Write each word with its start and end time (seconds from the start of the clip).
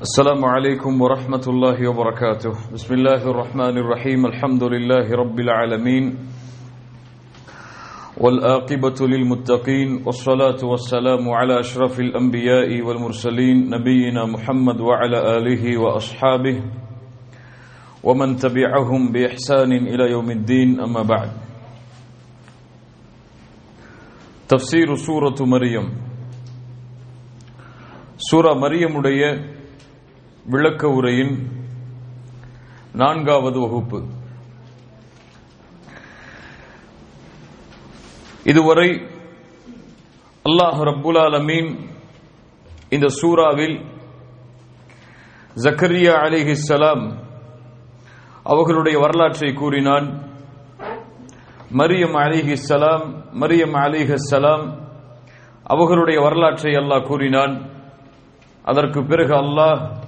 السلام 0.00 0.44
عليكم 0.44 0.92
ورحمة 1.02 1.44
الله 1.48 1.78
وبركاته 1.88 2.52
بسم 2.72 2.90
الله 2.94 3.22
الرحمن 3.30 3.74
الرحيم 3.82 4.20
الحمد 4.26 4.62
لله 4.64 5.06
رب 5.22 5.38
العالمين 5.40 6.04
والآقبة 8.20 8.98
للمتقين 9.00 10.02
والصلاة 10.06 10.60
والسلام 10.64 11.22
على 11.28 11.60
أشرف 11.60 12.00
الأنبياء 12.00 12.70
والمرسلين 12.86 13.56
نبينا 13.70 14.22
محمد 14.26 14.80
وعلى 14.80 15.18
آله 15.36 15.64
وأصحابه 15.80 16.56
ومن 18.04 18.36
تبعهم 18.36 19.12
بإحسان 19.12 19.72
إلى 19.72 20.04
يوم 20.10 20.30
الدين 20.30 20.80
أما 20.80 21.02
بعد 21.02 21.30
تفسير 24.48 24.88
سورة 24.96 25.36
مريم 25.40 25.86
சூரா 28.26 28.52
மரியமுடைய 28.62 29.22
விளக்க 30.45 30.87
உரையின் 30.87 31.35
நான்காவது 32.93 33.59
வகுப்பு. 33.59 34.01
இதுவரை 38.43 38.89
அல்லாஹ் 40.45 40.79
ரப்புல் 40.89 41.19
ஆலமீன் 41.19 41.89
இந்த 42.89 43.07
சூறாவில் 43.21 43.85
ஜக்கரியா 45.55 46.13
அலிஹிஸ்ஸலாம் 46.25 47.17
அவர்களுடைய 48.43 48.99
வரலாற்றை 48.99 49.53
கூறினான். 49.53 50.29
மரியம் 51.71 52.15
அலிஹிஸ்ஸலாம் 52.15 53.05
மரியம் 53.33 53.73
அலிஹிஸ்ஸலாம் 53.73 54.77
அவர்களுடைய 55.63 56.21
வரலாற்றை 56.21 56.73
அல்லாஹ் 56.75 57.07
கூறினான். 57.07 57.69
அதற்கு 58.63 59.03
பிறகு 59.03 59.33
அல்லாஹ் 59.33 60.00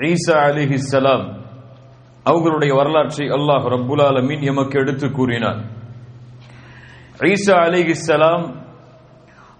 ஈசா 0.00 0.36
அலிஹிஸ்ஸலாம் 0.48 1.24
அவர்களுடைய 2.26 2.72
வரலாற்றை 2.74 3.26
அல்லாஹ் 3.36 3.64
ரப்புல் 3.74 4.02
ஆலமீன் 4.06 4.42
எமக்கு 4.50 4.76
எடுத்து 4.82 5.06
கூறினார். 5.10 5.60
ஈசா 7.30 7.56
அலிஹிஸ்ஸலாம் 7.66 8.44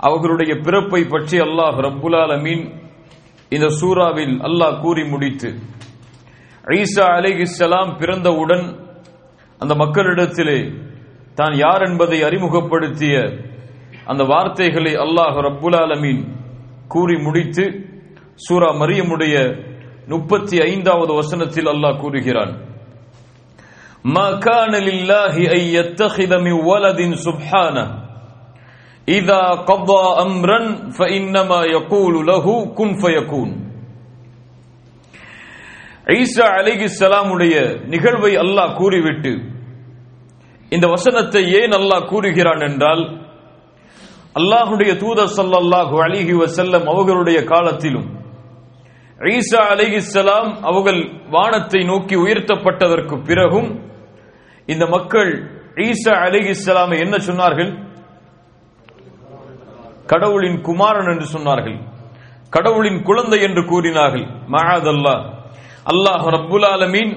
அவர்களுடைய 0.00 0.52
பிறப்பை 0.66 1.02
பற்றி 1.14 1.36
அல்லாஹ் 1.46 1.78
ரப்புல் 1.86 2.18
ஆலமீன் 2.22 2.62
இந்த 3.52 3.66
சூறாவில் 3.80 4.34
அல்லாஹ் 4.48 4.76
கூறி 4.84 5.04
முடித்து 5.12 5.50
ஈசா 6.78 7.06
அலிஹிஸ்ஸலாம் 7.18 7.90
பிறந்தவுடன் 8.00 8.64
அந்த 9.60 9.72
மக்களிடத்திலே 9.74 10.58
தான் 11.38 11.54
யார் 11.56 11.82
என்பதை 11.88 12.18
அறிமுகப்படுத்திய 12.28 13.14
அந்த 14.06 14.22
வார்த்தைகளை 14.32 14.92
அல்லாஹ் 15.04 15.36
ரப்புல் 15.48 15.78
ஆலமீன் 15.82 16.22
கூறி 16.88 17.16
முடித்து 17.26 17.64
சூரா 18.46 18.68
மரியமுடைய 18.80 19.34
முப்பத்தி 20.09 20.55
ஐந்தாவது 20.65 21.11
வசனத்தில் 21.21 21.69
அல்லாஹ் 21.73 21.99
கூறுகிறான் 22.03 22.53
ما 24.07 24.27
كان 24.39 24.73
لله 24.89 25.35
أن 25.49 25.61
يتخذ 25.73 26.31
من 26.39 26.55
ولد 26.63 26.99
سبحانه 27.17 27.85
إذا 29.07 29.43
قضى 29.65 30.05
أمرا 30.25 30.59
فإنما 30.91 31.59
يقول 31.75 32.13
له 32.25 32.45
كن 32.77 32.89
فيكون 32.95 33.49
ஈசா 36.15 36.45
அலிகி 36.57 36.85
சலாமுடைய 36.93 37.55
நிகழ்வை 37.93 38.33
அல்லாஹ் 38.43 38.75
கூறிவிட்டு 38.79 39.31
இந்த 40.71 40.85
வசனத்தை 40.87 41.41
ஏன் 41.59 41.73
அல்லாஹ் 41.79 42.09
கூறுகிறான் 42.11 42.61
என்றால் 42.69 43.03
அல்லாஹுடைய 44.35 44.91
தூதர் 45.03 45.33
சல்லல்லாஹு 45.37 45.95
அலிஹி 46.05 46.33
வசல்லம் 46.43 46.85
அவர்களுடைய 46.93 47.39
காலத்திலும் 47.53 48.07
ஈசா 49.28 49.60
அலிஹிஸ்லாம் 49.72 50.50
அவர்கள் 50.68 51.00
வானத்தை 51.34 51.80
நோக்கி 51.90 52.16
உயர்த்தப்பட்டதற்கு 52.24 53.16
பிறகும் 53.28 53.70
இந்த 54.72 54.84
மக்கள் 54.94 55.30
ஈசா 55.86 56.12
அலிஹிஸ்லாமை 56.26 56.96
என்ன 57.04 57.16
சொன்னார்கள்? 57.28 57.70
கடவுளின் 60.12 60.60
குமாரன் 60.68 61.10
என்று 61.12 61.26
சொன்னார்கள். 61.34 61.76
கடவுளின் 62.54 63.00
குழந்தை 63.08 63.38
என்று 63.48 63.62
கூறினார்கள். 63.72 64.26
மகாதல்லா 64.54 65.16
அல்லாஹ் 65.92 66.24
ரப்புல் 66.36 66.66
ஆலமீன் 66.74 67.12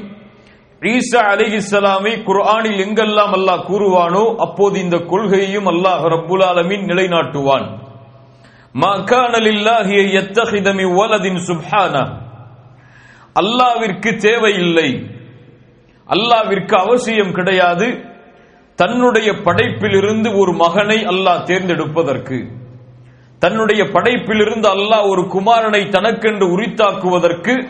ஈசா 0.82 1.22
அலிஹிஸ்லாமை 1.34 2.14
குர்ஆனில் 2.28 2.80
எங்கெல்லாம் 2.86 3.34
அல்லாஹ் 3.38 3.66
கூறுவானோ 3.72 4.26
அப்போது 4.46 4.76
இந்த 4.86 4.98
கொள்கையையும் 5.12 5.68
அல்லாஹ் 5.74 6.04
ரப்புல் 6.16 6.46
ஆலமீன் 6.52 6.84
நிலைநாட்டுவான். 6.92 7.66
மா 8.74 8.94
கான 8.96 9.38
லில்லாஹி 9.38 9.98
யத்தஹிதமி 10.18 10.84
வலதின் 10.84 11.40
சுப்ஹானா. 11.48 12.22
அல்லாவிற்கு 13.40 14.16
தேவையில்லை. 14.16 15.08
அல்லாவிற்கு 16.08 16.76
அவசியம் 16.76 17.32
கிடையாது. 17.32 18.04
தன்னுடைய 18.76 19.32
படைப்பிலிருந்து 19.32 20.40
ஒரு 20.40 20.54
மகனை 20.54 21.06
அல்லாஹ் 21.06 21.44
தேர்ந்தெடுப்பதற்கு. 21.44 22.48
தன்னுடைய 23.40 23.84
படைப்பிலிருந்து 23.84 24.68
அல்லாஹ் 24.68 25.10
ஒரு 25.10 25.22
குமாரனை 25.22 25.90
தனக்கென்று 25.90 26.58
உரித்தாக்குவதற்கு 26.58 27.68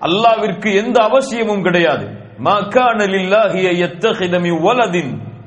அல்லாவிற்கு 0.00 0.74
எந்த 0.74 1.02
அவசியமும் 1.02 1.62
கிடையாது. 1.62 2.06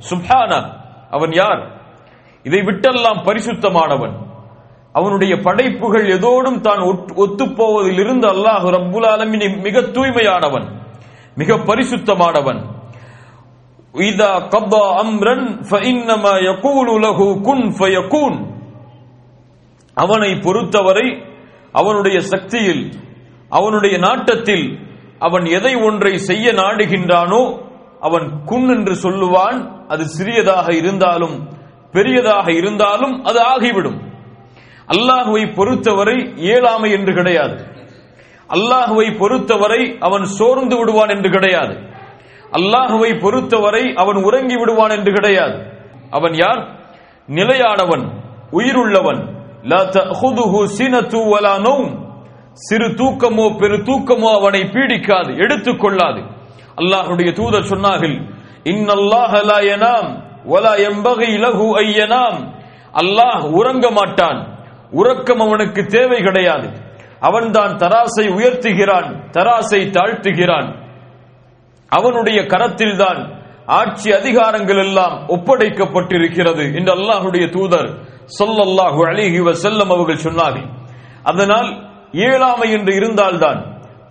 சுப்ஹானா. 0.09 0.73
அவன் 1.09 1.31
யார்? 1.31 1.71
இதை 2.43 2.59
விட்டெல்லாம் 2.59 3.23
பரிசுத்தமானவன். 3.23 4.31
அவனுடைய 4.99 5.33
படைப்புகள் 5.45 6.05
எதோடும் 6.15 6.61
தான் 6.67 6.81
ஒத்துப்போவதிலிருந்து 7.23 8.27
அல்லாஹ் 8.33 8.65
ரப்புல் 8.75 9.07
ஆலமின் 9.13 9.45
மிக 9.65 9.81
தூய்மையானவன் 9.95 10.67
மிக 11.41 11.57
பரிசுத்தமானவன். 11.69 12.61
இதா 14.09 14.31
கப்பா 14.53 14.83
அம்ரன் 15.01 15.45
ஃபஇன்னமா 15.69 16.33
யகூலு 16.49 16.93
லஹு 17.05 17.27
குன் 17.47 17.65
ஃபயகூன். 17.79 18.37
அவனை 19.97 20.31
பொறுத்தவரை 20.45 21.07
அவனுடைய 21.79 22.17
சக்தியில் 22.31 22.85
அவனுடைய 23.57 23.95
நாட்டத்தில் 24.07 24.65
அவன் 25.27 25.45
எதை 25.57 25.73
ஒன்றை 25.87 26.13
செய்ய 26.29 26.45
நாடுகின்றானோ 26.61 27.43
அவன் 28.07 28.25
குன் 28.49 28.69
என்று 28.75 28.93
சொல்லுவான். 29.05 29.59
அது 29.93 30.03
சிறியதாக 30.15 30.67
இருந்தாலும் 30.81 31.35
பெரியதாக 31.95 32.47
இருந்தாலும் 32.61 33.15
அது 33.29 33.39
ஆகிவிடும். 33.53 33.99
அல்லாஹுவை 34.87 35.53
பொறுத்தவரை 35.53 36.33
இயலாமை 36.35 36.91
என்று 36.91 37.13
கிடையாது. 37.13 37.65
அல்லாஹுவை 38.49 39.17
பொறுத்தவரை 39.17 39.97
அவன் 39.99 40.25
சோர்ந்து 40.25 40.77
விடுவான் 40.77 41.09
என்று 41.09 41.29
கிடையாது. 41.29 41.75
அல்லாஹுவை 42.51 43.19
பொறுத்தவரை 43.19 43.93
அவன் 43.93 44.15
உறங்கி 44.15 44.55
விடுவான் 44.57 44.89
என்று 44.89 45.13
கிடையாது. 45.13 45.65
அவன் 46.11 46.33
யார்? 46.33 46.67
நிலையானவன் 47.27 48.09
உயிருள்ளவன். 48.51 49.21
சிறு 52.53 52.87
தூக்கமோ 52.87 53.57
பெரு 53.57 53.77
தூக்கமோ 53.77 54.35
அவனை 54.35 54.61
பீடிக்காது 54.61 55.37
எடுத்துக் 55.37 55.79
கொள்ளாது. 55.79 56.21
அல்லாஹுடைய 56.77 57.33
தூதர் 57.33 57.69
சொன்னார்கள் 57.69 58.21
இன்னல்லாஹ 58.63 59.33
ஒலா 60.45 60.73
எம்பகை 60.75 61.29
இலகு 61.33 61.77
ஐயனாம் 61.77 62.39
அல்லாஹ் 62.93 63.49
உறங்க 63.49 63.91
மாட்டான். 63.91 64.52
உறக்கம் 64.99 65.43
அவனுக்கு 65.45 65.81
தேவை 65.95 66.19
கிடையாது. 66.27 66.67
அவன்தான் 67.27 67.73
தராசை 67.83 68.25
உயர்த்துகிறான் 68.37 69.09
தராசை 69.35 69.81
தாழ்த்துகிறான். 69.97 70.69
அவனுடைய 71.91 72.39
கரத்தில் 72.53 72.97
தான் 73.03 73.19
ஆட்சி 73.79 74.09
அதிகாரங்கள் 74.19 74.81
எல்லாம் 74.85 75.15
ஒப்படைக்கப்பட்டிருக்கிறது 75.35 76.63
என்று 76.77 76.91
அல்லாஹுடைய 76.97 77.45
தூதர் 77.55 77.89
சொல்லல்லாஹு 78.39 79.01
அலிஹி 79.11 79.39
செல்லம் 79.65 79.91
அவர்கள் 79.95 80.23
சொன்னார்கள். 80.27 80.67
அதனால் 81.31 81.69
இயலாமை 82.23 82.67
என்று 82.77 82.93
இருந்தால்தான் 82.99 83.59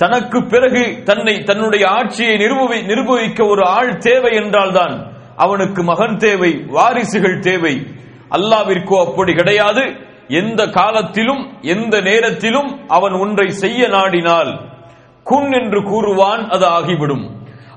தனக்கு 0.02 0.38
பிறகு 0.52 0.82
தன்னை 1.08 1.34
தன்னுடைய 1.48 1.84
ஆட்சியை 1.98 2.34
நிரூபி 2.42 2.78
நிரூபிக்க 2.90 3.40
ஒரு 3.52 3.62
ஆள் 3.76 3.92
தேவை 4.06 4.32
என்றால்தான் 4.42 4.94
அவனுக்கு 5.44 5.80
மகன் 5.90 6.16
தேவை 6.24 6.50
வாரிசுகள் 6.76 7.38
தேவை. 7.48 7.74
அல்லாவிற்கோ 8.36 8.96
அப்படி 9.06 9.32
கிடையாது. 9.40 9.84
எந்த 10.32 10.66
காலத்திலும் 10.66 11.62
எந்த 11.62 12.00
நேரத்திலும் 12.00 12.88
அவன் 12.88 13.12
ஒன்றை 13.12 13.48
செய்ய 13.48 13.88
நாடினால் 13.88 14.52
குன் 15.24 15.52
என்று 15.52 15.82
கூறுவான் 15.82 16.48
அது 16.48 16.66
ஆகிவிடும். 16.66 17.24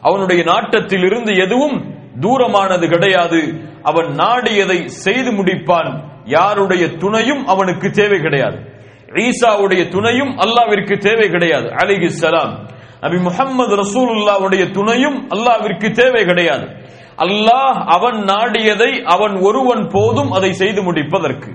அவனுடைய 0.01 0.43
நாட்டத்தில் 0.43 1.05
இருந்து 1.05 1.35
எதுவும் 1.35 1.77
தூரமானது 2.19 2.89
கிடையாது. 2.89 3.69
அவன் 3.83 4.05
நாடியதை 4.05 4.85
செய்து 4.85 5.31
முடிப்பான். 5.31 6.03
யாருடைய 6.25 6.87
துணையும் 6.87 7.45
அவனுக்கு 7.47 7.89
தேவை 7.89 8.19
கிடையாது. 8.19 8.57
ஈசாவுடைய 9.07 9.87
துணையும் 9.87 10.37
அல்லாவிற்கு 10.37 10.97
தேவை 10.97 11.29
கிடையாது. 11.29 11.67
அலிகி 11.69 12.07
சலாம் 12.07 12.53
நபி 13.01 13.17
முகமது 13.17 13.75
ரசூலுல்லாவுடைய 13.75 14.71
துணையும் 14.71 15.29
அல்லாவிற்கு 15.29 15.91
தேவை 15.91 16.25
கிடையாது. 16.25 16.65
அல்லாஹ் 17.17 17.77
அவன் 17.97 18.17
நாடியதை 18.23 19.03
அவன் 19.03 19.35
ஒருவன் 19.41 19.87
போதும் 19.91 20.31
அதை 20.31 20.53
செய்து 20.53 20.83
முடிப்பதற்கு. 20.83 21.51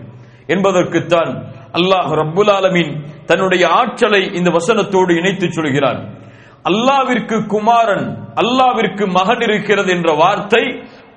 என்பதற்குத்தான் 0.55 1.31
அல்லாஹ் 1.79 2.11
ரப்புல் 2.20 2.52
ஆலமின் 2.56 2.93
தன்னுடைய 3.26 3.64
ஆற்றலை 3.81 4.23
இந்த 4.38 4.49
வசனத்தோடு 4.50 5.12
இணைத்து 5.20 5.47
சொல்கிறான். 5.52 6.00
அல்லாவிற்கு 6.70 7.37
குமாரன் 7.47 8.06
அல்லாவிற்கு 8.43 9.05
மகன் 9.19 9.43
இருக்கிறது 9.47 9.91
என்ற 9.97 10.08
வார்த்தை 10.23 10.64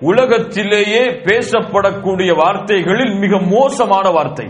உலகத்திலேயே 0.10 1.04
பேசப்படக்கூடிய 1.28 2.32
வார்த்தைகளில் 2.42 3.14
மிக 3.24 3.34
மோசமான 3.56 4.06
வார்த்தை. 4.10 4.48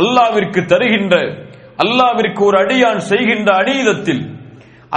அல்லாவிற்கு 0.00 0.60
தருகின்ற 0.72 1.14
அல்லாவிற்கு 1.84 2.40
ஒரு 2.48 2.56
அடியான் 2.64 3.00
செய்கின்ற 3.10 3.48
அநீதத்தில் 3.62 4.22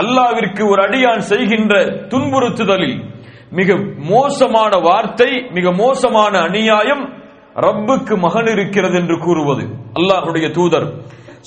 அல்லாவிற்கு 0.01 0.63
ஒரு 0.71 0.81
அடியான் 0.87 1.23
செய்கின்ற 1.31 1.73
துன்புறுத்துதலில் 2.11 2.97
மிக 3.59 3.69
மோசமான 4.13 4.71
வார்த்தை 4.87 5.31
மிக 5.57 5.71
மோசமான 5.83 6.33
அநியாயம் 6.47 7.03
ரப்புக்கு 7.58 8.14
மகன் 8.24 8.48
இருக்கிறது 8.54 8.96
என்று 9.00 9.16
கூறுவது 9.26 9.64
அல்லாஹுடைய 9.98 10.46
தூதர் 10.56 10.86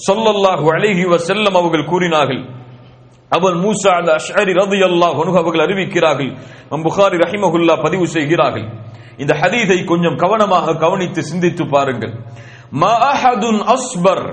சொல்லல்லாஹு 0.08 0.66
அலைஹி 0.76 1.06
வஸல்லம் 1.14 1.58
அவர்கள் 1.62 1.90
கூறினார்கள் 1.92 2.42
அவர் 3.32 3.56
மூசா 3.64 3.92
அந்த 4.00 4.12
அஷ்அரி 4.20 4.52
ரலியல்லாஹு 4.60 5.20
அன்ஹு 5.24 5.38
அவர்கள் 5.42 5.66
அறிவிக்கிறார்கள் 5.66 6.32
நம் 6.72 6.84
புகாரி 6.88 7.18
ரஹிமஹுல்லா 7.24 7.76
பதிவு 7.86 8.06
செய்கிறார்கள் 8.16 8.68
இந்த 9.24 9.34
ஹதீஸை 9.42 9.80
கொஞ்சம் 9.92 10.20
கவனமாக 10.24 10.78
கவனித்து 10.84 11.22
சிந்தித்து 11.32 11.64
பாருங்கள் 11.74 12.14
மா 12.82 12.94
அஹதுன் 13.12 13.62
அஸ்பர் 13.76 14.26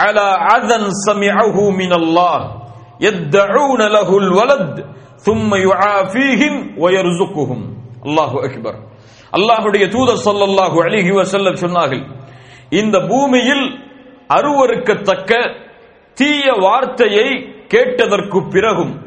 அலா 0.00 0.26
அதன் 0.54 0.88
சமிஅஹு 1.06 1.64
மின் 1.80 1.94
அல்லாஹ் 2.00 2.42
يدعون 3.00 3.82
له 3.96 4.08
الولد 4.18 4.74
ثم 5.26 5.50
يعافيهم 5.66 6.54
ويرزقهم 6.82 7.60
الله 8.06 8.32
اكبر 8.48 8.74
அல்லாஹுடைய 9.31 9.87
தூதர் 9.87 10.25
சொல்லல்லாஹு 10.25 10.81
அழகி 10.83 11.09
வசல்ல 11.09 11.53
சொன்னார்கள் 11.53 12.05
இந்த 12.69 12.99
பூமியில் 12.99 13.79
அருவருக்கத்தக்க 14.27 15.55
தீய 16.13 16.51
வார்த்தையை 16.51 17.55
கேட்டதற்கு 17.67 18.47
பிறகும் 18.47 19.01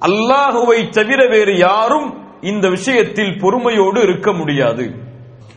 அல்லாஹுவை 0.00 0.88
தவிர 0.88 1.26
வேறு 1.26 1.56
யாரும் 1.56 2.26
இந்த 2.40 2.68
விஷயத்தில் 2.68 3.38
பொறுமையோடு 3.38 4.02
இருக்க 4.02 4.32
முடியாது. 4.32 4.94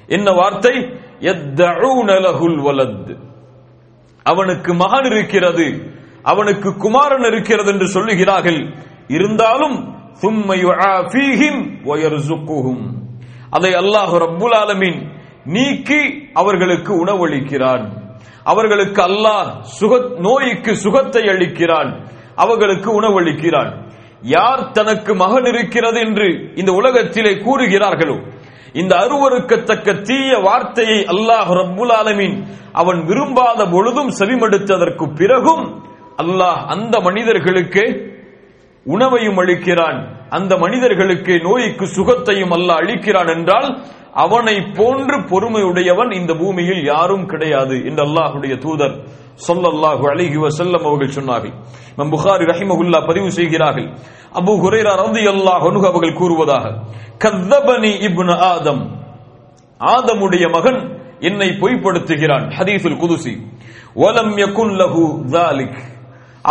என்ன 0.08 0.32
வார்த்தை? 0.32 0.74
வலத். 2.60 3.18
அவனுக்கு 4.24 4.74
மகன் 4.74 5.04
இருக்கிறது 5.04 5.94
அவனுக்கு 6.24 6.76
குமாரன் 6.76 7.24
இருக்கிறது 7.24 7.72
என்று 7.72 7.86
சொல்லுகிறார்கள். 7.86 8.76
இருந்தாலும் 9.08 9.96
சும்மை 10.14 10.64
அதை 13.52 13.72
அல்லாஹ் 13.82 14.14
ரப்புல் 14.26 14.56
ஆலமீன் 14.64 15.00
நீக்கி 15.56 16.02
அவர்களுக்கு 16.34 16.92
உணவளிக்கிறான். 17.04 17.86
அவர்களுக்கு 18.44 19.02
அல்லாஹ் 19.10 19.50
சுக 19.78 19.94
நோய்க்கு 20.28 20.72
சுகத்தை 20.84 21.24
அளிக்கிறான். 21.34 21.92
அவர்களுக்கு 22.36 22.90
உணவளிக்கிறான். 23.00 23.72
யார் 24.36 24.62
தனக்கு 24.72 25.12
மகன் 25.24 25.48
இருக்கிறது 25.52 26.00
என்று 26.00 26.28
இந்த 26.56 26.72
உலகத்திலே 26.72 27.34
கூறுகிறார்களோ 27.46 28.18
இந்த 28.82 28.94
அருவருக்கத்தக்க 29.04 29.88
தீய 30.08 30.32
வார்த்தையை 30.48 31.00
அல்லாஹ் 31.14 31.50
ரப்புல் 31.60 31.94
ஆலமீன் 32.02 32.36
அவன் 32.82 33.00
விரும்பாத 33.10 33.60
பொழுதும் 33.74 34.12
செவிமடுத்ததற்கு 34.20 35.06
பிறகும் 35.20 35.66
அல்லாஹ் 36.24 36.62
அந்த 36.74 36.96
மனிதர்களுக்கு 37.08 37.84
உணவையும் 38.86 39.40
அளிக்கிறான். 39.42 40.00
அந்த 40.38 40.52
மனிதர்களுக்கு 40.64 41.34
நோய்க்கு 41.48 41.86
சுகத்தையும் 41.96 42.54
அல்ல 42.58 42.70
அளிக்கிறான் 42.82 43.32
என்றால் 43.36 43.68
அவனை 44.24 44.56
போன்று 44.78 45.18
பொறுமையுடையவன் 45.32 46.12
இந்த 46.20 46.32
பூமியில் 46.42 46.82
யாரும் 46.92 47.26
கிடையாது 47.32 47.76
என்று 47.90 48.02
அல்லாஹுடைய 48.08 48.54
தூதர் 48.66 48.96
சொல்லல்லாஹு 49.48 50.04
அழகி 50.12 50.40
செல்லம் 50.60 50.86
அவர்கள் 50.88 51.16
சொன்னார்கள். 51.18 51.54
நம் 52.00 52.12
புகாரி 52.16 52.44
ரஹிமகுல்லா 52.52 53.00
பதிவு 53.10 53.30
செய்கிறார்கள். 53.38 53.88
அபு 54.40 54.52
ஹுரேரா 54.64 54.94
ரந்தி 55.04 55.24
அல்லாஹ் 55.36 55.64
அவர்கள் 55.92 56.20
கூறுவதாக 56.22 56.66
கத்தபனி 57.24 57.92
இப்னு 58.08 58.36
ஆதம். 58.52 58.84
ஆதமுடைய 59.82 60.46
மகன் 60.58 60.80
என்னை 61.30 61.50
பொய்ப்படுத்துகிறான் 61.62 62.46
ஹதீஃபுல் 62.58 63.00
குதுசி. 63.02 63.34
வலம் 64.02 64.36
யகுன் 64.44 64.74
லஹு 64.82 65.04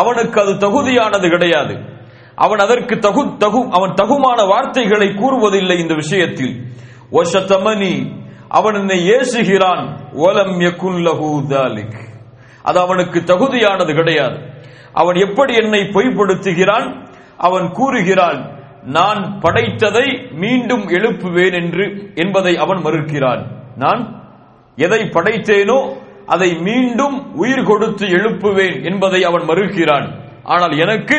அவனுக்கு 0.00 0.38
அது 0.42 0.52
தகுதியானது 0.64 1.26
கிடையாது. 1.34 1.74
அவன் 2.44 2.62
அதற்கு 2.64 2.94
தகு 3.06 3.22
தகு 3.44 3.60
அவன் 3.76 3.92
தகுமான 4.00 4.38
வார்த்தைகளை 4.52 5.08
கூறுவதில்லை 5.20 5.76
இந்த 5.78 5.94
விஷயத்தில். 6.02 6.54
ஒஷத்தமனி 7.12 7.94
அவன் 8.48 8.74
என்னை 8.74 8.98
ஏசுகிறான். 9.16 9.84
ஓலம் 10.26 10.54
யகுல்லஹூதாலிக் 10.66 11.98
அது 12.68 12.78
அவனுக்கு 12.80 13.18
தகுதியானது 13.20 13.92
கிடையாது. 13.94 14.38
அவன் 14.92 15.18
எப்படி 15.26 15.52
என்னை 15.62 15.82
பொய்ப்படுத்துகிறான்? 15.94 16.86
அவன் 17.38 17.66
கூறுகிறான் 17.70 18.40
நான் 18.84 19.20
படைத்ததை 19.42 20.06
மீண்டும் 20.42 20.84
எழுப்புவேன் 20.88 21.54
என்று 21.60 21.84
என்பதை 22.14 22.52
அவன் 22.56 22.80
மறுக்கிறான். 22.86 23.42
நான் 23.76 24.02
எதை 24.76 25.00
படைத்தேனோ 25.16 25.78
அதை 26.26 26.50
மீண்டும் 26.68 27.16
உயிர் 27.34 27.68
கொடுத்து 27.70 28.06
எழுப்புவேன் 28.16 28.76
என்பதை 28.90 29.20
அவன் 29.30 29.44
மறுக்கிறான். 29.50 30.06
ஆனால் 30.44 30.74
எனக்கு 30.78 31.18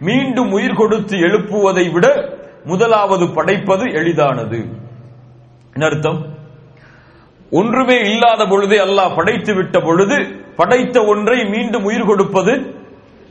மீண்டும் 0.00 0.52
உயிர் 0.52 0.74
கொடுத்து 0.74 1.16
எழுப்புவதை 1.16 1.92
விட 1.92 2.06
முதலாவது 2.64 3.28
படைப்பது 3.28 3.84
எளிதானது. 3.92 4.58
அர்த்தம்? 5.80 6.20
ஒன்றுமே 7.50 7.98
இல்லாத 8.00 8.46
பொழுதே 8.46 8.78
அல்லாஹ் 8.78 9.16
படைத்து 9.16 9.54
விட்ட 9.54 9.80
பொழுது 9.80 10.18
படைத்த 10.56 11.04
ஒன்றை 11.04 11.44
மீண்டும் 11.44 11.84
உயிர் 11.84 12.04
கொடுப்பது 12.04 12.74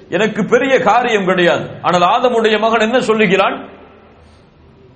எனக்கு 0.10 0.46
பெரிய 0.46 0.80
காரியம் 0.80 1.26
கிடையாது. 1.26 1.66
ஆனால் 1.82 2.02
ஆதமுடைய 2.02 2.60
மகன் 2.60 2.80
என்ன 2.80 3.00
சொல்லுகிறான்? 3.00 3.58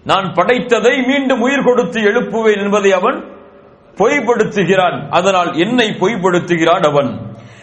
நான் 0.04 0.34
படைத்ததை 0.36 1.08
மீண்டும் 1.08 1.42
உயிர் 1.42 1.64
கொடுத்து 1.64 2.00
எழுப்புவேன் 2.02 2.58
என்பதை 2.58 2.92
அவன் 2.92 3.18
பொய்படுத்துகிறான் 3.98 4.98
அதனால் 5.10 5.52
என்னை 5.56 5.88
பொய்படுத்துகிறான் 5.90 6.86
அவன். 6.88 7.12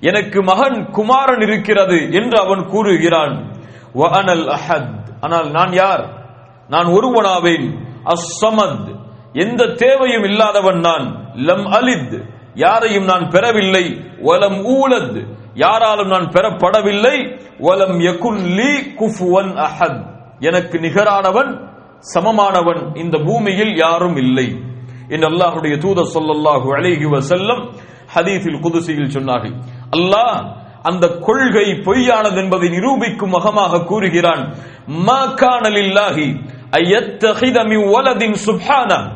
எனக்கு 0.00 0.43
மகன் 0.43 0.91
குமாரன் 0.91 1.41
இருக்கிறது 1.41 2.12
என்று 2.12 2.41
அவன் 2.41 2.67
கூறுகிறான். 2.67 3.52
வஅனல் 3.94 4.56
அஹத். 4.56 5.02
ஆனால் 5.20 5.50
நான் 5.50 5.73
யார்? 5.73 6.26
நான் 6.69 6.87
ஒருவனாவேன். 6.87 7.79
அஸ்ஸமத் 8.05 9.00
எந்த 9.32 9.67
தேவையும் 9.67 10.25
இல்லாதவன் 10.25 10.79
நான். 10.79 11.32
லம் 11.35 11.67
அலித். 11.67 12.31
யாரையும் 12.55 13.05
நான் 13.05 13.29
பெறவில்லை. 13.29 14.05
வலம் 14.22 14.65
ஊலத் 14.65 15.27
யாராலும் 15.55 16.08
நான் 16.08 16.29
பெறப்படவில்லை. 16.29 17.41
வலம் 17.58 18.01
யகுன் 18.01 18.41
லீ 18.41 18.79
குஃபுவன் 18.98 19.67
அஹத். 19.67 20.06
எனக்கு 20.39 20.79
நிகரானவன் 20.79 21.69
சமமானவன். 22.15 22.96
இந்த 22.96 23.19
பூமியில் 23.19 23.77
யாரும் 23.77 24.17
இல்லை. 24.17 24.72
என்று 25.08 25.29
அல்லாஹுடைய 25.29 25.77
தூத 25.77 26.06
சொல்லல்லாஹு 26.15 26.75
அழகி 26.75 27.20
செல்லும் 27.20 27.70
ஹதீஸில் 28.15 28.61
குதுசியில் 28.61 29.11
சொன்னார்கள். 29.11 29.55
அல்லாஹ் 29.96 30.63
அந்த 30.82 31.08
கொள்கை 31.08 31.70
பொய்யானது 31.70 32.37
என்பதை 32.37 32.69
நிரூபிக்கும் 32.69 33.31
முகமாக 33.31 33.84
கூறுகிறான். 33.84 34.55
மா 34.87 35.27
காணலில்லாஹி 35.27 36.41
ஐயத்தஹிதமி 36.70 36.70
ஐயத்தஹித 36.70 37.65
மின் 37.65 37.87
வலதின் 37.87 38.34
சுப்ஹானா. 38.46 39.13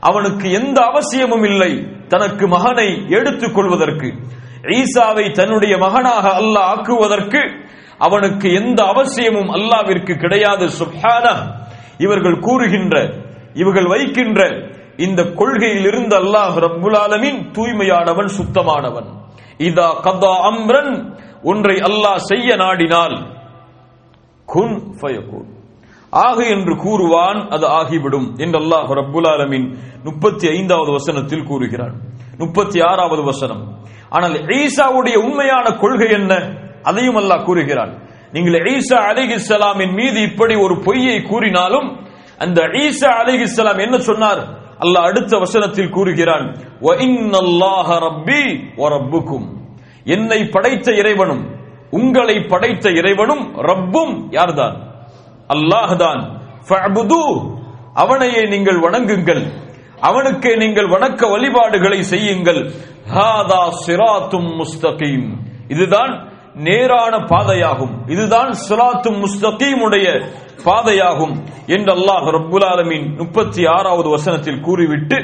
அவனுக்கு 0.00 0.50
எந்த 0.50 0.84
அவசியமும் 0.84 1.44
இல்லை 1.44 1.86
தனக்கு 2.08 2.48
மகனை 2.48 3.06
எடுத்துக் 3.08 3.54
கொள்வதற்கு. 3.54 4.14
ஈசாவை 4.62 5.32
தன்னுடைய 5.32 5.76
மகனாக 5.76 6.28
அல்லாஹ் 6.40 6.68
ஆக்குவதற்கு 6.74 7.40
அவனுக்கு 7.98 8.52
எந்த 8.52 8.84
அவசியமும் 8.84 9.48
அல்லாவிற்கு 9.48 10.16
கிடையாது. 10.16 10.66
சுப்ஹானா. 10.66 11.62
இவர்கள் 11.98 12.38
கூறுகின்ற 12.38 13.14
இவர்கள் 13.54 13.86
வைக்கின்ற 13.86 14.72
இந்த 14.96 15.20
கொள்கையில் 15.24 15.86
இருந்து 15.90 16.16
அல்லாஹ் 16.22 16.56
ரப்புல் 16.66 16.98
ஆலமீன் 17.04 17.38
தூய்மையானவன் 17.56 18.30
சுத்தமானவன். 18.38 19.08
இதா 19.58 19.88
கதா 20.06 20.34
அம்ரன் 20.50 20.92
ஒன்றை 21.42 21.76
அல்லாஹ் 21.88 22.24
செய்ய 22.30 22.56
நாடினால் 22.56 23.16
குன் 24.48 24.76
ஃபயகுன். 25.00 25.48
ஆகு 26.12 26.44
என்று 26.54 26.74
கூறுவான் 26.76 27.48
அது 27.54 27.66
ஆகிவிடும் 27.66 28.28
என்று 28.36 28.58
அல்லாஹ் 28.62 28.90
ரப்புல் 29.00 29.28
ஆலமின் 29.34 29.66
முப்பத்தி 30.04 30.48
ஐந்தாவது 30.48 30.90
வசனத்தில் 30.92 31.48
கூறுகிறான். 31.50 31.94
முப்பத்தி 32.38 32.78
ஆறாவது 32.80 33.22
வசனம். 33.22 33.62
ஆனால் 34.10 34.34
ஈசாவுடைய 34.34 35.16
உண்மையான 35.26 35.66
கொள்கை 35.82 36.08
என்ன? 36.10 36.32
அதையும் 36.82 37.16
அல்லாஹ் 37.16 37.44
கூறுகிறான். 37.44 37.92
நீங்கள் 38.32 38.66
ஈசா 38.74 38.98
அலிஹிஸ்லாமின் 39.10 39.94
மீது 39.94 40.22
இப்படி 40.22 40.54
ஒரு 40.54 40.74
பொய்யை 40.86 41.22
கூறினாலும் 41.22 41.88
அந்த 42.38 42.60
ஈசா 42.62 43.10
அலிஹிஸ்லாம் 43.22 43.80
என்ன 43.86 43.98
சொன்னார்? 43.98 44.42
அல்லாஹ் 44.80 45.06
அடுத்த 45.06 45.38
வசனத்தில் 45.38 45.90
கூறுகிறான் 45.90 46.56
ரப்பி 47.98 48.72
என்னை 50.04 50.44
படைத்த 50.44 50.92
இறைவனும் 50.92 51.52
உங்களை 51.90 52.40
படைத்த 52.40 52.90
இறைவனும் 52.90 53.54
ரப்பும் 53.54 54.30
யார்தான்? 54.30 54.92
அல்லாஹ் 55.48 55.96
தான். 55.96 56.38
அவனையே 57.94 58.42
நீங்கள் 58.42 58.80
வணங்குங்கள். 58.80 59.52
அவனுக்கே 60.00 60.56
நீங்கள் 60.56 60.88
வணக்க 60.88 61.30
வழிபாடுகளை 61.30 62.02
செய்யுங்கள். 62.02 62.72
ஹாதா 63.14 63.68
சிராத்தும் 63.86 64.62
முஸ்தகீம். 64.62 65.32
இதுதான் 65.68 66.33
நேரான 66.65 67.13
பாதையாகும் 67.31 67.93
இதுதான் 68.13 68.51
சிராத்தும் 68.63 69.19
முஸ்தகீமுடைய 69.23 70.07
பாதையாகும் 70.65 71.35
என்று 71.75 71.91
அல்லாஹ் 71.97 72.25
ரப்புல் 72.37 72.67
ஆலமீன் 72.71 73.07
முப்பத்தி 73.19 73.61
ஆறாவது 73.75 74.09
வசனத்தில் 74.09 74.61
கூறிவிட்டு 74.61 75.17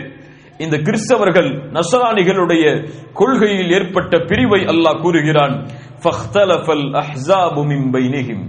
இந்த 0.60 0.76
கிறிஸ்தவர்கள் 0.86 1.50
நசராணிகளுடைய 1.78 2.66
கொள்கையில் 3.14 3.74
ஏற்பட்ட 3.78 4.14
பிரிவை 4.30 4.62
அல்லாஹ் 4.74 5.02
கூறுகிறான் 5.04 5.56
فاختلف 6.04 6.66
الأحزاب 6.80 7.56
من 7.72 7.82
بينهم 7.92 8.40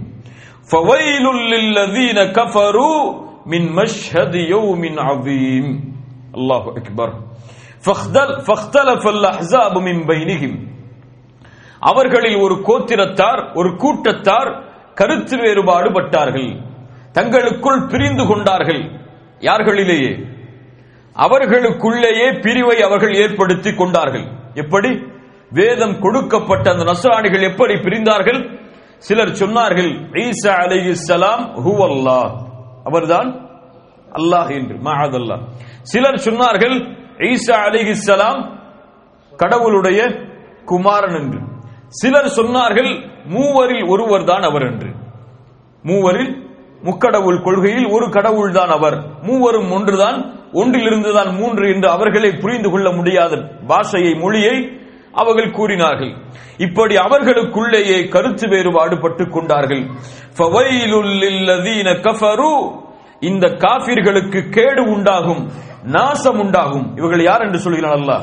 فويل 0.67 1.25
للذين 1.53 2.17
كفروا 2.29 2.99
من 3.45 3.61
مشهد 3.73 4.33
يوم 4.53 4.81
عظيم 4.99 5.65
الله 6.33 6.63
أكبر 6.71 7.09
فاختل- 7.85 8.37
فاختلف 8.41 9.03
الأحزاب 9.07 9.73
من 9.79 9.97
بينهم 10.05 10.53
அவர்களில் 11.88 12.38
ஒரு 12.44 12.54
கோத்திரத்தார் 12.54 13.40
ஒரு 13.54 13.76
கூட்டத்தார் 13.76 14.50
கருத்து 14.94 15.36
வேறுபாடு 15.42 15.90
பட்டார்கள் 15.90 16.50
தங்களுக்குள் 17.12 17.86
பிரிந்து 17.86 18.24
கொண்டார்கள். 18.26 18.82
யார்களிலேயே? 19.40 20.12
அவர்களுக்குள்ளேயே 21.16 22.26
பிரிவை 22.44 22.76
அவர்கள் 22.82 23.14
ஏற்படுத்தி 23.14 23.70
கொண்டார்கள். 23.74 24.26
எப்படி? 24.54 24.90
வேதம் 25.50 25.96
கொடுக்கப்பட்ட 26.00 26.66
அந்த 26.70 26.84
நசுராணிகள் 26.84 27.48
எப்படி 27.50 27.74
பிரிந்தார்கள்? 27.74 28.40
சிலர் 28.98 29.32
சொன்னார்கள் 29.40 29.90
ஈசா 30.24 30.52
அலைஹிஸ்ஸலாம் 30.64 31.42
ஹூவல்லா 31.64 32.20
அவர்தான் 32.84 33.30
அல்லாஹ் 34.18 34.50
என்று 34.58 34.76
மகாதல்லா 34.88 35.36
சிலர் 35.82 36.22
சொன்னார்கள் 36.26 36.76
ஈசா 37.30 37.56
அலைஹிஸ்ஸலாம் 37.68 38.40
கடவுளுடைய 39.36 40.00
குமாரன் 40.64 41.16
என்று. 41.20 41.40
சிலர் 42.00 42.34
சொன்னார்கள் 42.36 42.90
மூவரில் 43.26 43.86
ஒருவர் 43.88 44.24
தான் 44.24 44.42
அவர் 44.42 44.62
என்று. 44.62 44.90
மூவரில் 45.82 46.50
முக்கடவுள் 46.84 47.42
கொள்கையில் 47.42 47.86
ஒரு 47.86 48.10
கடவுள் 48.10 48.52
தான் 48.52 48.68
அவர். 48.68 48.96
மூவரும் 49.22 49.70
ஒன்றுதான் 49.72 50.18
ஒன்றிலிருந்துதான் 50.52 51.36
மூன்று 51.36 51.74
என்று 51.74 51.88
அவர்களை 51.90 52.30
புரிந்து 52.32 52.70
கொள்ள 52.70 52.90
முடியாத 52.90 53.36
பாஷையை 53.68 54.20
மொழியை 54.20 54.56
அவர்கள் 55.12 55.50
கூறினார்கள். 55.50 56.14
இப்படி 56.58 56.96
அவர்களுக்குள்ளேயே 56.96 58.08
கருத்து 58.08 58.48
வேறுபாடு 58.48 59.00
பட்டுக் 59.00 59.32
கொண்டார்கள். 59.32 59.84
கஃபரு 62.06 62.52
இந்த 63.20 63.46
காபிர்களுக்கு 63.46 64.48
கேடு 64.48 64.82
உண்டாகும் 64.82 65.50
நாசம் 65.82 66.38
உண்டாகும். 66.38 66.96
இவர்கள் 66.96 67.22
யார் 67.22 67.40
என்று 67.40 67.58
சொல்கிறான் 67.58 67.98
அல்லாஹ்? 67.98 68.22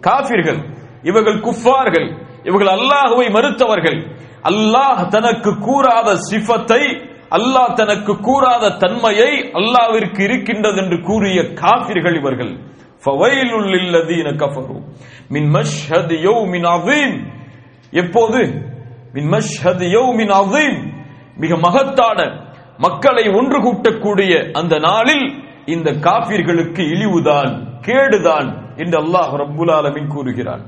காபிர்கள் 0.00 0.60
இவர்கள் 1.02 1.40
குஃபார்கள். 1.40 2.25
இவர்கள் 2.46 2.72
அல்லாஹுவை 2.76 3.26
மறுத்தவர்கள். 3.36 3.98
அல்லாஹ் 4.50 5.02
தனக்கு 5.08 5.50
கூறாத 5.66 6.08
சிஃபத்தை 6.30 6.82
அல்லாஹ் 7.36 7.74
தனக்கு 7.74 8.12
கூறாத 8.26 8.64
தன்மையை 8.82 9.32
அல்லாஹ்விற்கு 9.60 10.20
இருக்கின்றது 10.20 10.78
என்று 10.82 10.98
கூறிய 11.02 11.38
காபிர்கள் 11.62 12.16
இவர்கள். 12.20 12.52
ஃபவைலுல் 13.02 13.68
லில்லதீன 13.74 14.28
கஃபரு. 14.42 14.76
மின் 15.28 15.48
மஷ்ஹத் 15.54 16.14
யௌமின் 16.26 16.66
அதீம் 16.76 17.16
எப்போது? 18.02 18.40
மின் 19.12 19.28
மஷ்ஹத் 19.30 19.84
யௌமின் 19.96 20.32
அதீம் 20.40 20.78
மிக 21.36 21.56
மகத்தான 21.56 22.18
மக்களை 22.78 23.24
ஒன்று 23.38 23.58
கூட்டக்கூடிய 23.66 24.32
அந்த 24.52 24.74
நாளில் 24.78 25.26
இந்த 25.66 25.88
காபிர்களுக்கு 26.06 26.82
இழிவுதான் 26.94 27.52
கேடுதான் 27.86 28.48
என்று 28.76 28.96
அல்லாஹ் 29.02 29.32
ரப்புல் 29.42 29.72
ஆலமீன் 29.78 30.12
கூறுகிறான். 30.14 30.62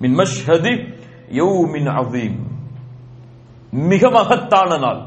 மின் 0.00 0.16
மஷ்ஹதி 0.18 0.74
யௌமின் 1.32 1.90
அதீம் 2.00 2.38
மிக 3.70 4.10
மகத்தான 4.10 4.78
நாள். 4.78 5.00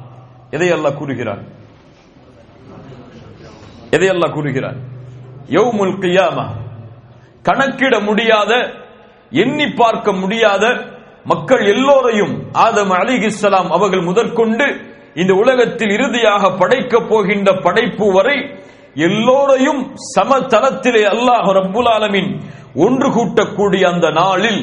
எதை 0.49 0.71
அல்லாஹ் 0.71 0.93
கூறுகிறான். 0.93 1.43
எதை 3.89 4.09
அல்லாஹ் 4.09 4.33
கூறுகிறான். 4.33 4.77
யௌமுல் 5.49 5.97
கியாமா. 5.99 6.47
கணக்கிட 7.41 7.99
முடியாத 7.99 8.51
எண்ணி 9.29 9.67
பார்க்க 9.67 10.11
முடியாத 10.13 10.65
மக்கள் 11.23 11.63
எல்லோரையும் 11.65 12.33
ஆதம் 12.51 12.91
அலிகிஸ்லாம் 12.91 13.69
அவர்கள் 13.69 14.01
முதற்கொண்டு 14.01 14.65
இந்த 15.13 15.33
உலகத்தில் 15.33 15.89
இறுதியாக 15.89 16.51
படைக்கப் 16.51 17.09
போகின்ற 17.09 17.59
படைப்பு 17.63 18.11
வரை 18.13 18.37
எல்லோரையும் 18.93 19.81
சமதளத்திலே 20.15 21.03
அல்லாஹ் 21.13 21.47
ரப்புல் 21.59 21.89
ஆலமின் 21.95 22.29
ஒன்று 22.75 23.09
கூட்டக்கூடிய 23.09 23.83
அந்த 23.93 24.09
நாளில் 24.09 24.61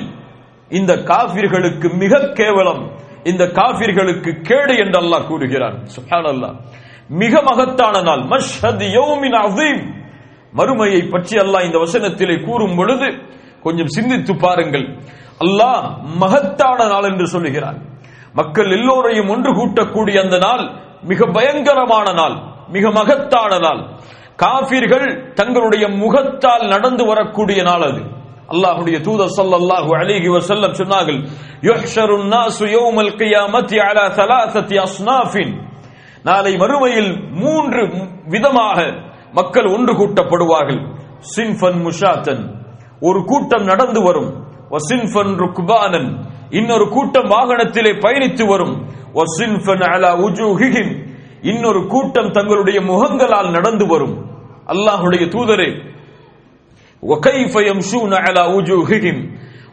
இந்த 0.73 0.93
காபிர்களுக்கு 0.97 1.95
மிக 1.95 2.29
கேவலம் 2.29 2.83
இந்த 3.25 3.45
காபிர்களுக்கு 3.45 4.31
கேடு 4.41 4.77
என்று 4.77 5.01
அல்லாஹ் 5.01 5.27
கூறுகிறான். 5.27 5.77
அல்லாஹ் 6.11 6.57
மிக 7.09 7.43
மகத்தான 7.43 8.03
நாள். 8.03 8.19
மஷ்ஹத் 8.19 8.85
யௌமின் 8.97 9.37
அதீம் 9.45 9.83
மறுமையை 10.57 11.11
பற்றி 11.11 11.37
அல்லாஹ் 11.37 11.65
இந்த 11.65 11.79
வசனத்திலே 11.79 12.45
கூறும் 12.45 12.77
பொழுது 12.77 13.09
கொஞ்சம் 13.63 13.87
சிந்தித்து 13.87 14.37
பாருங்கள். 14.37 14.87
அல்லாஹ் 15.41 16.03
மகத்தான 16.17 16.87
நாள் 16.87 17.03
என்று 17.03 17.27
சொல்லுகிறான். 17.27 17.79
மக்கள் 18.33 18.71
எல்லோரையும் 18.71 19.29
ஒன்று 19.29 19.51
கூட்டக்கூடிய 19.53 20.21
அந்த 20.23 20.39
நாள் 20.39 20.65
மிக 21.03 21.27
பயங்கரமான 21.27 22.13
நாள் 22.13 22.37
மிக 22.69 22.91
மகத்தான 22.91 23.59
நாள். 23.59 23.81
காபிர்கள் 24.37 25.33
தங்களுடைய 25.33 25.89
முகத்தால் 25.89 26.67
நடந்து 26.69 27.07
வரக்கூடிய 27.07 27.63
நாள் 27.63 27.81
அது. 27.81 28.03
அல்லாஹுடைய 28.53 29.01
தூதர் 29.01 29.35
சல்லல்லாஹு 29.37 29.91
அலைஹி 30.01 30.29
வஸல்லம் 30.37 30.79
சொன்னார்கள் 30.81 31.21
யுஹ்ஷருன் 31.63 32.27
நாசு 32.27 32.67
யௌமல் 32.67 33.13
கியாமத்தி 33.21 33.77
அலா 33.79 34.05
தலாசத்தி 34.21 34.87
அஸ்னாஃபின். 34.87 35.53
நாளை 36.23 36.53
மறுமையில் 36.57 37.13
மூன்று 37.31 37.83
விதமாக 38.29 38.79
மக்கள் 39.33 39.65
ஒன்று 39.65 39.93
கூட்டப்படுவார்கள். 39.93 40.83
சின்ஃபன் 41.37 41.79
முஷாத்தன். 41.87 42.43
ஒரு 43.01 43.25
கூட்டம் 43.25 43.65
நடந்து 43.65 44.03
வரும். 44.03 44.31
வசின்ஃபன் 44.71 45.33
ருக்பானன். 45.37 46.11
இன்னொரு 46.51 46.89
கூட்டம் 46.89 47.31
வாகனத்திலே 47.31 47.93
பயணித்து 48.05 48.47
வரும். 48.47 48.75
வசின்ஃபன் 49.15 49.85
அலா 49.93 50.11
உஜூஹிஹின் 50.17 50.93
இன்னொரு 51.43 51.87
கூட்டம் 51.87 52.31
தங்களுடைய 52.31 52.81
முகங்களால் 52.81 53.51
நடந்து 53.51 53.87
வரும். 53.87 54.15
அல்லாஹுடைய 54.67 55.25
தூதரே 55.29 55.69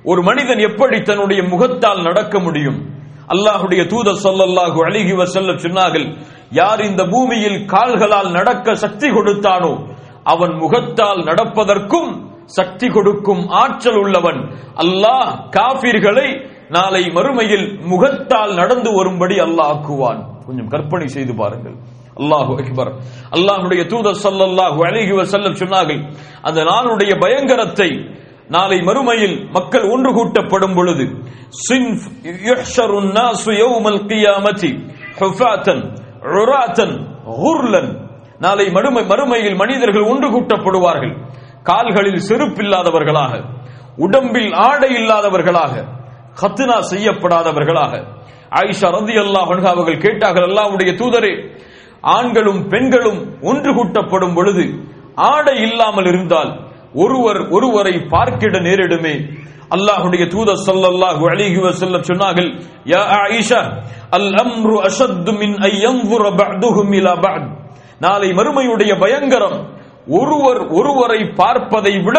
ஒரு 0.04 0.22
மனிதன் 0.24 0.60
எப்படி 0.60 1.02
தன்னுடைய 1.02 1.44
முகத்தால் 1.44 2.02
நடக்க 2.02 2.40
முடியும்? 2.40 2.80
அல்லாஹுடைய 3.34 3.82
தூதர் 3.88 4.24
சொல்லல்லாஹு 4.24 4.80
அழகி 4.88 5.12
வசல்ல 5.12 5.56
சொன்னார்கள் 5.66 6.08
யார் 6.52 6.82
இந்த 6.82 7.02
பூமியில் 7.06 7.66
கால்களால் 7.66 8.32
நடக்க 8.32 8.76
சக்தி 8.76 9.08
கொடுத்தானோ 9.10 9.74
அவன் 10.24 10.54
முகத்தால் 10.54 11.22
நடப்பதற்கும் 11.24 12.10
சக்தி 12.46 12.88
கொடுக்கும் 12.88 13.48
ஆற்றல் 13.48 13.96
உள்ளவன். 13.96 14.40
அல்லாஹ் 14.84 15.30
காபிர்களை 15.58 16.28
நாளை 16.70 17.04
மறுமையில் 17.18 17.68
முகத்தால் 17.92 18.54
நடந்து 18.54 18.90
வரும்படி 18.94 19.36
அல்லாஹ் 19.36 19.72
ஆக்குவான். 19.76 20.22
கொஞ்சம் 20.46 20.68
கற்பனை 20.68 21.08
செய்து 21.08 21.36
பாருங்கள். 21.36 21.78
அல்லாஹு 22.22 22.54
அக்பர். 22.62 22.92
அல்லாஹுடைய 23.38 23.82
தூதர் 23.92 24.20
சல்லல்லாஹு 24.26 24.80
அலிஹி 24.90 25.14
செல்லம் 25.34 25.60
சொன்னார்கள் 25.62 26.02
அந்த 26.48 26.60
நாளுடைய 26.72 27.12
பயங்கரத்தை 27.24 27.90
நாளை 28.56 28.78
மறுமையில் 28.90 29.36
மக்கள் 29.56 29.86
ஒன்று 29.94 30.12
கூட்டப்படும் 30.18 30.76
பொழுது 30.78 31.06
சின்ஃப் 31.68 32.06
யுஹ்ஷருன் 32.50 33.12
நாசு 33.18 33.52
யௌமல் 33.62 34.02
கியாமதி 34.12 34.72
ஹுஃபாத்தன் 35.20 35.84
ருராத்தன் 36.36 36.96
ஹுர்லன். 37.42 37.92
நாளை 38.46 38.66
மறுமை 38.76 39.04
மறுமையில் 39.12 39.58
மனிதர்கள் 39.62 40.10
ஒன்று 40.12 40.28
கூட்டப்படுவார்கள். 40.34 41.14
கால்களில் 41.70 42.22
செருப்பில்லாதவர்களாக 42.28 43.34
உடம்பில் 44.06 44.52
ஆடை 44.70 44.92
இல்லாதவர்களாக 45.00 45.74
கத்துனா 46.42 46.78
செய்யப்படாதவர்களாக. 46.92 47.94
ஆயிஷா 48.60 48.88
ரதி 48.98 49.16
அல்லாஹ் 49.26 49.50
அவர்கள் 49.74 50.04
கேட்டார்கள் 50.06 50.48
அல்லாவுடைய 50.50 50.92
தூதரே 51.02 51.34
ஆண்களும் 52.02 52.68
பெண்களும் 52.68 53.20
ஒன்று 53.42 53.74
கூட்டப்படும் 53.74 54.34
பொழுது 54.34 54.66
ஆடை 55.16 55.62
இல்லாமல் 55.62 56.06
இருந்தால் 56.06 56.52
ஒருவர் 56.94 57.48
ஒருவரை 57.50 57.94
பார்க்கிட 57.94 58.60
நேரிடுமே. 58.60 59.14
அல்லாஹுடைய 59.70 60.26
தூத 60.26 60.50
சல்லல்லாஹு 60.68 61.24
அலைஹி 61.30 61.60
வஸல்லம் 61.66 62.08
சொன்னார்கள் 62.10 62.50
யா 62.86 63.02
ஆயிஷா 63.24 63.62
அல் 64.10 64.32
அம்ரு 64.34 64.76
அஷத்து 64.90 65.38
மின் 65.38 65.56
ஐ 65.58 65.72
யன்ظுர 65.82 66.24
இலா 66.92 67.14
பஅத். 67.26 67.50
நாளை 68.00 68.30
மறுமையுடைய 68.30 69.00
பயங்கரம் 69.00 69.58
ஒருவர் 70.08 70.68
ஒருவரை 70.68 71.26
பார்ப்பதை 71.36 72.00
விட 72.00 72.18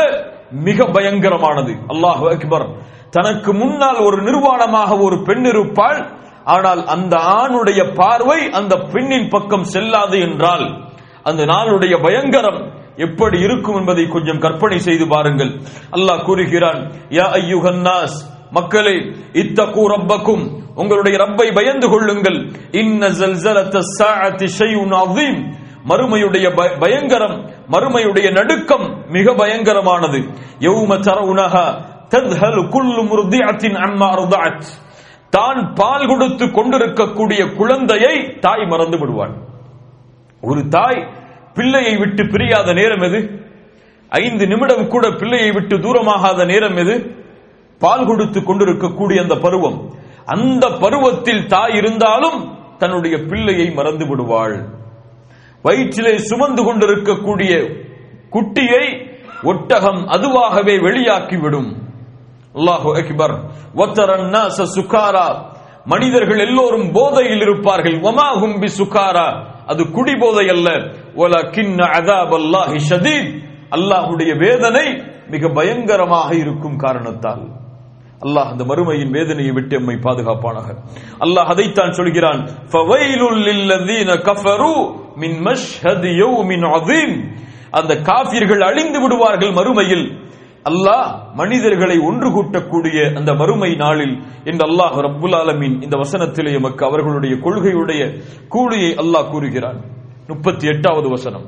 மிக 0.51 0.85
பயங்கரமானது. 0.85 1.73
அல்லாஹ் 1.89 2.29
அக்பர். 2.31 2.67
தனக்கு 3.11 3.55
முன்னால் 3.55 3.97
ஒரு 3.97 4.23
நிர்வாணமாக 4.23 5.01
ஒரு 5.01 5.23
பெண் 5.23 5.45
இருப்பாள் 5.45 6.11
ஆனால் 6.45 6.87
அந்த 6.87 7.17
ஆணுடைய 7.17 7.95
பார்வை 7.95 8.51
அந்த 8.51 8.77
பெண்ணின் 8.77 9.29
பக்கம் 9.29 9.65
செல்லாது 9.65 10.21
என்றால் 10.21 10.67
அந்த 11.23 11.45
நாளுடைய 11.45 12.03
பயங்கரம் 12.03 12.61
எப்படி 12.97 13.41
இருக்கும் 13.41 13.77
என்பதை 13.77 14.09
கொஞ்சம் 14.09 14.39
கற்பனை 14.39 14.79
செய்து 14.79 15.09
பாருங்கள். 15.09 15.61
அல்லாஹ் 15.93 16.25
கூறுகிறான் 16.25 16.93
யா 17.09 17.27
ஐயுகன்னாஸ் 17.41 18.19
மக்களே 18.51 18.97
இத்தகு 19.33 19.83
ரப்பக்கும் 19.91 20.59
உங்களுடைய 20.75 21.19
ரப்பை 21.19 21.53
பயந்து 21.53 21.89
கொள்ளுங்கள். 21.89 22.39
இன்ன 22.71 23.09
ஜல்சலத்த 23.09 23.81
ஸாஅத்தி 23.99 24.47
ஷைஉன் 24.59 25.57
மறுமையுடைய 25.89 26.47
பயங்கரம் 26.79 27.51
மறுமையுடைய 27.71 28.33
நடுக்கம் 28.33 29.05
மிக 29.09 29.33
பயங்கரமானது. 29.33 30.19
யௌம 30.61 30.99
தரவுனஹா 31.09 31.67
தத்ஹலு 32.09 32.69
குல்லு 32.69 33.03
முர்திஅத்தின் 33.11 33.77
அம்மா 33.77 34.09
அர்தஅத். 34.15 34.67
தான் 35.31 35.75
பால் 35.75 36.07
கொடுத்து 36.07 36.51
கொண்டிருக்கக்கூடிய 36.51 37.53
குழந்தையை 37.55 38.39
தாய் 38.39 38.67
மறந்து 38.67 38.99
விடுவாள். 38.99 39.35
ஒரு 40.41 40.69
தாய் 40.69 41.07
பிள்ளையை 41.55 41.97
விட்டு 41.97 42.23
பிரியாத 42.23 42.73
நேரம் 42.73 43.01
எது? 43.01 43.41
ஐந்து 44.09 44.47
நிமிடம் 44.47 44.87
கூட 44.87 45.11
பிள்ளையை 45.11 45.51
விட்டு 45.51 45.79
தூரமாகாத 45.79 46.47
நேரம் 46.47 46.77
எது? 46.77 47.15
பால் 47.79 48.07
கொடுத்து 48.07 48.43
கொண்டிருக்கக்கூடிய 48.43 49.23
அந்த 49.23 49.35
பருவம். 49.35 49.95
அந்த 50.25 50.69
பருவத்தில் 50.69 51.47
தாய் 51.47 51.75
இருந்தாலும் 51.75 52.59
தன்னுடைய 52.79 53.19
பிள்ளையை 53.19 53.71
மறந்து 53.71 54.07
விடுவாள். 54.07 54.69
வயிற்றிலே 55.63 56.19
சுமந்து 56.19 56.65
கொண்டிருக்கக்கூடிய 56.65 57.59
குட்டியை 58.31 59.09
ஒட்டகம் 59.43 60.09
அதுவாகவே 60.09 60.77
வெளியாக்கி 60.77 61.41
விடும். 61.41 61.80
அல்லாஹு 62.55 63.05
அக்பர். 63.05 63.41
சுகாரா. 64.75 65.45
மனிதர்கள் 65.85 66.39
எல்லோரும் 66.39 66.93
போதையில் 66.93 67.41
இருப்பார்கள். 67.41 68.01
வமாஹும் 68.01 68.61
பி 68.61 68.83
சுகாரா. 68.83 69.45
அது 69.67 69.91
குடி 69.91 70.15
போதை 70.21 70.49
அல்ல. 70.49 70.71
வலக்கின் 71.15 71.77
அதாப் 71.77 72.35
அல்லாஹி 72.35 72.81
ஷதீத். 72.89 73.39
அல்லாஹுடைய 73.71 74.39
வேதனை 74.39 75.03
மிக 75.27 75.49
பயங்கரமாக 75.49 76.35
இருக்கும் 76.35 76.77
காரணத்தால். 76.77 77.49
அல்லாஹ் 78.21 78.51
அந்த 78.51 78.65
மறுமையின் 78.65 79.11
வேதனையை 79.11 79.53
விட்டு 79.53 79.77
எம்மை 79.77 79.95
பாதுகாப்பானாக. 79.95 80.77
அல்லாஹ் 81.21 81.49
அதைத்தான் 81.49 81.93
சொல்கிறான். 81.93 82.49
ஃபவைலுல் 82.73 83.39
லில்லதீன 83.39 84.15
கஃபரு 84.23 84.95
மின் 85.17 85.45
மஷ்ஹதி 85.45 86.11
யௌமின் 86.23 86.65
அதீம் 86.65 87.37
அந்த 87.71 87.97
காஃபிர்கள் 87.97 88.61
அழிந்து 88.61 89.01
விடுவார்கள் 89.01 89.53
மறுமையில். 89.53 90.29
அல்லாஹ் 90.66 91.08
மனிதர்களை 91.42 91.98
ஒன்று 92.10 92.28
கூட்டக்கூடிய 92.36 92.98
அந்த 93.20 93.32
மறுமை 93.42 93.72
நாளில் 93.84 94.16
என்று 94.50 94.64
அல்லாஹ் 94.68 94.96
ரப்புல் 95.08 95.36
ஆலமீன் 95.40 95.76
இந்த 95.86 95.96
வசனத்திலே 96.04 96.54
எமக்கு 96.60 96.82
அவர்களுடைய 96.88 97.34
கொள்கையுடைய 97.46 98.02
கூலியை 98.54 98.92
அல்லாஹ் 99.04 99.30
கூறுகிறான் 99.34 99.80
முப்பத்தி 100.32 100.66
எட்டாவது 100.74 101.10
வசனம் 101.16 101.46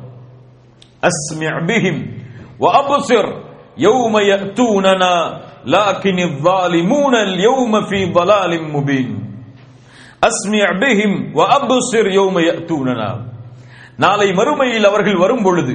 أسمع 1.04 1.54
بهم 1.70 1.96
وأبصر 2.60 3.26
يوم 3.80 4.14
يأتوننا 4.32 5.14
لكن 5.68 6.18
الظالمون 6.22 7.14
اليوم 7.28 7.74
في 7.90 8.00
ضلال 8.12 8.52
مبين 8.76 9.10
أسمع 10.24 10.68
بهم 10.84 11.12
وأبصر 11.38 12.06
يوم 12.20 12.36
يأتوننا 12.42 13.10
நாளை 14.00 14.28
மறுமையில் 14.32 14.88
அவர்கள் 14.88 15.22
வரும் 15.24 15.44
பொழுது 15.44 15.74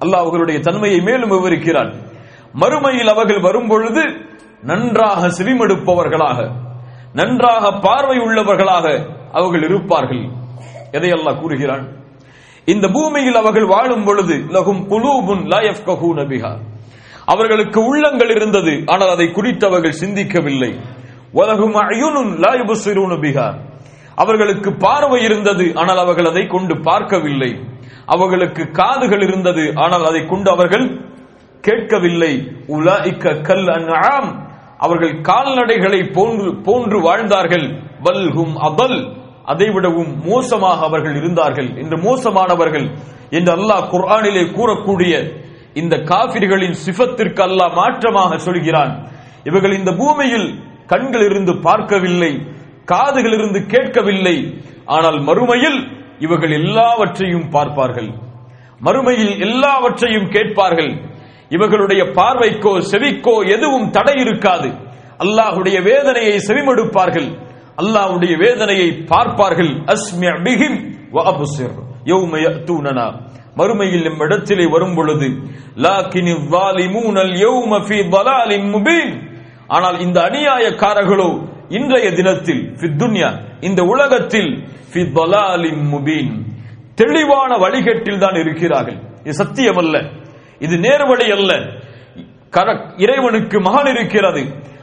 அல்லாஹ் 0.00 0.22
அவர்களுடைய 0.24 0.58
தன்மையை 0.60 1.00
மேலும் 1.00 1.32
விவரிக்கிறான் 1.34 1.90
மறுமையில் 2.53 3.09
அவர்கள் 3.09 3.39
வரும் 3.39 3.67
பொழுது 3.67 4.03
நன்றாக 4.63 5.27
செவிமடுப்பவர்களாக 5.27 6.51
நன்றாக 7.13 7.71
பார்வை 7.71 8.17
உள்ளவர்களாக 8.17 9.07
அவர்கள் 9.31 9.63
இருப்பார்கள். 9.63 10.31
எதை 10.91 11.11
அல்லாஹ் 11.11 11.39
கூறுகிறான்? 11.39 11.87
இந்த 12.65 12.87
பூமியில் 12.87 13.35
அவர்கள் 13.35 13.65
வாழும் 13.65 14.03
பொழுது 14.03 14.33
லகும் 14.33 14.81
குலூபுன் 14.87 16.63
அவர்களுக்கு 17.25 17.85
உள்ளங்கள் 17.85 18.29
இருந்தது 18.29 18.83
ஆனால் 18.85 19.09
அதை 19.09 19.31
குறித்து 19.31 19.67
அவர்கள் 19.67 19.99
சிந்திக்கவில்லை. 19.99 20.79
உலகும் 21.31 21.75
அயுனுன் 21.75 22.37
லா 22.37 22.53
யுபஸிரூன 22.53 23.55
அவர்களுக்கு 24.15 24.73
பார்வை 24.73 25.23
இருந்தது 25.23 25.71
ஆனால் 25.75 25.97
அவர்கள் 25.97 26.25
அதை 26.25 26.47
கொண்டு 26.47 26.81
பார்க்கவில்லை. 26.81 27.59
அவர்களுக்கு 28.05 28.71
காதுகள் 28.71 29.21
இருந்தது 29.21 29.73
ஆனால் 29.75 30.05
அதை 30.05 30.25
கொண்டு 30.25 30.51
அவர்கள் 30.51 31.15
கேட்கவில்லை. 31.67 32.33
உலாய்க்க 32.67 33.41
கல் 33.41 33.67
அன்ஆம். 33.67 34.29
அவர்கள் 34.77 35.15
கால்நடைகளை 35.21 35.99
போன்று 36.13 36.49
போன்று 36.67 36.97
வாழ்ந்தார்கள். 37.01 37.65
பல்ஹும் 38.03 38.55
அபல். 38.69 38.97
அதைவிடவும் 39.45 40.13
மோசமாக 40.25 40.85
அவர்கள் 40.85 41.15
இருந்தார்கள். 41.15 41.69
என்று 41.77 41.97
மோசமானவர்கள் 41.97 42.87
என்று 43.29 43.51
அல்லாஹ் 43.55 43.89
குர்ஆனிலே 43.93 44.43
கூறக்கூடிய 44.57 45.13
இந்த 45.73 45.95
காபிர்களின் 46.11 46.77
சிஃபத்திற்கு 46.85 47.41
அல்லாஹ் 47.47 47.77
மாற்றமாக 47.79 48.37
சொல்கிறான். 48.37 48.93
இவர்கள் 49.43 49.77
இந்த 49.77 49.91
பூமியில் 49.91 50.47
கண்கள் 50.87 51.25
இருந்து 51.29 51.53
பார்க்கவில்லை 51.57 52.31
காதுகள் 52.85 53.33
இருந்து 53.33 53.59
கேட்கவில்லை. 53.65 54.37
ஆனால் 54.85 55.19
மறுமையில் 55.19 55.79
இவர்கள் 56.19 56.51
எல்லாவற்றையும் 56.51 57.49
பார்ப்பார்கள். 57.49 58.09
மறுமையில் 58.85 59.33
எல்லாவற்றையும் 59.39 60.29
கேட்பார்கள். 60.29 60.91
இவர்களுடைய 61.49 62.03
பார்வைக்கோ 62.03 62.73
செவிக்கோ 62.91 63.35
எதுவும் 63.55 63.89
தடை 63.89 64.15
இருக்காது. 64.19 64.69
அல்லாஹுடைய 65.23 65.77
வேதனையை 65.81 66.37
செவிமடுப்பார்கள். 66.47 67.29
அல்லாஹுடைய 67.81 68.33
வேதனையை 68.37 68.89
பார்ப்பார்கள். 69.11 69.71
மறுமையில் 73.59 74.05
நம் 74.07 74.19
இடத்திலே 74.19 74.65
வரும் 74.65 74.95
பொழுது 74.95 75.27
ஆனால் 79.67 79.99
இந்த 79.99 80.17
அநியாயக்காரர்களோ 80.29 81.29
இன்றைய 81.69 82.07
தினத்தில் 82.11 82.61
இந்த 83.61 83.81
உலகத்தில் 83.83 84.51
தெளிவான 86.95 87.51
வழிகட்டில் 87.57 88.19
தான் 88.19 88.35
இருக்கிறார்கள். 88.35 88.99
இது 89.23 89.35
சத்தியமல்ல. 89.43 89.95
இது 90.59 90.77
நேர்வழி 90.77 91.31
அல்ல. 91.31 91.79
கர- 92.49 92.93
இறைவனுக்கு 92.97 93.61
மகன் 93.61 93.95
இருக்கிறது. 93.95 94.41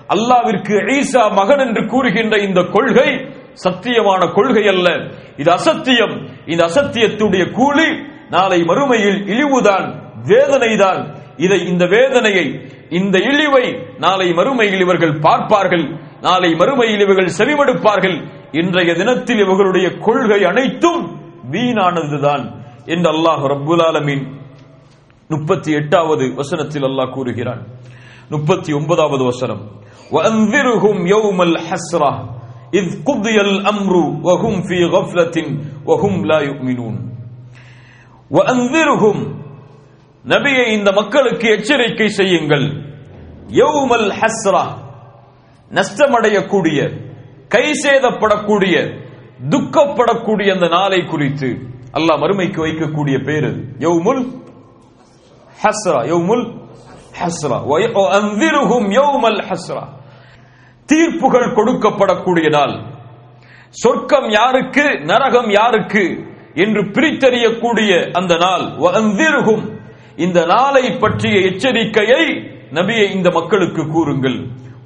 அல்லாவிற்கு 0.08 0.78
ஈசா 0.78 1.32
மகன் 1.32 1.58
என்று 1.58 1.87
கூறுகின்ற 1.87 2.38
இந்த 2.38 2.62
கொள்கை 2.62 3.28
சத்தியமான 3.64 4.32
கொள்கை 4.32 4.68
அல்ல. 4.68 5.08
இது 5.37 5.52
அசத்தியம். 5.52 6.28
இந்த 6.46 6.66
அசத்தியத்துடைய 6.66 7.50
கூலி 7.50 8.02
நாளை 8.30 8.60
மறுமையில் 8.62 9.26
இழிவுதான் 9.26 10.02
வேதனைதான். 10.22 11.14
இதை 11.37 11.66
இந்த 11.66 11.87
வேதனையை 11.87 12.68
இந்த 12.88 13.18
இழிவை 13.18 13.87
நாளை 13.98 14.30
மறுமையில் 14.30 14.80
இவர்கள் 14.80 15.18
பார்ப்பார்கள். 15.18 16.00
நாளை 16.20 16.52
மறுமையில் 16.52 17.00
இவர்கள் 17.00 17.30
செவிமடுப்பார்கள். 17.38 18.28
இன்றைய 18.52 18.94
தினத்தில் 18.94 19.38
இவர்களுடைய 19.38 19.90
கொள்கை 19.90 20.44
அனைத்தும் 20.44 21.20
வீணானதுதான். 21.50 22.50
என்று 22.84 23.12
அல்லாஹ் 23.12 23.46
ரபுல் 23.46 23.82
ஆலமின் 23.82 24.42
முப்பத்தி 25.30 25.71
எட்டாவது 25.80 26.25
வசனத்தில் 26.39 26.88
அல்லாஹ் 26.89 27.13
கூறுகிறான் 27.15 27.62
முப்பத்தி 28.32 28.71
ஒன்பதாவது 28.80 29.25
வசனம் 29.32 29.63
وأنذرهم 30.12 30.97
يوم 31.08 31.39
الحسرة 31.49 32.12
إذ 32.73 32.86
قضي 33.02 33.38
الأمر 33.47 33.93
وهم 34.28 34.54
في 34.63 34.80
غفلة 34.88 35.38
وهم 35.89 36.13
لا 36.25 36.39
يؤمنون 36.41 36.95
وأنذرهم 38.32 39.17
நபியை 40.25 40.65
இந்த 40.78 40.89
மக்களுக்கு 40.91 41.47
எச்சரிக்கை 41.56 42.08
செய்யுங்கள் 42.19 42.65
யௌமல் 43.60 44.10
ஹஸ்ரா 44.19 44.63
நஷ்டமடையக்கூடிய 45.71 46.80
கை 47.52 47.65
சேதப்படக்கூடிய 47.84 48.75
துக்கப்படக்கூடிய 49.54 50.47
அந்த 50.56 50.67
நாளை 50.69 51.02
குறித்து 51.06 51.49
அல்லாஹ் 51.97 52.21
மறுமைக்கு 52.23 52.60
வைக்கக்கூடிய 52.65 53.17
பேர் 53.28 53.45
அது 53.49 53.62
யௌமுல் 53.86 54.21
ஹஸ்ரா 55.64 56.00
யோமுல் 56.12 56.44
ஹஸ்ரா 57.20 57.59
அந்திருகும் 58.18 58.88
யோமல் 58.98 59.40
ஹஸ்ரா 59.48 59.85
தீர்ப்புகள் 60.88 61.55
கொடுக்கப்படக்கூடிய 61.59 62.48
நாள். 62.57 62.74
சொர்க்கம் 63.83 64.29
யாருக்கு 64.38 64.85
நரகம் 65.11 65.50
யாருக்கு 65.59 66.05
என்று 66.64 66.83
பிரித்தறியக்கூடிய 66.94 67.92
அந்த 68.18 68.33
நாள். 68.44 68.64
அந்திருகும் 69.00 69.64
இந்த 70.24 70.38
நாளை 70.55 70.85
பற்றிய 71.03 71.37
எச்சரிக்கையை 71.50 72.24
நபியை 72.79 73.07
இந்த 73.16 73.29
மக்களுக்கு 73.38 73.83
கூறுங்கள். 73.94 74.38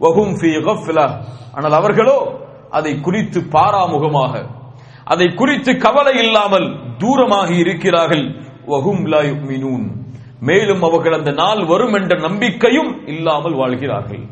வஹும் 0.04 0.34
ஃபி 0.40 0.50
கஃப்லா 0.68 1.06
ஆனால் 1.56 1.76
அவர்களோ 1.80 2.18
அதை 2.78 2.92
குறித்து 3.06 3.40
பாராமுகமாக 3.54 4.34
அதை 5.12 5.28
குறித்து 5.40 5.72
கவலை 5.86 6.14
இல்லாமல் 6.24 6.66
தூரமாகி 7.02 7.56
இருக்கிறார்கள். 7.64 8.24
வஹும் 8.72 9.02
லா 9.12 9.20
யுமினூன் 9.30 9.86
மேலும் 10.40 10.82
அவர்கள் 10.82 11.12
அந்த 11.12 11.30
நாள் 11.30 11.64
வரும் 11.64 11.92
என்ற 11.92 12.14
நம்பிக்கையும் 12.18 13.06
இல்லாமல் 13.06 13.52
வாழ்கிறார்கள். 13.52 14.24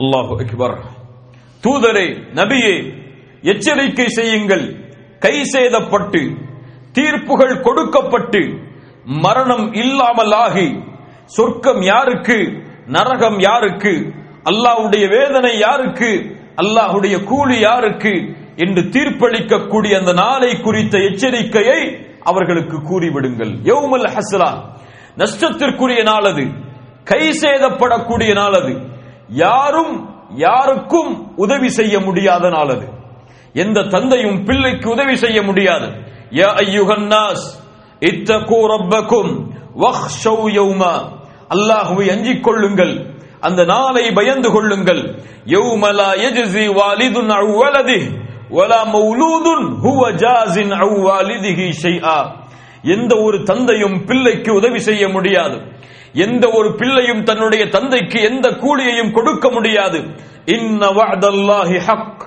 அல்லாஹு 0.00 0.34
அக்பர். 0.42 0.76
தூதரே 1.64 2.06
நபியே 2.34 2.74
எச்சரிக்கை 3.42 4.08
செய்யுங்கள். 4.08 4.66
கை 5.18 5.36
சேதப்பட்டு 5.52 6.20
தீர்ப்புகள் 6.92 7.60
கொடுக்கப்பட்டு 7.60 8.42
மரணம் 9.04 9.72
இல்லாமல் 9.72 10.32
ஆகி 10.32 10.68
சொர்க்கம் 11.24 11.82
யாருக்கு 11.82 12.38
நரகம் 12.86 13.38
யாருக்கு 13.38 13.92
அல்லாஹ்வுடைய 14.50 15.04
வேதனை 15.08 15.58
யாருக்கு 15.58 16.10
அல்லாஹ்வுடைய 16.62 17.24
கூலி 17.24 17.58
யாருக்கு 17.60 18.12
என்று 18.56 18.82
தீர்ப்பளிக்கக்கூடிய 18.82 19.98
அந்த 19.98 20.12
நாளை 20.12 20.60
குறித்த 20.60 20.98
எச்சரிக்கையை 20.98 22.06
அவர்களுக்கு 22.22 22.76
கூறிவிடுங்கள். 22.76 23.52
யௌமல் 23.62 24.06
ஹஸ்லா 24.06 24.62
நஷ்டத்திற்குரிய 25.16 26.02
நாள் 26.02 26.24
அது. 26.24 26.44
கை 27.04 27.30
சேதப்படக்கூடிய 27.30 28.32
நாள் 28.34 28.52
அது. 28.52 28.80
யாரும் 29.28 30.14
யாருக்கும் 30.34 31.36
உதவி 31.36 31.68
செய்ய 31.68 32.00
முடியாத 32.00 32.48
நாள் 32.48 32.68
அது. 32.68 32.88
எந்த 33.52 33.82
தந்தையும் 33.82 34.44
பிள்ளைக்கு 34.44 34.90
உதவி 34.90 35.16
செய்ய 35.16 35.42
முடியாது. 35.42 35.86
யா 36.30 36.48
ஐயுகன்னாஸ் 36.54 37.46
இத்தகூ 38.00 38.66
ரப்பக்கும் 38.66 39.46
வஹ்ஷௌ 39.76 40.42
யௌமா. 40.44 40.94
அல்லாஹுவை 41.54 42.10
அஞ்சிக் 42.10 42.42
கொள்ளுங்கள். 42.42 43.14
அந்த 43.40 43.64
நாளை 43.64 44.12
பயந்து 44.12 44.52
கொள்ளுங்கள். 44.52 45.20
யௌமலா 45.44 46.08
யஜ்ஸி 46.14 46.74
வாலிதுன் 46.74 47.28
அன் 47.28 48.24
ஒலா 48.50 48.84
மௌலூதுன் 48.84 49.78
ஹுவ 49.80 50.10
ஜாஸின் 50.10 50.70
அவ்வாலிதிகி 50.70 51.72
ஷைஆ. 51.82 52.30
எந்த 52.82 53.16
ஒரு 53.16 53.42
தந்தையும் 53.42 54.04
பிள்ளைக்கு 54.04 54.54
உதவி 54.54 54.78
செய்ய 54.78 55.08
முடியாது. 55.08 55.60
எந்த 56.12 56.50
ஒரு 56.52 56.74
பிள்ளையும் 56.74 57.22
தன்னுடைய 57.22 57.68
தந்தைக்கு 57.68 58.22
எந்த 58.22 58.50
கூலியையும் 58.50 59.12
கொடுக்க 59.12 59.50
முடியாது. 59.50 60.04
இன்ன 60.44 60.86
வஅதல்லாஹி 60.86 61.78
ஹக். 61.78 62.26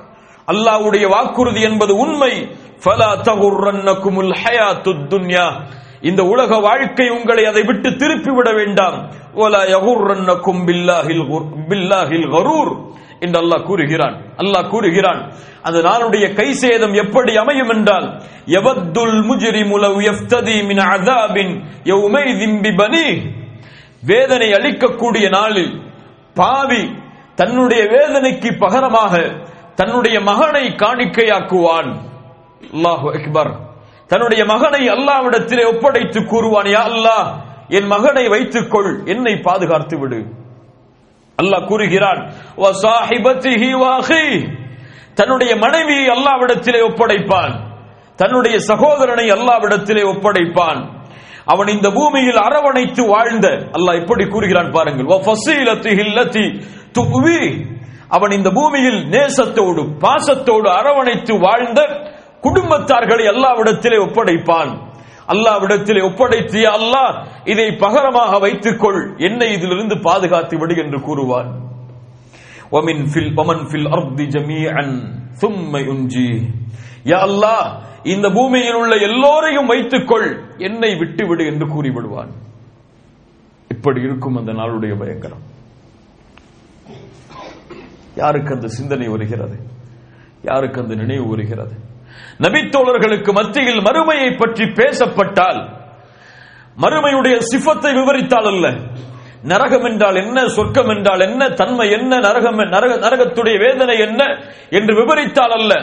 அல்லாஹ்வுடைய 0.52 1.08
வாக்குறுதி 1.08 1.62
என்பது 1.62 1.96
உண்மை. 1.96 2.50
ஃபலா 2.86 3.12
தகுர்ரன்னகுமுல் 3.24 4.34
ஹயாத்துத் 4.44 5.08
துன்யா. 5.10 5.54
இந்த 6.02 6.24
உலக 6.24 6.58
வாழ்க்கை 6.58 7.10
உங்களை 7.10 7.46
அதை 7.46 7.64
விட்டு 7.64 7.96
திருப்பி 7.96 8.32
விட 8.32 8.52
வேண்டாம். 8.52 9.12
ஒலா 9.36 9.62
யகுர்ரன்னகும் 9.62 10.66
பில்லாஹில் 10.66 11.48
பில்லாஹில் 11.70 12.30
கரூர். 12.30 12.88
என்று 13.20 13.38
அல்லாஹ் 13.44 13.64
கூறுகிறான். 13.64 14.16
அல்லாஹ் 14.38 14.70
கூறுகிறான் 14.70 15.22
அந்த 15.62 15.78
நாளுடைய 15.90 16.26
கை 16.34 16.54
சேதம் 16.54 16.94
எப்படி 16.94 17.32
அமையும் 17.38 17.70
என்றால் 17.70 18.08
எவத்துல் 18.58 19.20
முஜ்ரிமு 19.30 19.80
லவ் 19.86 20.00
யஃப்ததி 20.10 20.58
மின் 20.70 20.82
அஸாபின் 20.94 21.54
திம்பி 22.40 22.72
பனி 22.76 23.06
வேதனை 24.04 24.50
அளிக்கக்கூடிய 24.54 25.26
நாளில் 25.30 25.74
பாவி 26.34 26.84
தன்னுடைய 27.36 27.82
வேதனைக்கு 27.96 28.50
பகரமாக 28.58 29.14
தன்னுடைய 29.76 30.18
மகனை 30.20 30.66
காணிக்கையாக்குவான். 30.84 31.90
அல்லாஹு 32.74 33.08
அக்பர். 33.18 33.52
தன்னுடைய 34.08 34.42
மகனை 34.46 34.82
அல்லாவிடத்திலே 34.96 35.64
ஒப்படைத்து 35.72 36.20
கூறுவான் 36.26 36.70
யா 36.76 36.84
அல்லாஹ் 36.92 37.28
என் 37.78 37.88
மகனை 37.88 38.24
வைத்துக்கொள் 38.28 38.92
என்னை 39.06 39.34
பாதுகாத்து 39.48 39.96
விடு 40.00 40.20
அல்லாஹ் 41.40 41.66
கூறுகிறான் 41.66 42.32
"வ 42.58 42.72
தன்னுடைய 45.16 45.56
மனைவியை 45.56 46.08
அல்லாவிடத்திலே 46.08 46.82
ஒப்படைப்பான். 46.82 47.60
தன்னுடைய 48.16 48.60
சகோதரனை 48.60 49.32
அல்லாவிடத்திலே 49.32 50.04
ஒப்படைப்பான். 50.04 50.98
அவன் 51.46 51.68
இந்த 51.68 51.92
பூமியில் 51.92 52.36
அரவணைத்து 52.36 53.08
வாழ்ந்த 53.08 53.48
அல்லாஹ் 53.48 54.02
எப்படி 54.02 54.26
கூறுகிறான் 54.26 54.72
பாருங்கள் 54.72 55.06
அவன் 58.10 58.32
இந்த 58.32 58.50
பூமியில் 58.50 59.10
நேசத்தோடு 59.10 59.98
பாசத்தோடு 59.98 60.70
அரவணைத்து 60.70 61.40
வாழ்ந்த 61.40 61.82
குடும்பத்தார்களை 62.42 63.26
எல்லாவிடத்திலே 63.26 63.98
ஒப்படைப்பான். 63.98 64.89
அல்லாவிடத்தில் 65.34 66.02
ஒப்படைத்திய 66.02 66.68
அல்லாஹ் 66.78 67.14
இதை 67.46 67.68
பகரமாக 67.72 68.40
வைத்துக்கொள். 68.40 69.02
என்னை 69.18 69.54
இதிலிருந்து 69.54 69.96
பாதுகாத்து 70.08 70.58
விடு 70.58 70.76
என்று 70.84 71.02
கூறுவார் 71.02 71.50
ஒமின் 72.72 73.04
ஃபில் 73.12 73.32
ஒமன் 73.42 73.64
ஃபில் 73.70 73.90
அர்தி 73.98 74.26
ஜமீஅன் 74.26 74.96
சும்மை 75.42 75.84
உஞ்சி 75.88 76.32
யா 77.12 77.20
அல்லாஹ் 77.28 77.68
இந்த 78.04 78.30
பூமியில் 78.30 78.74
உள்ள 78.74 78.96
எல்லோரையும் 78.96 79.66
வைத்துக்கொள். 79.66 80.28
என்னை 80.58 80.96
விட்டுவிடு 80.96 81.46
என்று 81.46 81.66
கூறிவிடுவான். 81.66 82.32
இப்படி 83.70 84.02
இருக்கும் 84.02 84.36
அந்த 84.36 84.52
நாளுடைய 84.52 84.94
பயங்கரம். 84.98 85.44
யாருக்கு 88.16 88.54
அந்த 88.54 88.68
சிந்தனை 88.68 89.08
வருகிறது? 89.08 89.58
யாருக்கு 90.44 90.82
அந்த 90.82 90.96
நினைவு 90.96 91.28
வருகிறது? 91.30 91.76
நபித்தோழர்களுக்கு 92.38 93.34
மத்தியில் 93.34 93.82
மறுமையை 93.82 94.38
பற்றி 94.38 94.64
பேசப்பட்டால் 94.64 95.78
மறுமையுடைய 96.82 97.40
சிஃபத்தை 97.56 97.94
விவரித்தால் 97.94 98.46
அல்ல. 98.46 98.74
நரகம் 99.44 99.84
என்றால் 99.84 100.16
என்ன 100.16 100.48
சொர்க்கம் 100.48 100.88
என்றால் 100.88 101.20
என்ன 101.20 101.50
தன்மை 101.50 101.92
என்ன 101.92 102.20
நரகம் 102.20 102.56
நரக 102.56 102.96
நரகத்துடைய 102.96 103.58
வேதனை 103.58 103.98
என்ன 104.00 104.26
என்று 104.70 104.96
விவரித்தால் 104.96 105.52
அல்ல. 105.52 105.76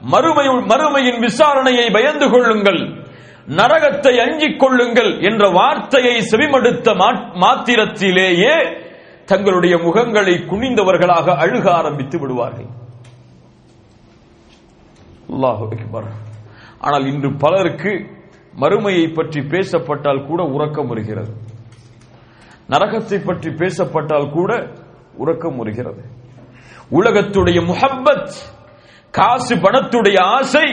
மறுமை 0.00 0.46
மறுமையின் 0.46 1.28
விசாரணையை 1.28 1.92
பயந்து 1.92 2.30
கொள்ளுங்கள். 2.30 3.04
நரகத்தை 3.46 4.16
அஞ்சிக் 4.16 4.58
கொள்ளுங்கள் 4.58 5.18
என்ற 5.20 5.48
வார்த்தையை 5.48 6.20
செவிமடுத்த 6.30 6.94
மா- 6.94 7.34
மாத்திரத்திலேயே 7.34 8.84
தங்களுடைய 9.24 9.76
முகங்களை 9.76 10.46
குனிந்தவர்களாக 10.46 11.36
அழுக 11.36 11.68
ஆரம்பித்து 11.70 12.20
விடுவார்கள். 12.20 12.66
அல்லாஹு 15.30 15.64
அக்பர். 15.68 16.08
ஆனால் 16.80 17.06
இன்று 17.06 17.36
பலருக்கு 17.36 17.92
மறுமையை 18.60 19.14
பற்றி 19.14 19.40
பேசப்பட்டால் 19.40 20.26
கூட 20.26 20.42
உறக்கம் 20.42 20.86
வருகிறது. 20.86 21.32
நரகத்தை 22.68 23.24
பற்றி 23.24 23.50
பேசப்பட்டால் 23.50 24.30
கூட 24.30 24.70
உறக்கம் 25.16 25.56
வருகிறது. 25.56 26.02
உலகத்துடைய 26.90 27.58
முஹப்பத் 27.70 28.34
காசு 29.10 29.54
பணத்துடைய 29.54 30.20
ஆசை 30.20 30.66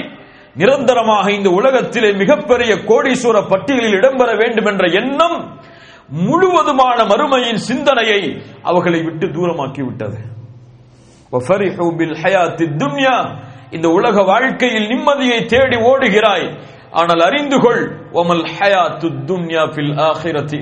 நிரந்தரமாக 0.56 1.32
இந்த 1.32 1.50
உலகத்திலே 1.50 2.12
மிகப்பெரிய 2.12 2.76
கோடீஸ்வர 2.76 3.48
பட்டியலில் 3.48 3.94
இடம்பெற 3.94 4.38
வேண்டும் 4.38 4.66
என்ற 4.66 4.88
எண்ணம் 4.88 5.60
முழுவதுமான 6.10 7.04
மறுமையின் 7.04 7.62
சிந்தனையை 7.70 8.42
அவர்களை 8.62 9.04
விட்டு 9.04 9.28
தூரமாக்கி 9.28 9.84
விட்டது 9.86 10.20
இந்த 13.76 13.88
உலக 13.98 14.24
வாழ்க்கையில் 14.32 14.88
நிம்மதியை 14.94 15.40
தேடி 15.54 15.78
ஓடுகிறாய். 15.92 16.48
ஆனால் 17.00 17.22
அறிந்து 17.28 17.58
கொள் 17.64 17.84
ஒமல் 18.22 18.46
ஹயாத்து 18.58 19.08
துன்யா 19.30 19.64
ஃபில் 19.74 19.94
ஆஹிரத்தி 20.10 20.58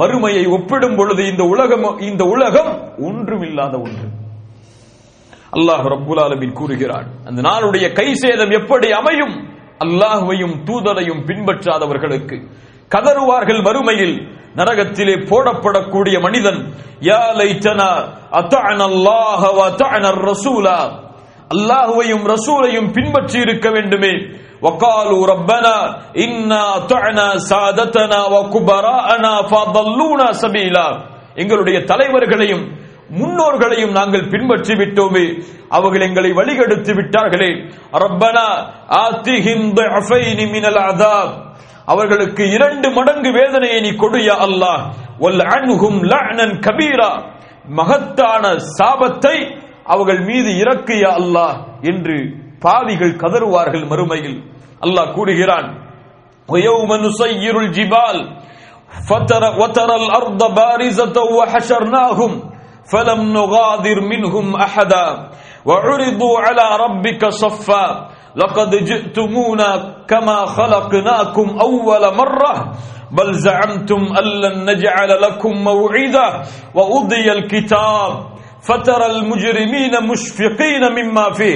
மறுமையை 0.00 0.44
ஒப்பிடும் 0.56 0.96
பொழுது 0.98 1.22
இந்த 1.32 1.42
உலகம் 1.44 1.98
இந்த 2.08 2.22
உலகம் 2.34 2.70
ஒன்றுமில்லாத 3.06 3.74
ஒன்று. 3.86 4.06
அல்லாஹ் 5.56 5.84
ரப்புல் 5.92 6.20
ஆலமின் 6.22 6.54
கூறுகிறான் 6.60 7.08
அந்த 7.28 7.40
நாளுடைய 7.48 7.86
கை 7.98 8.08
சேதம் 8.22 8.54
எப்படி 8.60 8.88
அமையும்? 9.00 9.34
அல்லாஹுவையும் 9.84 10.56
தூதரையும் 10.68 11.22
பின்பற்றாதவர்களுக்கு. 11.28 12.36
கதறுவார்கள் 12.94 13.60
மறுமையில் 13.68 14.16
நரகத்திலே 14.58 15.14
போடப்படக்கூடிய 15.30 16.16
மனிதன் 16.26 16.60
யா 17.10 17.22
லைத்தனா 17.40 17.90
அத்தஅன 18.40 18.80
அல்லாஹ் 18.90 19.44
வ 19.58 19.62
ரசூலா? 20.30 20.78
அல்லாஹ்வையும் 21.53 22.25
ரசூலையும் 22.33 22.91
பின்பற்றி 22.95 23.37
இருக்க 23.45 23.67
வேண்டுமே 23.75 24.13
وقالوا 24.61 25.21
ربنا 25.27 25.75
إنا 26.17 26.61
أطعنا 26.77 27.27
سادتنا 27.51 28.19
وكبراءنا 28.33 29.33
فضلونا 29.51 30.27
سبيلا 30.43 30.87
எங்களுடைய 31.41 31.77
தலைவர்களையும் 31.91 32.63
முன்னோர்களையும் 33.11 33.93
நாங்கள் 33.97 34.29
பின்பற்றி 34.33 34.73
விட்டோமே 34.79 35.25
அவர்கள் 35.71 36.05
எங்களை 36.07 36.31
வழிகெடுத்து 36.39 36.91
விட்டார்களே 36.97 37.51
ரப்பனா 38.03 38.47
ஆத்திஹிம் 39.03 39.65
ضعفين 39.79 40.39
من 40.55 40.63
العذاب 40.71 41.29
அவர்களுக்கு 41.87 42.43
இரண்டு 42.55 42.87
மடங்கு 42.97 43.29
வேதனையை 43.37 43.79
நீ 43.85 43.91
கொடுயா 44.03 44.35
அல்லாஹ் 44.47 44.81
வல் 45.23 45.41
அன்ஹும் 45.49 45.97
லஅனன் 46.11 46.55
கபீரா 46.67 47.11
மகத்தான 47.79 48.43
சாபத்தை 48.77 49.35
அவர்கள் 49.93 50.21
மீது 50.29 50.49
இறக்கிய 50.63 51.03
அல்லாஹ் 51.19 51.55
என்று 51.91 52.17
பாவிகள் 52.65 53.19
கதறுவார்கள் 53.23 53.85
மறுமையில் 53.91 54.39
அல்லாஹ் 54.85 55.13
கூறுகிறான் 55.17 55.69
ويوم 56.49 56.89
نسير 57.05 57.55
الجبال 57.65 58.17
فترى 59.09 59.49
وترى 59.61 59.95
الأرض 60.03 60.41
بارزة 60.55 61.17
وحشرناهم 61.37 62.31
فلم 62.91 63.19
نغادر 63.37 63.97
منهم 64.01 64.45
أحدا 64.55 65.07
وعرضوا 65.65 66.35
على 66.39 66.67
ربك 66.83 67.21
صفا 67.41 67.85
لقد 68.35 68.71
جئتمونا 68.89 69.69
كما 70.09 70.45
خلقناكم 70.57 71.47
أول 71.59 72.03
مرة 72.15 72.53
بل 73.11 73.29
زعمتم 73.33 74.01
أن 74.19 74.25
لن 74.43 74.55
نجعل 74.69 75.21
لكم 75.21 75.53
موعدا 75.63 76.27
وأضي 76.77 77.31
الكتاب 77.31 78.11
ஃபத்தரல் 78.66 79.20
முஜிரிமீன 79.30 79.94
முஷ்ஃபிகீன 80.08 80.84
மிம்மா 80.96 81.24
ஃபீ. 81.36 81.50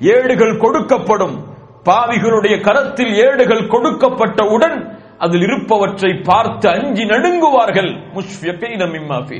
ஏடுகள் 0.00 0.56
கொடுக்கப்படும். 0.56 1.36
பாவிகளுடைய 1.84 2.60
கரத்தில் 2.60 3.14
ஏடுகள் 3.14 3.66
கொடுக்கப்பட்டவுடன் 3.66 4.96
அதில் 5.18 5.40
இருப்பவற்றை 5.40 6.22
பார்த்து 6.24 6.68
அஞ்சி 6.68 7.04
நடுங்குவார்கள். 7.04 7.90
முஷ்ஃபிகீன 8.14 8.82
மிம்மா 8.94 9.18
ஃபீ. 9.26 9.38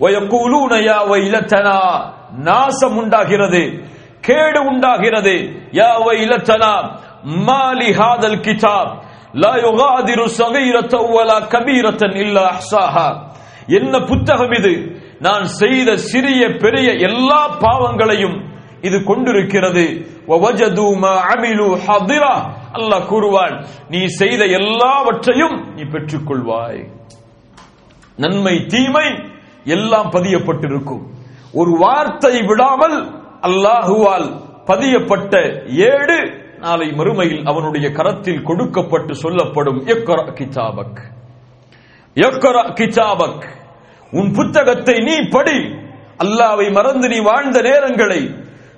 வயக்கூலூன 0.00 0.72
யா 0.88 0.98
வைலதனா 1.10 1.78
நாசம் 2.30 2.96
உண்டாகிறது. 2.96 3.62
கேடு 4.20 4.60
உண்டாகிறது. 4.66 5.36
யா 5.72 5.90
வைலதனா 6.06 6.72
மாலி 7.46 7.90
ஹாதல் 8.00 8.40
கிதாப். 8.46 8.92
லா 9.32 9.52
யுகாதிரு 9.66 10.24
சகீரத்தன் 10.38 11.08
வலா 11.14 11.38
கபீரத்தன் 11.54 12.16
இல்லா 12.16 12.52
அஹ்சாஹா. 12.52 13.08
என்ன 13.66 14.00
புத்தகம் 14.00 14.50
இது? 14.50 14.72
நான் 15.20 15.44
செய்த 15.44 15.96
சிறிய 15.96 16.48
பெரிய 16.48 16.92
எல்லா 16.92 17.46
பாவங்களையும் 17.46 18.36
இது 18.80 19.04
கொண்டிருக்கிறது. 19.04 20.16
அல்லாஹ் 22.72 23.06
கூறுவாள் 23.06 23.66
நீ 23.88 24.06
செய்த 24.06 24.44
எல்லாவற்றையும் 24.44 25.74
நீ 25.74 25.82
பெற்றுக் 25.82 26.30
கொள்வாய் 26.30 26.90
நன்மை 28.16 28.66
தீமை 28.66 29.06
எல்லாம் 29.64 30.10
பதியப்பட்டிருக்கும். 30.10 31.02
ஒரு 31.52 31.70
வார்த்தை 31.78 32.42
விடாமல் 32.42 32.96
அல்லாஹுவால் 33.42 34.28
பதியப்பட்ட 34.64 35.34
ஏடு 35.66 36.46
நாளை 36.58 36.88
மறுமையில் 36.88 37.44
அவனுடைய 37.44 37.90
கரத்தில் 37.90 38.42
கொடுக்கப்பட்டு 38.42 39.14
சொல்லப்படும். 39.14 39.86
கிதாபக். 39.86 41.00
கிச்சாபக் 42.14 43.56
உன் 44.10 44.32
புத்தகத்தை 44.32 44.96
நீ 44.98 45.16
படி. 45.30 45.58
அல்லாவை 46.24 46.72
மறந்து 46.72 47.08
நீ 47.08 47.18
வாழ்ந்த 47.18 47.58
நேரங்களை 47.62 48.20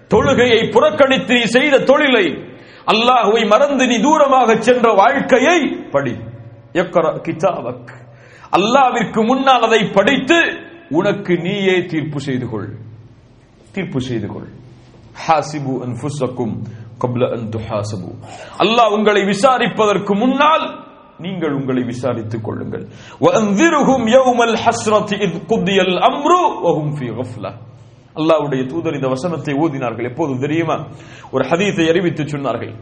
தொழுகையை 0.09 0.61
புறக்கணித்து 0.71 1.35
நீ 1.35 1.45
செய்த 1.45 1.79
தொழிலை 1.79 2.27
அல்லாஹுவை 2.93 3.43
மறந்து 3.49 3.87
நீ 3.87 3.97
தூரமாக 3.97 4.59
சென்ற 4.59 4.93
வாழ்க்கையை 4.93 5.59
படி. 5.91 6.15
கிதாபக். 6.75 7.91
அல்லாவிற்கு 8.59 9.21
முன்னால் 9.27 9.63
அதை 9.63 9.81
படித்து 9.97 10.39
உனக்கு 10.91 11.33
நீயே 11.37 11.85
தீர்ப்பு 11.85 12.21
செய்து 12.21 12.47
கொள். 12.49 12.69
தீர்ப்பு 13.73 14.01
செய்து 14.01 14.27
கொள். 14.27 14.49
ஹாசிபு 15.27 15.73
அன்ஃபுஸக்கும் 15.87 16.55
கப்ல 17.03 17.31
அன் 17.37 17.49
துஹாசபு. 17.55 18.11
அல்லாஹ் 18.59 18.95
உங்களை 18.97 19.23
விசாரிப்பதற்கு 19.23 20.15
முன்னால் 20.15 20.67
நீங்கள் 21.21 21.53
உங்களை 21.53 21.83
விசாரித்துக் 21.83 22.45
கொள்ளுங்கள். 22.45 22.89
அல்லாவுடைய 28.15 28.67
தூதர் 28.67 28.95
இந்த 28.95 29.09
வசனத்தை 29.09 29.55
ஓதினார்கள். 29.55 30.11
எப்போதும் 30.11 30.39
தெரியுமா? 30.39 30.87
ஒரு 31.31 31.49
ஹதீத்தை 31.49 31.89
அறிவித்து 31.89 32.23
சொன்னார்கள். 32.23 32.75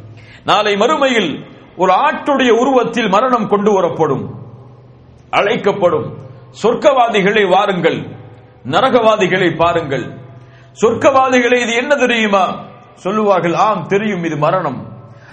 நாளை 0.44 0.74
மறுமையில் 0.74 1.46
ஒரு 1.76 1.92
ஆட்டுடைய 1.92 2.50
உருவத்தில் 2.50 3.08
மரணம் 3.08 3.48
கொண்டு 3.48 3.72
வரப்படும். 3.72 4.34
அழைக்கப்படும். 5.30 6.16
சொர்க்கவாதிகளை 6.62 7.50
வாருங்கள். 7.50 8.16
நரகவாதிகளை 8.64 9.56
பாருங்கள். 9.56 10.18
சொர்க்கவாதிகளை 10.80 11.60
இது 11.60 11.74
என்ன 11.74 11.94
தெரியுமா? 11.94 12.64
சொல்லுவார்கள் 12.94 13.54
ஆம் 13.54 13.86
தெரியும் 13.86 14.24
இது 14.24 14.36
மரணம். 14.36 14.92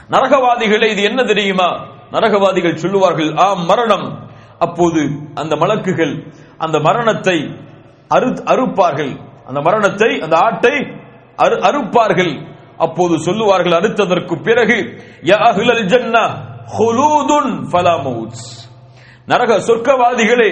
நரகவாதிகளை 0.10 0.92
இது 0.92 1.04
என்ன 1.04 1.24
தெரியுமா? 1.24 1.94
நரகவாதிகள் 2.16 2.82
சொல்லுவார்கள் 2.84 3.32
ஆம் 3.36 3.66
மரணம். 3.66 4.08
அப்போது 4.60 5.02
அந்த 5.36 5.54
மலக்குகள் 5.56 6.14
அந்த 6.58 6.80
மரணத்தை 6.80 7.38
அறு 8.08 8.30
அறுப்பார்கள். 8.52 9.14
அந்த 9.46 9.60
மரணத்தை 9.62 10.10
அந்த 10.20 10.36
ஆட்டை 10.38 10.76
அறு 11.36 11.56
அறுப்பார்கள். 11.70 12.34
அப்போது 12.78 13.20
சொல்லுவார்கள் 13.20 13.78
அறுத்ததற்கு 13.80 14.36
பிறகு 14.44 14.78
நரக 19.26 19.54
சொர்க்கவாதிகளே 19.68 20.50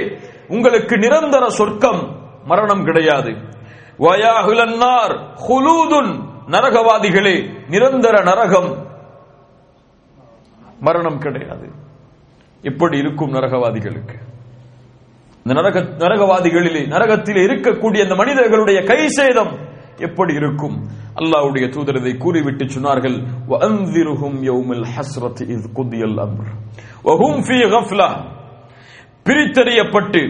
உங்களுக்கு 0.48 0.96
நிரந்தர 0.98 1.50
சொர்க்கம் 1.50 2.02
மரணம் 2.46 2.84
கிடையாது. 2.84 3.32
நரகவாதிகளே 6.54 7.36
நிரந்தர 7.70 8.16
நரகம் 8.22 8.70
மரணம் 10.84 11.18
கிடையாது. 11.18 11.68
எப்படி 12.62 12.98
இருக்கும் 12.98 13.34
நரகவாதிகளுக்கு. 13.34 14.16
இந்த 15.46 15.62
நரக 15.62 15.80
நரகவாதிகளிலே 15.80 16.88
நரகத்தில் 16.88 17.36
இருக்கக்கூடிய 17.36 18.02
அந்த 18.02 18.16
மனிதர்களுடைய 18.16 18.82
கை 18.82 19.08
சேதம் 19.08 19.58
எப்படி 19.98 20.34
இருக்கும்? 20.34 20.78
அல்லாவுடைய 21.16 21.66
தூதரதை 21.70 22.18
கூறிவிட்டு 22.18 22.66
சொன்னார்கள் 22.66 23.18
வந்திருகும் 23.48 24.44
ஹஸ்ரத் 24.84 25.42
இது 25.42 25.72
குதியல் 25.74 26.18
பிரித்தறியப்பட்டு 29.26 30.22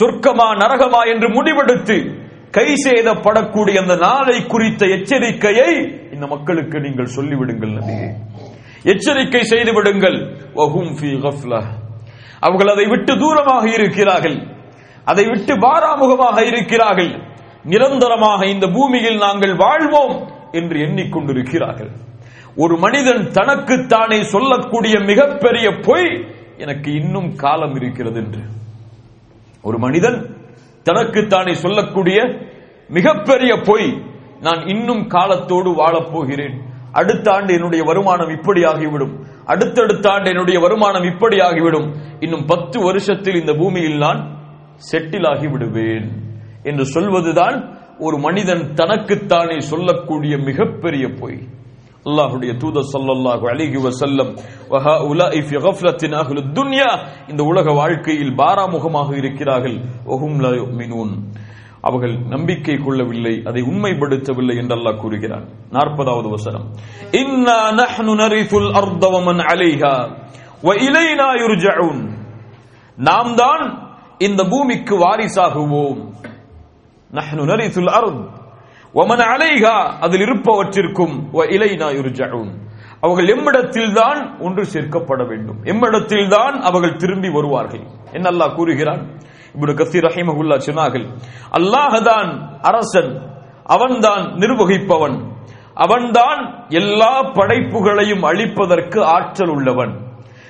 சொர்க்கமா 0.00 0.48
நரகமா 0.56 1.00
என்று 1.12 1.28
முடிவெடுத்து 1.28 2.24
கை 2.50 2.74
செய்தப்படக்கூடிய 2.84 3.80
அந்த 3.80 3.96
நாளை 3.96 4.46
குறித்த 4.46 4.86
எச்சரிக்கையை 4.86 5.70
இந்த 6.12 6.26
மக்களுக்கு 6.26 6.80
நீங்கள் 6.80 7.14
சொல்லிவிடுங்கள் 7.16 7.76
நபியே. 7.78 8.08
எச்சரிக்கை 8.90 9.42
செய்து 9.42 9.72
விடுங்கள். 9.72 10.18
ஃபீ 10.98 11.10
அவர்கள் 12.40 12.72
அதை 12.74 12.86
விட்டு 12.86 13.12
தூரமாக 13.14 13.64
இருக்கிறார்கள். 13.72 14.36
அதை 15.04 15.24
விட்டு 15.24 15.54
பாராமுகமாக 15.54 16.46
இருக்கிறார்கள். 16.46 17.12
நிரந்தரமாக 17.62 18.46
இந்த 18.46 18.66
பூமியில் 18.66 19.18
நாங்கள் 19.18 19.54
வாழ்வோம் 19.56 20.28
என்று 20.52 20.78
எண்ணிக்கொண்டிருக்கிறார்கள். 20.78 21.90
ஒரு 22.56 22.76
மனிதன் 22.76 23.30
தனக்குத்தானே 23.30 24.22
சொல்லக்கூடிய 24.22 24.98
மிகப்பெரிய 25.00 25.70
பொய் 25.82 26.08
எனக்கு 26.56 26.94
இன்னும் 26.94 27.34
காலம் 27.36 27.74
இருக்கிறது 27.74 28.20
என்று. 28.24 28.42
ஒரு 29.62 29.78
மனிதன் 29.78 30.18
தனக்குத்தானே 30.82 31.54
சொல்லக்கூடிய 31.54 32.18
மிகப்பெரிய 32.88 33.52
பொய் 33.64 33.88
நான் 34.40 34.66
இன்னும் 34.66 35.06
காலத்தோடு 35.06 35.74
வாழப் 35.74 36.12
போகிறேன் 36.12 36.65
அடுத்த 37.00 37.26
ஆண்டு 37.32 37.50
என்னுடைய 37.58 37.82
வருமானம் 37.90 38.32
இப்படி 38.36 38.60
ஆகிவிடும் 38.70 39.14
அடுத்தடுத்த 39.52 40.06
ஆண்டு 40.12 40.28
என்னுடைய 40.34 40.58
வருமானம் 40.64 41.06
இப்படி 41.12 41.38
ஆகிவிடும் 41.46 41.88
இன்னும் 42.24 42.46
பத்து 42.52 42.78
வருஷத்தில் 42.86 43.40
இந்த 43.42 43.52
பூமியில் 43.60 43.98
நான் 44.04 44.20
செட்டில் 44.90 45.28
ஆகி 45.32 45.48
விடுவேன் 45.52 46.06
என்று 46.70 46.84
சொல்வதுதான் 46.94 47.58
ஒரு 48.06 48.16
மனிதன் 48.24 48.64
தனக்குத்தானே 48.80 49.58
சொல்லக்கூடிய 49.72 50.34
மிகப்பெரிய 50.48 51.04
பொய். 51.20 51.38
அல்லாஹுடைய 52.08 52.52
தூத 52.62 52.82
சொல்லல்லாஹு 52.94 53.44
அலிஹி 53.52 53.78
வசல்லம் 53.86 54.30
துன்யா. 56.58 56.90
இந்த 57.30 57.42
உலக 57.52 57.66
வாழ்க்கையில் 57.80 58.34
பாராமுகமாக 58.42 59.10
இருக்கிறார்கள். 59.22 59.78
வஹும் 60.10 60.38
லா 60.44 60.50
அவர்கள் 61.88 62.14
நம்பிக்கை 62.34 62.76
கொள்ளவில்லை 62.84 63.34
அதை 63.48 63.60
உண்மைப்படுத்தவில்லை 63.70 64.54
என்று 64.62 64.74
அல்லாஹ் 64.78 65.00
கூறுகிறான். 65.02 65.46
நாற்பதாவது 65.76 66.28
வசனம். 66.36 66.66
இன்னா 67.22 67.58
நஹ்னு 67.80 68.12
நரிஃபுல் 68.22 68.70
அர்த 68.80 69.04
அலைஹா 69.52 69.94
வ 70.66 70.70
இலைனா 70.86 71.28
யுர்ஜஊன் 71.44 72.00
நாம் 73.08 73.32
தான் 73.42 73.64
இந்த 74.26 74.40
பூமிக்கு 74.52 74.94
வாரிசாகுவோம். 75.04 76.00
நஹ்னு 77.18 77.42
நரிஃபுல் 77.52 77.92
அர்த் 77.98 78.22
வமன் 78.98 79.24
அலைஹா 79.32 79.74
அதில் 80.04 80.24
இருப்பவற்றிற்கும் 80.26 81.14
வ 81.38 81.40
இலைனா 81.56 81.88
யுர்ஜஊன் 81.98 82.52
அவர்கள் 83.04 83.28
எம்மிடத்தில் 83.34 83.92
தான் 84.00 84.20
ஒன்று 84.46 84.62
சேர்க்கப்பட 84.74 85.22
வேண்டும். 85.30 85.58
எம்மிடத்தில் 85.72 86.28
தான் 86.36 86.54
அவர்கள் 86.68 87.00
திரும்பி 87.02 87.30
வருவார்கள். 87.36 87.84
என்னல்லா 88.16 88.46
கூறுகிறான்? 88.58 89.02
இப்னு 89.56 89.74
கத்தீர் 89.80 90.06
ரஹிமகுல்லா 90.08 90.56
சொன்னார்கள் 90.68 91.06
அல்லாஹ்தான் 91.58 92.30
அரசன் 92.62 93.10
அவன்தான் 93.74 94.24
நிர்வகிப்பவன். 94.24 95.16
அவன்தான் 95.74 96.68
எல்லா 96.68 97.22
படைப்புகளையும் 97.38 98.22
அழிப்பதற்கு 98.22 99.02
ஆற்றல் 99.02 99.48
உள்ளவன். 99.48 99.92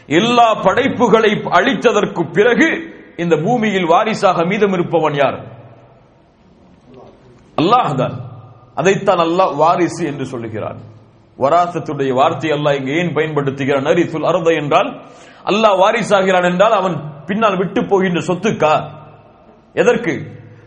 எல்லா 0.06 0.54
படைப்புகளை 0.54 1.30
அழித்ததற்கு 1.58 2.22
பிறகு 2.32 2.68
இந்த 3.16 3.36
பூமியில் 3.36 3.86
வாரிசாக 3.86 4.44
மீதம் 4.44 4.72
இருப்பவன் 4.72 5.14
யார்? 5.14 5.38
அல்லாஹ்தான். 7.58 8.14
அதைத்தான் 8.74 9.18
அல்லாஹ் 9.18 9.56
வாரிசு 9.56 10.06
என்று 10.06 10.24
சொல்லுகிறான். 10.26 10.78
வராசத்துடைய 11.38 12.12
வார்த்தை 12.14 12.50
அல்லாஹ் 12.50 12.76
இங்கு 12.78 12.98
ஏன் 12.98 13.14
பயன்படுத்துகிறான்? 13.14 13.86
நரிசுல் 13.88 14.28
அருத 14.30 14.48
என்றால் 14.52 14.90
அல்லாஹ் 15.44 15.80
வாரிசாகிறான் 15.82 16.46
என்றால் 16.50 16.72
அவன் 16.72 16.96
பின்னால் 17.26 17.56
விட்டு 17.56 17.80
போகின்ற 17.86 18.20
சொத்துக்கா? 18.20 18.74
எதற்கு? 19.76 20.14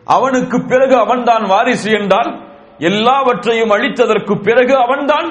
அவனுக்கு 0.05 0.57
பிறகு 0.61 0.95
அவன்தான் 0.97 1.45
வாரிசு 1.45 1.91
என்றால் 1.91 2.31
எல்லாவற்றையும் 2.77 3.69
அழித்ததற்கு 3.69 4.33
பிறகு 4.41 4.73
அவன்தான் 4.77 5.29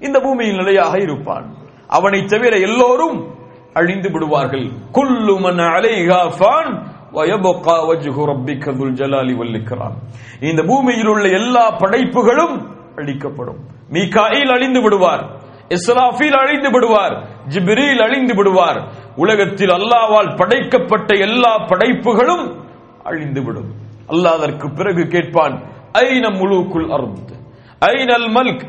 இந்த 0.00 0.20
பூமியில் 0.20 0.56
நிலையாக 0.56 0.94
இருப்பான். 1.00 1.46
அவனை 1.88 2.20
தவிர 2.24 2.56
எல்லோரும் 2.58 3.18
அழிந்து 3.74 4.10
விடுவார்கள். 4.10 4.66
குல்லுமன் 4.92 5.62
அலைகாஃபான் 5.76 6.70
அலைஹா 7.12 7.76
வஜ்ஹு 7.88 8.22
ரப்பிக 8.30 8.64
துல் 8.76 8.96
ஜலாலி 9.00 9.34
வல் 9.36 9.60
இந்த 10.40 10.62
பூமியில் 10.62 11.06
உள்ள 11.06 11.28
எல்லா 11.28 11.64
படைப்புகளும் 11.70 12.56
அழிக்கப்படும். 12.96 13.60
மீகாயில் 13.92 14.52
அழிந்து 14.52 14.80
விடுவார் 14.82 15.24
இஸ்ராஃபீல் 15.68 16.36
அழிந்து 16.42 16.70
விடுவார் 16.70 17.14
ஜிப்ரீல் 17.48 18.02
அழிந்து 18.02 18.34
விடுவார் 18.34 18.80
உலகத்தில் 19.16 19.70
அல்லாவால் 19.70 20.36
படைக்கப்பட்ட 20.36 21.14
எல்லா 21.16 21.52
படைப்புகளும் 21.70 22.44
அழிந்துவிடும். 23.04 23.70
அல்லாஹ் 24.08 24.36
அதற்கு 24.38 24.70
பிறகு 24.70 25.02
கேட்பான் 25.06 25.54
ஐன 25.92 26.24
முழுக்குள் 26.40 26.88
அருந்து 26.90 27.34
ஐநல் 27.80 28.28
மல்க்? 28.36 28.62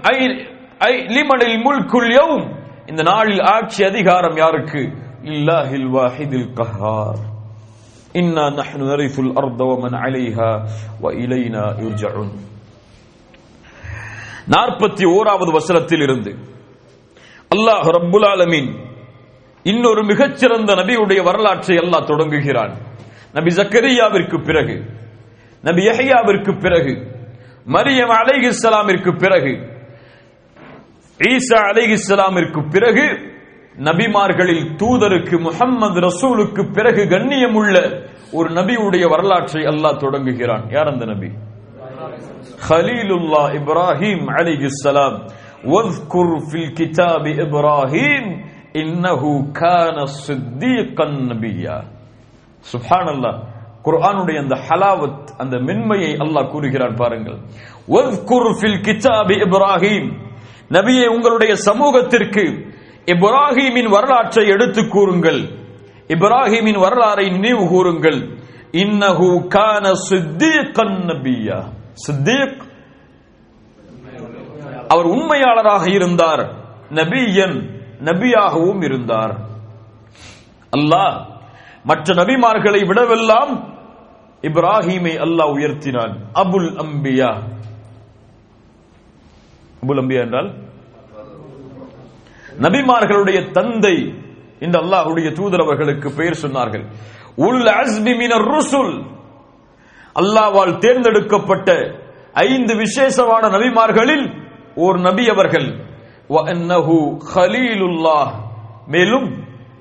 ஐ 0.79 0.93
லிமனில் 1.15 1.57
முல்குல் 1.65 2.11
யௌம்? 2.19 2.43
இந்த 2.87 3.03
நாளில் 3.03 3.41
ஆட்சி 3.41 3.83
அதிகாரம் 3.83 4.37
யாருக்கு? 4.37 4.81
இல்லாஹில் 5.23 5.87
வாஹிதில் 5.87 6.53
கஹார். 6.53 7.21
இன்னா 8.13 8.43
நஹ்னு 8.59 8.83
நரிசுல் 8.91 9.33
அர்த 9.33 9.63
வமன் 9.63 9.95
அலைஹா 10.05 10.49
வ 11.01 11.11
இலைனா 11.23 11.63
யுர்ஜஉன் 11.83 12.33
நாற்பத்தி 14.53 15.05
ஓராவது 15.05 15.51
வசனத்தில் 15.51 16.01
இருந்து 16.01 16.31
அல்லாஹ் 17.51 17.87
ரப்புல் 17.97 18.27
ஆலமீன் 18.27 18.69
இன்னொரு 19.66 20.02
மிகச்சிறந்த 20.10 20.70
நபியுடைய 20.80 21.20
வரலாற்றை 21.28 21.76
அல்லாஹ் 21.82 22.08
தொடங்குகிறான் 22.10 22.74
நபி 23.34 23.50
ஜக்கரியாவிற்கு 23.58 24.36
பிறகு 24.48 24.76
நபி 25.64 25.82
யஹ்யாவிற்கு 25.88 26.52
பிறகு 26.64 26.94
மரியம் 27.66 28.12
அலைஹிஸ்ஸலாமிற்கு 28.18 29.10
பிறகு 29.24 29.52
ஈசா 31.20 31.58
அலைஹிஸ்ஸலாமிற்கு 31.70 32.60
பிறகு 32.74 33.06
நபிமார்களில் 33.82 34.64
தூதருக்கு 34.80 35.36
முஹம்மது 35.46 36.00
ரசூலுக்கு 36.06 36.62
பிறகு 36.76 37.02
கண்ணியமுள்ள 37.12 37.76
ஒரு 38.32 38.48
நபியுடைய 38.58 39.04
வரலாற்றை 39.14 39.62
அல்லாஹ் 39.72 40.00
தொடங்குகிறான் 40.04 40.64
யார் 40.76 40.92
அந்த 40.92 41.04
நபி 41.12 41.30
خليلullah 42.68 43.44
இப்ராஹிம் 43.58 44.26
அலைஹிஸ்ஸலாம் 44.36 45.16
واذكر 45.66 46.28
في 46.48 46.58
الكتاب 46.62 47.24
ابراهيم 47.46 48.24
இன்னஹு 48.73 49.51
கான 49.51 50.05
சித்தீகன் 50.05 51.17
நபியா. 51.29 51.83
சுப்ஹானல்லாஹ் 52.73 53.39
குர்ஆனுடைய 53.83 54.37
அந்த 54.39 54.55
ஹலாவத் 54.55 55.27
அந்த 55.37 55.57
மென்மையை 55.57 56.17
அல்லாஹ் 56.17 56.49
கூறுகிறான் 56.49 56.95
பாருங்கள். 56.95 57.37
வஸ்குர் 57.87 58.47
ஃபில் 58.59 58.81
கிதாபி 58.81 59.33
இப்ராஹிம். 59.33 60.17
நபியே 60.69 61.05
உங்களுடைய 61.05 61.55
சமூகத்திற்கு 61.55 62.41
இப்ராஹிமின் 63.05 63.89
வரலாற்றை 63.89 64.47
எடுத்து 64.47 64.87
கூறுங்கள். 64.87 65.41
இப்ராஹிமின் 66.07 66.77
வரலாறை 66.77 67.31
நினைவு 67.31 67.67
கூறுங்கள். 67.67 68.37
இன்னஹு 68.71 69.47
கான 69.47 69.91
சித்தீகன் 70.09 71.05
நபியா. 71.05 71.63
சித்தீக் 72.07 72.61
அவர் 74.87 75.05
உண்மையாளராக 75.05 75.91
இருந்தார். 75.91 76.53
நபியன் 76.89 77.72
நபியாகவும் 78.03 78.83
இருந்தார். 78.83 79.37
அல்லாஹ் 80.77 81.25
மற்ற 81.83 82.13
நபிமார்களை 82.13 82.81
விடவெல்லாம் 82.85 83.71
இப்ராஹிமை 84.41 85.13
அல்லாஹ் 85.17 85.53
உயர்த்தினான். 85.53 86.15
அபுல் 86.33 86.69
அம்பியா. 86.75 87.31
அபுல் 89.81 89.99
அம்பியா 90.01 90.19
என்றால்? 90.19 90.53
நபிமார்களுடைய 92.61 93.51
தந்தை 93.51 94.21
இந்த 94.59 94.79
அல்லாஹ்வுடைய 94.79 95.33
தூதர் 95.33 95.59
அவர்களுக்கு 95.59 96.11
பெயர் 96.11 96.39
சொன்னார்கள். 96.41 96.85
உல் 97.37 97.65
அஸ்மி 97.65 98.13
மினர் 98.17 98.47
ருசுல். 98.47 99.05
அல்லாவால் 100.15 100.77
தேர்ந்தெடுக்கப்பட்ட 100.77 101.95
ஐந்து 102.33 102.75
விசேஷமான 102.75 103.47
நபிமார்களில் 103.47 104.43
ஓர் 104.75 104.99
நபி 104.99 105.27
அவர்கள். 105.27 105.92
மேலும் 108.87 109.27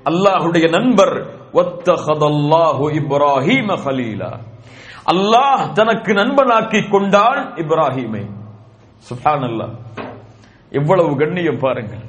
அல்லாஹுடைய 0.03 0.69
நண்பர் 0.69 1.15
இப்ராஹிம 2.99 3.75
ஹலீலா 3.85 4.31
அல்லாஹ் 5.13 5.71
தனக்கு 5.71 6.13
நண்பனாக்கி 6.13 6.89
கொண்டான் 6.89 7.53
இப்ராஹிமை. 7.55 8.23
சுஹான் 9.09 9.45
அல்லா 9.49 9.67
எவ்வளவு 10.69 11.17
கண்ணியம் 11.17 11.59
பாருங்கள். 11.59 12.03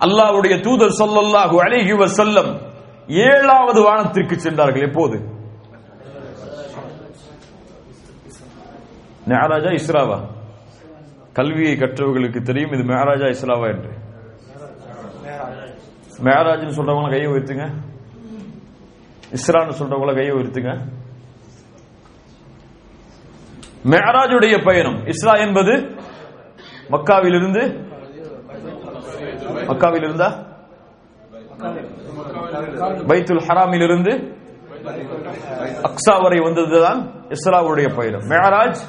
அல்லாஹ்வுடைய 0.00 0.60
தூதர் 0.60 0.98
சொல்லல்லாஹு 0.98 1.56
அழகி 1.60 1.92
வசல்லம் 1.92 2.50
ஏழாவது 3.08 3.82
வானத்திற்கு 3.82 4.38
சென்றார்கள். 4.38 4.88
எப்போது? 4.88 5.16
மேராஜா 9.26 9.70
இஸ்ராவா. 9.70 10.18
கல்வியை 11.36 11.74
கற்றவர்களுக்கு 11.76 12.40
தெரியும் 12.48 12.72
இது 12.72 12.84
மேராஜா 12.92 13.26
இஸ்லாவா 13.36 13.66
என்று. 13.66 13.92
மேராஜ்னு 16.26 16.76
சொல்றவங்கள 16.76 17.10
கையை 17.10 17.28
உயர்த்துங்க. 17.32 17.64
இஸ்ரான்னு 19.36 19.78
சொல்றவங்கள 19.80 20.14
கையை 20.18 20.34
உயர்த்துங்க. 20.36 20.72
மேராஜுடைய 23.92 24.56
பயணம் 24.64 24.98
இஸ்ரா 25.12 25.34
என்பது 25.46 25.74
மக்காவிலிருந்து 26.94 27.62
மக்காவில் 29.70 30.04
இருந்தா 30.08 30.28
பைத்துல் 33.10 33.44
ஹராமிலிருந்து 33.48 34.12
அக்ஸா 35.88 36.14
வரை 36.22 36.38
வந்ததுதான் 36.38 37.00
இஸ்ராவுடைய 37.34 37.88
பயணம். 37.96 38.26
மேராஜ் 38.32 38.80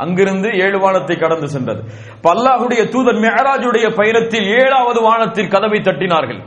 அங்கிருந்து 0.00 0.50
ஏழு 0.52 0.78
வானத்தை 0.78 1.16
கடந்து 1.16 1.48
சென்றது. 1.48 1.82
இப்ப 2.16 2.34
அல்லாஹுடைய 2.34 2.88
தூதர் 2.88 3.14
மேராஜுடைய 3.14 3.96
பயணத்தில் 3.96 4.46
ஏழாவது 4.46 5.02
வானத்தில் 5.02 5.48
கதவை 5.48 5.80
தட்டினார்கள். 5.80 6.40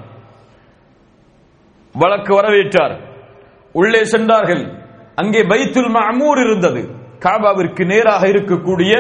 வழக்கு 1.94 2.42
வரவேற்றார். 2.42 2.98
உள்ளே 3.74 4.04
சென்றார்கள். 4.04 4.64
அங்கே 5.16 5.42
பைத்துல் 5.42 5.92
மஅமூர் 5.94 6.40
இருந்தது. 6.46 6.90
காபாவிற்கு 7.20 7.86
நேராக 7.86 8.28
இருக்கக்கூடிய 8.28 8.94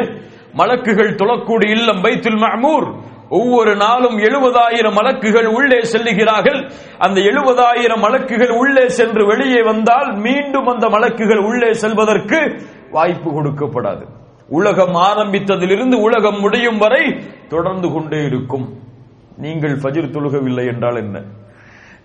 மலக்குகள் 0.58 1.16
தொழக்கூடிய 1.16 1.70
இல்லம் 1.70 2.04
பைத்துல் 2.04 2.39
மஅமூர். 2.39 3.02
ஒவ்வொரு 3.30 3.76
நாளும் 3.76 4.18
எழுபதாயிரம் 4.18 4.94
மலக்குகள் 4.94 5.46
உள்ளே 5.46 5.78
செல்லுகிறார்கள். 5.78 6.72
அந்த 6.98 7.22
எழுபதாயிரம் 7.22 8.02
மலக்குகள் 8.02 8.58
உள்ளே 8.58 8.88
சென்று 8.88 9.26
வெளியே 9.26 9.62
வந்தால் 9.63 10.16
மீண்டும் 10.16 10.66
அந்த 10.66 10.88
மலக்குகள் 10.88 11.46
உள்ளே 11.46 11.74
செல்வதற்கு 11.74 12.62
வாய்ப்பு 12.92 13.32
கொடுக்கப்படாது. 13.32 14.06
உலகம் 14.60 14.96
ஆரம்பித்ததிலிருந்து 15.10 15.98
உலகம் 16.08 16.39
முடியும் 16.39 16.80
வரை 16.84 17.04
தொடர்ந்து 17.50 17.88
கொண்டே 17.92 18.20
இருக்கும். 18.30 18.68
நீங்கள் 19.44 19.76
ஃபஜிர் 19.82 20.13
தொழுகவில்லை 20.16 20.66
என்றால் 20.74 20.96
என்ன? 20.96 21.18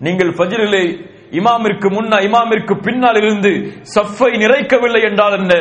நீங்கள் 0.05 0.31
ஃபஜிரிலே 0.37 0.83
இமாமிற்கு 1.39 1.87
முன்னா 1.95 2.17
இமாமிற்கு 2.27 2.73
பின்னால் 2.85 3.17
இருந்து 3.21 3.51
சஃபை 3.95 4.29
நிறைக்கவில்லை 4.43 5.01
என்றால் 5.09 5.35
என்ன? 5.39 5.53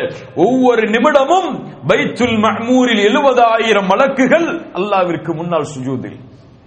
ஒவ்வொரு 0.45 0.85
நிமிடமும் 0.95 1.49
பைத்துல் 1.89 2.37
மஹ்மூரில் 2.45 3.03
எழுபதாயிரம் 3.09 3.91
வழக்குகள் 3.93 4.47
அல்லாவிற்கு 4.79 5.35
முன்னால் 5.41 5.71
சுஜூதில். 5.75 6.19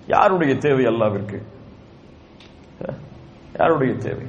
யாருடைய 0.08 0.54
தேவை 0.66 0.86
அல்லாவிற்கு? 0.92 1.40
யாருடைய 3.60 3.94
தேவை? 4.08 4.28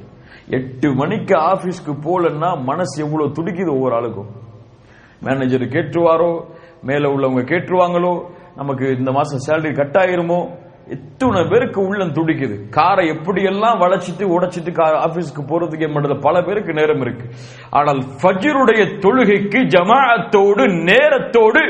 எட்டு 0.57 0.87
மணிக்கு 1.01 1.35
ஆபீஸ்க்கு 1.51 1.93
போலன்னா 2.07 2.49
மனசு 2.63 2.95
எவ்வளவு 3.05 3.35
துடிக்குது 3.37 3.71
ஒவ்வொரு 3.75 3.95
ஆளுக்கும். 3.99 4.31
மேனேஜர் 5.23 5.73
கேட்டுருவாரோ? 5.75 6.31
மேல 6.83 7.09
உள்ளவங்க 7.13 7.43
கேட்டுருவாங்களோ? 7.51 8.13
நமக்கு 8.55 8.85
இந்த 8.97 9.11
மாசம் 9.11 9.43
சேலரி 9.47 9.73
கட் 9.75 9.97
ஆயிருமோ 10.01 10.61
எத்தனை 10.87 11.41
பேருக்கு 11.43 11.79
உள்ளம் 11.81 12.13
துடிக்குது? 12.13 12.55
காரை 12.69 13.09
எப்படியெல்லாம் 13.11 13.79
வளைச்சிட்டு 13.83 14.25
உடைச்சிட்டு 14.35 14.71
ஆபீஸ்க்கு 15.05 15.43
போறதுக்கு 15.47 15.85
என்பது 15.87 16.17
பல 16.17 16.41
பேருக்கு 16.41 16.73
நேரம் 16.73 17.01
இருக்கு. 17.01 17.25
ஆனால் 17.69 18.01
ஃபஜ்ருடைய 18.21 18.81
தொழுகைக்கு 19.05 19.59
ஜமாஅத்தோடு 19.75 20.65
நேரத்தோடு 20.89 21.61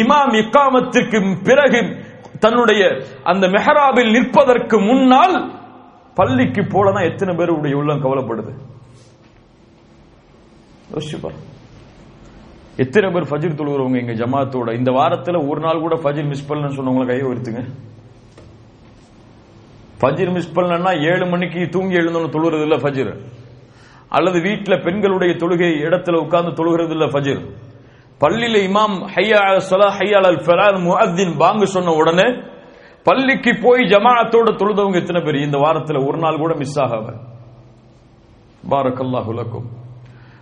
இமாம் 0.00 0.34
இக்காமத்திற்கு 0.42 1.20
பிறகு 1.44 1.82
தன்னுடைய 2.38 2.82
அந்த 3.24 3.46
மெஹராபில் 3.46 4.10
நிற்பதற்கு 4.10 4.78
முன்னால் 4.80 5.36
பள்ளிக்கு 6.14 6.62
போலதான் 6.62 7.10
எத்தனை 7.12 7.34
பேருடைய 7.34 7.76
உள்ளம் 7.76 8.02
கவலைப்படுது? 8.04 8.52
யோசிச்சு 10.94 11.18
எத்தனை 12.76 13.10
பேர் 13.10 13.28
ஃபஜிர் 13.30 13.58
தொழுகிறவங்க 13.58 13.98
எங்க 14.00 14.12
ஜமாத்தோட? 14.12 14.74
இந்த 14.78 14.90
வாரத்துல 14.90 15.48
ஒரு 15.48 15.60
நாள் 15.60 15.80
கூட 15.80 15.94
ஃபஜிர் 15.94 16.26
மிஸ் 16.26 16.52
பண்ணலன்னு 16.52 16.78
சொன்னவங்களை 16.78 17.06
கையை 17.06 17.26
உயர்த்துங்க. 17.26 17.62
ஃபஜிர் 20.00 20.32
மிஸ் 20.32 20.58
பண்ணலன்னா 20.58 21.12
ஏழு 21.12 21.26
மணிக்கு 21.26 21.68
தூங்கி 21.68 21.96
எழுந்தோன்னு 21.96 22.34
தொழுகிறது 22.34 22.62
இல்ல 22.62 22.76
ஃபஜிர். 22.76 23.12
அல்லது 24.08 24.40
வீட்டில் 24.40 24.82
பெண்களுடைய 24.82 25.34
தொழுகை 25.34 25.70
இடத்துல 25.86 26.14
உட்கார்ந்து 26.14 26.52
தொழுகிறது 26.52 26.90
இல்ல 26.90 27.06
ஃபஜிர். 27.06 27.40
பள்ளியில 28.20 28.60
இமாம் 28.68 28.98
ஹையா 29.14 29.56
சொலா 29.56 29.88
ஹையா 29.98 30.20
அல் 30.26 30.42
ஃபலால் 30.46 31.36
பாங்கு 31.36 31.66
சொன்ன 31.66 31.92
உடனே 31.92 32.28
பள்ளிக்கு 33.02 33.58
போய் 33.62 33.82
ஜமாத்தோட 33.84 34.48
தொழுதவங்க 34.60 34.94
எத்தனை 34.94 35.20
பேர்? 35.22 35.34
இந்த 35.34 35.58
வாரத்துல 35.58 36.06
ஒரு 36.08 36.18
நாள் 36.18 36.38
கூட 36.38 36.54
மிஸ் 36.54 36.80
ஆகாம. 36.80 37.16
பாரக்கல்லாஹு 38.70 39.32
லக்கும். 39.40 39.66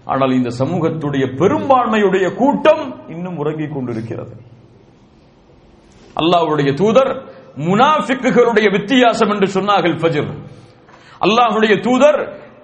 ஆனால் 0.04 0.32
இந்த 0.32 0.50
சமூகத்துடைய 0.58 1.24
பெரும்பான்மையுடைய 1.40 2.34
கூட்டம் 2.34 2.82
இன்னும் 3.08 3.36
உறங்கிக் 3.36 3.74
கொண்டிருக்கிறது. 3.74 4.34
அல்லாஹ்வுடைய 6.20 6.74
தூதர் 6.74 7.12
முனாஃபிக்குகளுடைய 7.56 8.70
வித்தியாசம் 8.70 9.28
என்று 9.28 9.46
சொன்னார்கள் 9.46 9.96
ஃபஜர். 10.02 10.30
அல்லாஹ்வுடைய 11.20 11.74
தூதர் 11.80 12.18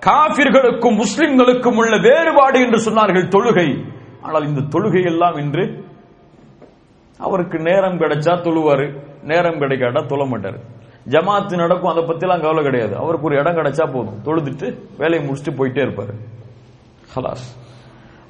காபிர்களுக்கும் 0.07 0.99
முஸ்லிம்களுக்கும் 1.03 1.77
உள்ள 1.77 1.95
வேறுபாடு 2.09 2.59
என்று 2.61 2.79
சொன்னார்கள் 2.91 3.31
தொழுகை. 3.37 3.69
ஆனால் 4.23 4.47
இந்த 4.47 4.61
தொழுகை 4.61 5.03
எல்லாம் 5.05 5.37
இன்று 5.37 5.65
அவருக்கு 7.19 7.59
நேரம் 7.59 7.99
கிடைச்சா 7.99 8.35
தொழுவாரு 8.47 8.87
நேரம் 9.23 9.61
கிடைக்காட்டா 9.61 10.07
தொழ 10.07 10.25
மாட்டாரு. 10.25 10.59
ஜமாத்து 11.13 11.55
நடக்கும் 11.57 11.91
அதை 11.91 12.03
பத்திலாம் 12.03 12.41
கவலை 12.41 12.63
கிடையாது. 12.65 12.97
அவருக்கு 12.97 13.27
ஒரு 13.27 13.39
இடம் 13.39 13.57
கிடைச்சா 13.57 13.85
போதும். 13.93 14.21
தொழுதுட்டு 14.25 14.67
வேலையை 14.99 15.29
முடிச்சுட்டு 15.29 15.59
போயிட்டே 15.59 15.83
இருப்பாரு. 15.87 16.15
ஹலாஸ். 17.17 17.59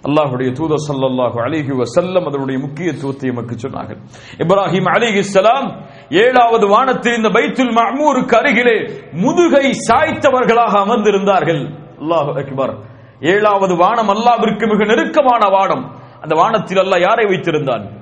அல்லாஹுடைய 0.09 0.53
தூதர் 0.53 0.85
சல்லாஹு 0.89 1.39
அலிஹி 1.45 1.73
வசல்லம் 1.83 2.27
அதனுடைய 2.27 2.61
முக்கியத்துவத்தை 2.61 3.31
எமக்கு 3.31 3.55
சொன்னார்கள். 3.55 3.99
இப்ராஹிம் 4.39 4.89
அலைஹிஸ்ஸலாம் 4.95 5.85
ஏழாவது 6.11 6.67
வானத்தில் 6.69 7.15
இந்த 7.15 7.29
பைத்துல் 7.29 7.75
மஅமூருக்கு 7.79 8.35
அருகிலே 8.35 8.77
முதுகை 9.13 9.73
சாய்த்தவர்களாக 9.89 10.73
அமர்ந்திருந்தார்கள். 10.85 11.63
அல்லாஹு 12.01 12.45
அக்பர். 12.45 12.75
ஏழாவது 13.21 13.77
வானம் 13.77 14.09
அல்லாவிற்கு 14.09 14.67
மிக 14.67 14.85
நெருக்கமான 14.85 15.49
வானம். 15.49 15.95
அந்த 16.21 16.35
வானத்தில் 16.35 16.79
அல்லாஹ் 16.79 17.01
யாரை 17.01 17.25
வைத்திருந்தான்? 17.25 18.00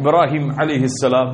இப்ராஹிம் 0.00 0.48
அலிஹிஸ்ஸலாம் 0.62 1.32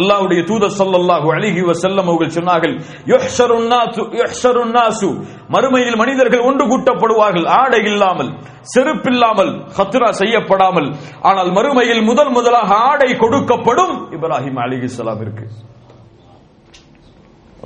அல்லாஹ்வுடைய 0.00 0.40
தூதர் 0.50 0.74
ஸல்லல்லாஹு 0.80 1.28
அலைஹி 1.36 1.62
வஸல்லம் 1.70 2.06
அவர்கள் 2.10 2.34
சொன்னார்கள் 2.36 2.74
யுஹ்ஷருன் 3.12 3.66
நாசு 3.72 4.02
யுஹ்ஷருன் 4.20 4.72
நாசு. 4.76 5.08
மறுமையில் 5.54 5.98
மனிதர்கள் 6.02 6.46
ஒன்று 6.48 6.64
கூட்டப்படுவார்கள் 6.70 7.46
ஆடை 7.60 7.80
இல்லாமல் 7.92 8.30
செருப்பில்லாமல் 8.72 9.52
ஹத்ரா 9.78 10.08
செய்யப்படாமல். 10.20 10.88
ஆனால் 11.28 11.50
மறுமையில் 11.58 12.02
முதல் 12.10 12.32
முதலாக 12.36 12.70
ஆடை 12.90 13.10
கொடுக்கப்படும் 13.22 13.94
இப்ராஹிம் 14.18 14.60
அலிஹிஸ்ஸலாமிற்கு 14.64 15.44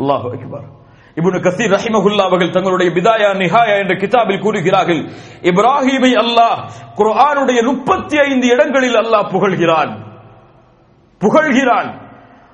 அல்லாஹு 0.01 0.29
அக்பர். 0.37 0.67
இப்னு 1.19 1.39
கசீர் 1.47 1.73
ரஹிமகுல்லா 1.77 2.25
அவர்கள் 2.29 2.55
தங்களுடைய 2.57 2.89
பிதாயா 2.97 3.29
நிஹாயா 3.43 3.77
என்ற 3.83 3.95
கிதாபில் 4.03 4.43
கூறுகிறார்கள் 4.45 5.01
இப்ராஹிமை 5.51 6.13
அல்லாஹ் 6.25 6.59
குர்ஆனுடைய 6.99 7.59
முப்பத்தி 7.71 8.17
ஐந்து 8.27 8.47
இடங்களில் 8.55 8.99
அல்லாஹ் 9.05 9.31
புகழ்கிறான். 9.35 9.93
புகழ்கிறான். 11.21 12.05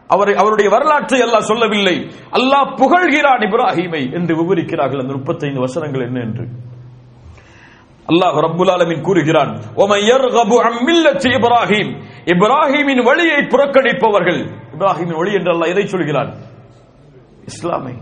அவரை 0.08 0.34
அவருடைய 0.34 0.70
வரலாற்றை 0.70 1.20
அல்லாஹ் 1.20 1.40
சொல்லவில்லை. 1.40 2.10
அல்லாஹ் 2.32 2.76
புகழ்கிறான். 2.76 3.40
இப்ராஹிமை 3.40 4.12
என்று 4.12 4.36
விவரிக்கிறார்கள். 4.36 5.00
அந்த 5.00 5.12
முப்பத்தைந்து 5.12 5.60
வசனங்கள் 5.60 6.00
என்ன 6.00 6.20
என்று. 6.20 6.48
அல்லாஹ் 8.08 8.40
ரப்புல் 8.40 8.70
ஆலமின் 8.70 9.00
கூறுகிறான் 9.00 9.60
இப்ராஹிம். 11.28 12.02
இப்ராஹிமின் 12.24 13.04
வழியை 13.04 13.36
புறக்கணிப்பவர்கள். 13.36 14.58
இப்ராஹிமின் 14.78 15.16
வழி 15.16 15.32
என்று 15.32 15.52
அல்லாஹ் 15.52 15.68
எதை 15.68 15.86
சொல்கிறான்? 15.86 16.34
இஸ்லாமை. 17.44 17.92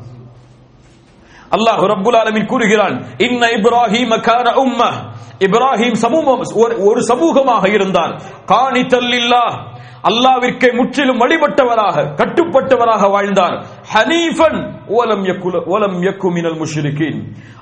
அல்லாஹ் 1.50 1.86
ரப்புல் 1.86 2.16
ஆலமின் 2.16 2.46
கூறுகிறான் 2.46 3.04
இன்ன 3.18 3.46
இப்ராஹிம் 3.46 4.20
கான 4.20 4.50
உம்ம 4.50 5.08
இப்ராஹிம் 5.38 5.92
சமூகம் 5.92 6.40
ஒரு- 6.40 6.84
ஒரு 6.86 7.00
சமூகமாக 7.00 7.72
இருந்தார் 7.72 8.22
காணித்தல்லில்லாஹ் 8.46 9.78
அல்லாவிற்கே 10.02 10.76
முற்றிலும் 10.76 11.20
வழிபட்டவராக 11.20 12.14
கட்டுப்பட்டவராக 12.16 13.10
வாழ்ந்தார். 13.10 13.66
ஹனீஃபன் 13.92 14.72
ஓலம் 14.86 15.24
யக்குல 15.24 15.64
ஓலம் 15.64 16.02
யக்கு 16.02 16.32
மினல் 16.32 16.58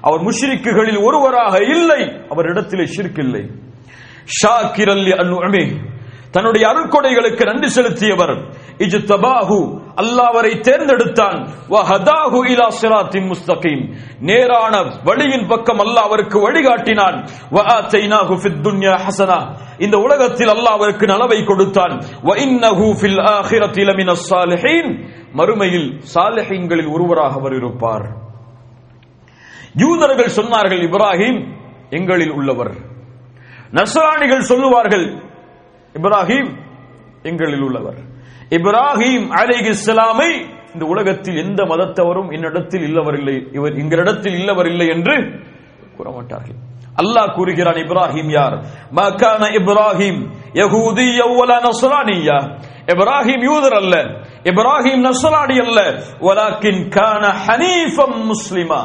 அவர் 0.01 0.21
முஷ்ரிக்குகளில் 0.21 1.03
ஒருவராக 1.03 1.59
இல்லை 1.65 2.05
அவரிடத்திலே 2.05 2.87
ஷிர்க் 2.97 3.19
இல்லை 3.19 3.51
ஷாக்கிரல்லி 4.43 5.87
தன்னுடைய 6.31 6.67
அருள்கொடைகளுக்கு 6.67 7.45
நன்றி 7.45 7.69
செலுத்தியவர். 7.69 8.53
இஜு 8.79 8.99
தபாஹு 9.05 9.81
அல்லாவரை 9.97 10.61
தேர்ந்தெடுத்தான். 10.61 11.49
வஹதாஹு 11.69 12.39
இலா 12.47 12.67
சிராத்தின் 12.83 13.33
முஸ்தகீம். 13.33 13.95
நேரான 14.21 14.99
வழியின் 15.05 15.47
பக்கம் 15.47 15.79
அல்லாஹ் 15.79 16.07
அவருக்கு 16.09 16.51
வழிகாட்டினான். 16.51 17.29
வஆத்தைனாஹு 17.51 18.35
ஃபித் 18.43 18.61
துன்யா 18.63 19.01
ஹஸனா 19.07 19.55
இந்த 19.79 19.99
உலகத்தில் 19.99 20.49
அல்லாஹ் 20.49 20.77
அவருக்கு 20.79 21.07
நலவை 21.07 21.45
கொடுத்தான். 21.45 22.03
மறுமையில் 25.35 26.01
சாலிஹீன்களில் 26.15 26.93
ஒருவராக 26.93 27.35
அவர் 27.35 27.55
இருப்பார். 27.55 28.07
யூதர்கள் 29.75 30.37
சொன்னார்கள் 30.37 30.83
இப்ராஹிம் 30.83 31.47
எங்களில் 31.91 32.31
உள்ளவர். 32.31 32.75
நசராணிகள் 33.71 34.41
சொல்லுவார்கள் 34.41 35.07
இப்ராஹிம் 35.93 36.51
எங்களில் 37.23 37.61
உள்ளவர். 37.61 37.99
இப்ராஹிம் 38.51 39.29
அலை 39.29 39.59
இஸ்லாமை 39.61 40.57
இந்த 40.73 40.85
உலகத்தில் 40.87 41.37
எந்த 41.37 41.63
மதத்தவரும் 41.63 42.33
என்னிடத்தில் 42.33 42.83
இல்லவர் 42.83 43.17
இல்லை 43.19 43.49
இவர் 43.53 43.73
எங்களிடத்தில் 43.73 44.35
இல்லவர் 44.35 44.67
இல்லை 44.67 44.87
என்று 44.87 45.41
கூற 45.97 46.25
அல்லாஹ் 47.01 47.35
கூறுகிறான் 47.37 47.79
இப்ராஹிம் 47.85 48.31
யார்? 48.39 48.57
மக்கான 48.99 49.43
இப்ராஹிம் 49.59 50.21
யகூதி 50.61 51.09
வல 51.39 51.53
நஸ்ரானியா. 51.67 52.39
இப்ராஹிம் 52.93 53.43
யூதர் 53.51 53.77
அல்ல 53.83 53.95
இப்ராஹிம் 54.51 55.03
நஸ்ரானி 55.09 55.57
அல்ல 55.67 55.79
வலாக்கின் 56.27 56.89
கான 56.89 57.23
ஹனீஃபம் 57.47 58.19
முஸ்லிமா. 58.31 58.81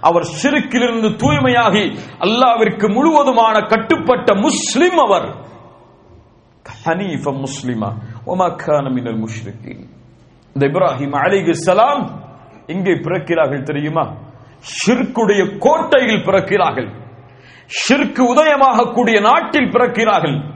அவர் 0.00 0.26
ஷிருக்கிலிருந்து 0.40 1.08
தூய்மையாகி 1.22 1.84
அல்லாவிற்கு 2.26 2.86
முழுவதுமான 2.96 3.56
கட்டுப்பட்ட 3.60 4.28
முஸ்லிம் 4.34 4.98
அவர். 5.06 5.28
ஹனீஃபம் 6.84 7.40
முஸ்லிமா 7.46 7.90
ஒமா 8.26 8.48
கான 8.56 8.84
மினல் 8.96 9.20
முஷ்ரிகீன். 9.24 9.84
இந்த 10.54 10.64
இப்ராஹிம் 10.66 11.14
அலைஹிஸ்ஸலாம் 11.24 12.02
எங்கே 12.66 12.94
பிறக்கிறார்கள் 13.04 13.62
தெரியுமா? 13.62 14.04
ஷிர்குடைய 14.78 15.58
கோட்டையில் 15.58 16.24
பிறக்கிறார்கள். 16.24 16.97
ஷிர்க்கு 17.68 18.22
உதயமாகக்கூடிய 18.34 19.20
நாட்டில் 19.20 19.70
பிறக்கிறார்கள். 19.70 20.54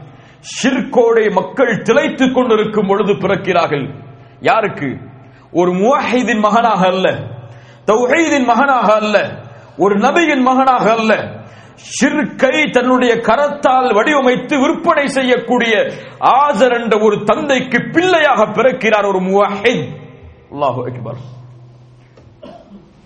ஷிர்கோடைய 0.62 1.32
மக்கள் 1.32 1.82
திளைத்துக் 1.82 2.34
கொண்டிருக்கும் 2.34 2.86
பொழுது 2.86 3.12
பிறக்கிறார்கள். 3.12 3.94
யாருக்கு? 4.40 4.98
ஒரு 5.52 5.72
முவாஹிதின் 5.72 6.40
மகனாக 6.40 6.86
அல்ல. 6.86 7.10
தௌஹீதின் 7.86 8.44
மகனாக 8.44 8.94
அல்ல. 8.94 9.42
ஒரு 9.76 9.94
நபியின் 9.94 10.40
மகனாக 10.40 10.92
அல்ல. 10.92 11.40
ஷிர்கை 12.00 12.70
தன்னுடைய 12.70 13.14
கரத்தால் 13.14 13.92
வடிவமைத்து 13.92 14.60
விற்பனை 14.60 15.06
செய்யக்கூடிய 15.06 15.76
ஆசர் 16.20 16.82
என்ற 16.82 17.04
ஒரு 17.04 17.22
தந்தைக்கு 17.24 17.88
பிள்ளையாக 17.92 18.44
பிறக்கிறார் 18.44 19.06
ஒரு 19.06 19.18
முவாஹித். 19.18 19.88
அல்லாஹு 20.50 20.94
அக்பர். 20.94 21.16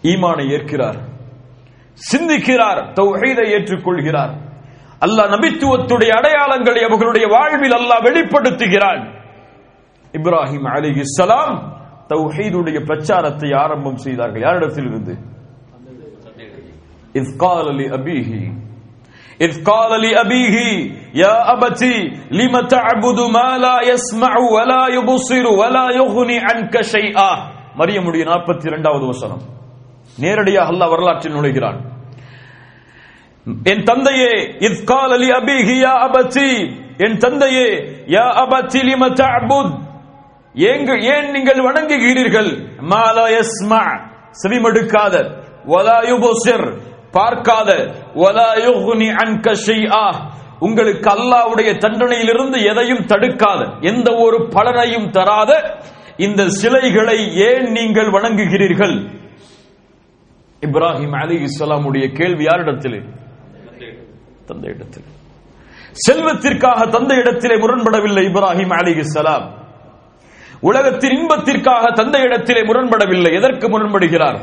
ஈமானை 0.03 0.53
ஏற்கிறார். 0.53 1.15
சிந்திக்கிறார் 2.02 2.82
தௌஹீதை 3.00 3.46
ஏற்றுக்கொள்கிறார் 3.56 4.34
அல்லாஹ் 5.02 5.30
நபித்துவத்துடைய 5.36 6.12
அடையாளங்களை 6.20 6.82
அவர்களுடைய 6.88 7.26
வாழ்வில் 7.36 7.78
அல்லாஹ் 7.80 8.06
வெளிப்படுத்துகிறான் 8.08 9.02
இப்ராஹிம் 10.14 10.68
அலிஹிஸ்ஸலாம் 10.74 11.54
தௌஹீதுடைய 12.12 12.78
பிரச்சாரத்தை 12.90 13.50
ஆரம்பம் 13.64 14.02
செய்தார்கள் 14.06 14.46
யாரிடத்தில் 14.48 14.90
இருந்து 14.92 15.16
إذ 17.16 17.28
قال 17.38 17.68
لأبيه 17.78 18.32
إذ 19.40 19.54
قال 19.64 19.92
لأبيه 20.02 20.56
يا 21.16 21.36
أبتي 21.54 21.96
لم 22.32 22.54
تعبد 22.68 23.20
ما 23.30 23.50
لا 23.58 23.78
يسمع 23.84 24.34
ولا 24.56 24.84
يبصر 24.90 25.46
ولا 25.62 25.86
يغني 25.92 26.38
عنك 26.48 26.76
شيئا 26.96 27.32
மரியமுடைய 27.80 28.24
நாற்பத்தி 28.30 28.66
இரண்டாவது 28.68 29.06
வசனம் 29.12 29.42
நேரடியாக 30.17 30.73
அல்லாஹ் 30.73 30.89
வரலாற்றில் 30.89 31.33
நுழைகிறான். 31.33 31.81
என் 33.65 33.83
தந்தையே 33.83 34.57
இத் 34.59 34.87
கால 34.87 35.17
அபிஹி 35.17 35.75
யா 35.83 35.93
அபச்சி 36.07 36.77
என் 36.97 37.17
தந்தையே 37.17 37.73
யா 38.07 38.25
அபச்சி 38.43 38.79
லிம 38.79 39.09
தஅபுத். 39.09 39.85
ஏங்கு 40.55 41.01
ஏன் 41.01 41.31
நீங்கள் 41.31 41.57
வணங்குகிறீர்கள்? 41.57 42.69
மாலா 42.91 43.27
யஸ்மா. 43.29 44.11
செவிமடுக்காத. 44.43 45.45
வலா 45.65 46.01
யுபசிர். 46.03 46.77
பார்க்காத. 47.11 47.73
வலா 48.15 48.53
யுக்னி 48.55 49.15
அன்க 49.15 49.55
ஷைஆ. 49.67 50.15
உங்களுக்கு 50.59 51.11
அல்லாவுடைய 51.11 51.79
தண்டனையிலிருந்து 51.79 52.65
எதையும் 52.65 53.07
தடுக்காத. 53.07 53.69
எந்த 53.81 54.15
ஒரு 54.15 54.49
பலனையும் 54.49 55.11
தராத. 55.11 55.81
இந்த 56.17 56.49
சிலைகளை 56.49 57.37
ஏன் 57.37 57.71
நீங்கள் 57.71 58.11
வணங்குகிறீர்கள்? 58.11 59.25
இப்ராஹிம் 60.61 61.17
அலி 61.21 61.37
இஸ்லாமுடைய 61.45 62.13
கேள்வி 62.13 62.45
யாரிடத்திலே? 62.45 63.01
தந்தையிடத்தில். 64.47 65.07
செல்வத்திற்காக 66.09 66.85
தந்தையிடத்திலே 66.87 67.57
முரண்படவில்லை 67.59 68.25
இப்ராஹிம் 68.31 68.75
அலி 68.75 68.99
இஸ்லாம் 68.99 69.55
உலகத்தின் 70.61 71.17
இன்பத்திற்காக 71.19 72.03
தந்தையிடத்திலே 72.03 72.63
முரண்படவில்லை. 72.65 73.33
எதற்கு 73.37 73.69
முரண்படுகிறார்? 73.69 74.41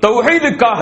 தௌஹைதுக்காக 0.00 0.80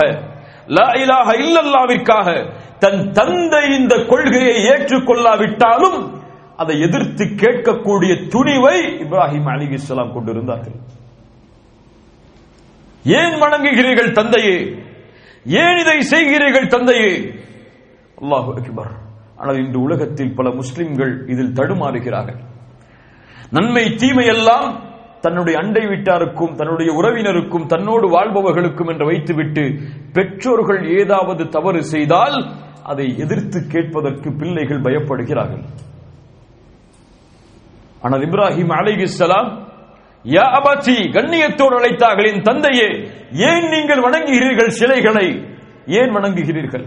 லா 0.67 0.87
இலாஹ 0.91 1.27
இல்லல்லாவிற்காக 1.45 2.53
தன் 2.79 3.11
தந்தை 3.11 3.77
இந்த 3.79 3.95
கொள்கையை 3.95 4.55
ஏற்றுக்கொள்ளாவிட்டாலும் 4.63 6.13
அதை 6.57 6.79
எதிர்த்து 6.79 7.25
கேட்கக்கூடிய 7.25 8.13
துணிவை 8.33 8.77
இப்ராஹிம் 9.03 9.49
அலி 9.53 9.67
இஸ்லாம் 9.71 10.13
கொண்டிருந்தார்கள். 10.13 10.79
ஏன் 13.05 13.35
வணங்குகிறீர்கள் 13.41 14.11
தந்தையே? 14.11 14.77
ஏன் 15.45 15.77
இதை 15.77 16.01
செய்கிறீர்கள் 16.01 16.67
தந்தையே? 16.67 17.33
அல்லாஹு 18.21 18.53
அக்பர். 18.55 18.91
ஆனால் 19.37 19.57
இன்று 19.57 19.81
உலகத்தில் 19.81 20.33
பல 20.33 20.49
முஸ்லிம்கள் 20.49 21.27
இதில் 21.27 21.53
தடுமாறுகிறார்கள். 21.53 22.39
நன்மை 23.51 23.95
தீமை 23.95 24.25
எல்லாம் 24.25 24.93
தன்னுடைய 25.21 25.59
அண்டை 25.59 25.81
வீட்டாருக்கும் 25.81 26.55
தன்னுடைய 26.55 26.91
உறவினருக்கும் 26.91 27.65
தன்னோடு 27.65 28.09
வாழ்பவர்களுக்கும் 28.09 28.87
என்று 28.87 29.05
வைத்துவிட்டு 29.05 29.79
பெற்றோர்கள் 30.13 30.97
ஏதாவது 30.97 31.49
தவறு 31.49 31.83
செய்தால் 31.83 32.51
அதை 32.83 33.17
எதிர்த்து 33.17 33.67
கேட்பதற்கு 33.67 34.31
பிள்ளைகள் 34.31 34.81
பயப்படுகிறார்கள். 34.81 35.63
ஆனால் 38.01 38.21
இப்ராஹிம் 38.21 38.73
அலைகிஸ்லாம் 38.79 39.64
யா 40.25 40.43
அபாச்சி 40.57 40.95
கண்ணியத்தோடு 41.15 41.75
அழைத்தார்கள் 41.79 42.29
என் 42.31 42.41
தந்தையே 42.41 42.87
ஏன் 43.49 43.67
நீங்கள் 43.69 44.01
வணங்குகிறீர்கள் 44.05 44.69
சிலைகளை? 44.69 45.27
ஏன் 45.87 46.11
வணங்குகிறீர்கள்? 46.17 46.85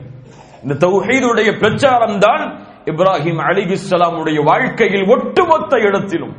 இந்த 0.62 0.74
தௌஹீதுடைய 0.74 1.59
பிரச்சாரம் 1.59 2.18
தான் 2.18 2.43
இப்ராஹிம் 2.86 3.41
அலிகிஸ்லாமுடைய 3.49 4.39
வாழ்க்கையில் 4.45 5.07
ஒட்டுமொத்த 5.09 5.78
இடத்திலும் 5.78 6.34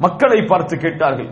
மக்களை 0.00 0.46
பார்த்து 0.46 0.76
கேட்டார்கள் 0.76 1.30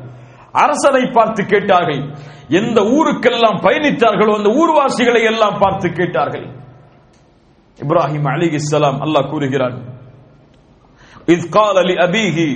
அரசனை 0.52 1.10
பார்த்து 1.12 1.46
கேட்டார்கள் 1.46 2.02
எந்த 2.48 2.80
ஊருக்கெல்லாம் 2.80 3.58
பயணித்தார்களோ 3.66 4.32
அந்த 4.36 4.50
ஊர்வாசிகளை 4.60 5.22
எல்லாம் 5.22 5.58
பார்த்து 5.58 5.92
கேட்டார்கள். 5.92 6.46
இப்ராஹிம் 7.78 8.28
அலிகிஸ்லாம் 8.34 8.98
அல்லாஹ் 9.06 9.30
கூறுகிறான் 9.30 9.76
இத் 11.26 11.56
அலி 11.56 11.86
லி 11.90 11.96
அபீஹி 12.06 12.48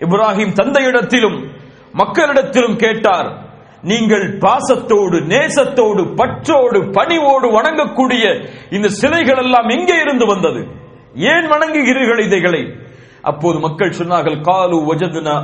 இப்ராஹிம் 0.00 0.52
தந்தையிடத்திலும் 0.52 1.50
மக்களிடத்திலும் 1.92 2.76
கேட்டார் 2.76 3.48
நீங்கள் 3.82 4.38
பாசத்தோடு 4.38 5.20
நேசத்தோடு 5.20 6.14
பற்றோடு 6.14 6.90
பணிவோடு 6.90 7.60
வணங்கக்கூடிய 7.60 8.48
இந்த 8.70 8.88
சிலைகள் 8.88 9.36
எல்லாம் 9.36 9.68
எங்கே 9.68 9.94
இருந்து 9.94 10.26
வந்தது? 10.26 10.66
ஏன் 11.14 11.50
வணங்குகிறீர்கள் 11.50 12.20
இதைகளை? 12.20 12.74
அப்போது 13.22 13.58
மக்கள் 13.58 13.90
சொன்னார்கள் 13.90 14.40
காலு 14.40 14.94
வஜதுனா 14.94 15.42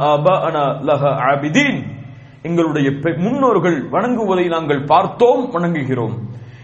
லஹ 0.84 1.02
ஆபிதீன். 1.32 1.82
எங்களுடைய 2.42 2.90
பெ- 2.90 3.16
முன்னோர்கள் 3.16 3.88
வணங்குவதை 3.90 4.48
நாங்கள் 4.48 4.84
பார்த்தோம் 4.84 5.52
வணங்குகிறோம். 5.52 6.18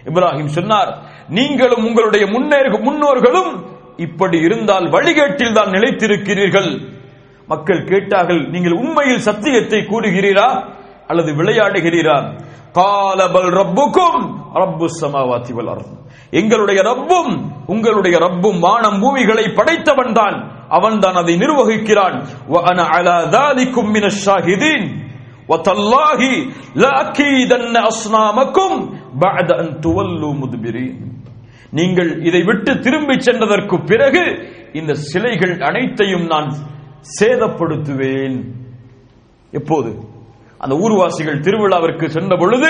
இப்ராஹிம் 0.05 0.45
சொன்னார் 0.45 0.97
நீங்களும் 1.29 1.85
உங்களுடைய 1.85 2.27
முன்னேறு 2.27 2.79
முன்னோர்களும் 2.79 3.65
இப்படி 3.97 4.39
இருந்தால் 4.39 4.83
வழிகேட்டில் 4.83 5.53
தான் 5.53 5.69
நிலைத்திருக்கிறீர்கள். 5.69 7.01
மக்கள் 7.48 7.86
கேட்டார்கள் 7.90 8.42
நீங்கள் 8.54 8.78
உண்மையில் 8.80 9.26
சத்தியத்தை 9.28 9.80
கூறுகிறீரா 9.84 10.48
அல்லது 11.10 11.30
விளையாடுகிறீரா 11.38 12.16
காலபல் 12.78 13.50
ரப்புக்கும் 13.58 14.20
ரப்பு 14.58 14.86
சமாவாத்தி 14.98 15.52
வல் 15.56 15.70
அர்த் 15.72 15.94
எங்களுடைய 16.32 16.80
ரப்பும் 16.88 17.32
உங்களுடைய 17.74 18.16
ரப்பும் 18.24 18.58
வானம் 18.60 18.98
பூமிகளை 19.02 19.46
படைத்தவன் 19.58 20.14
தான் 20.18 20.36
அவன் 20.76 20.98
தான் 20.98 21.18
அதை 21.22 21.34
நிர்வகிக்கிறான் 21.42 22.16
வ 22.50 22.62
அன 22.70 22.84
அலா 22.96 23.18
தாலிக்கும் 23.36 23.92
மினஷ் 23.96 24.24
ஷாஹிதீன் 24.26 24.86
وتالله 25.48 26.20
لأكيدن 26.82 27.74
أصنامكم 27.92 28.70
بعد 29.16 29.48
أن 29.54 29.66
تولوا 29.80 30.32
مدبرين 30.34 30.94
நீங்கள் 31.72 32.10
இதை 32.28 32.40
விட்டு 32.48 32.72
திரும்பி 32.84 33.16
சென்றதற்கு 33.18 33.76
பிறகு 33.90 34.22
இந்த 34.72 34.92
சிலைகள் 35.08 35.54
அனைத்தையும் 35.68 36.26
நான் 36.32 36.48
சேதப்படுத்துவேன். 37.19 38.51
எப்போது? 39.51 39.99
அந்த 40.57 40.75
ஊர்வாசிகள் 40.75 41.39
திருவிழாவிற்கு 41.39 42.05
சென்ற 42.05 42.37
பொழுது 42.37 42.69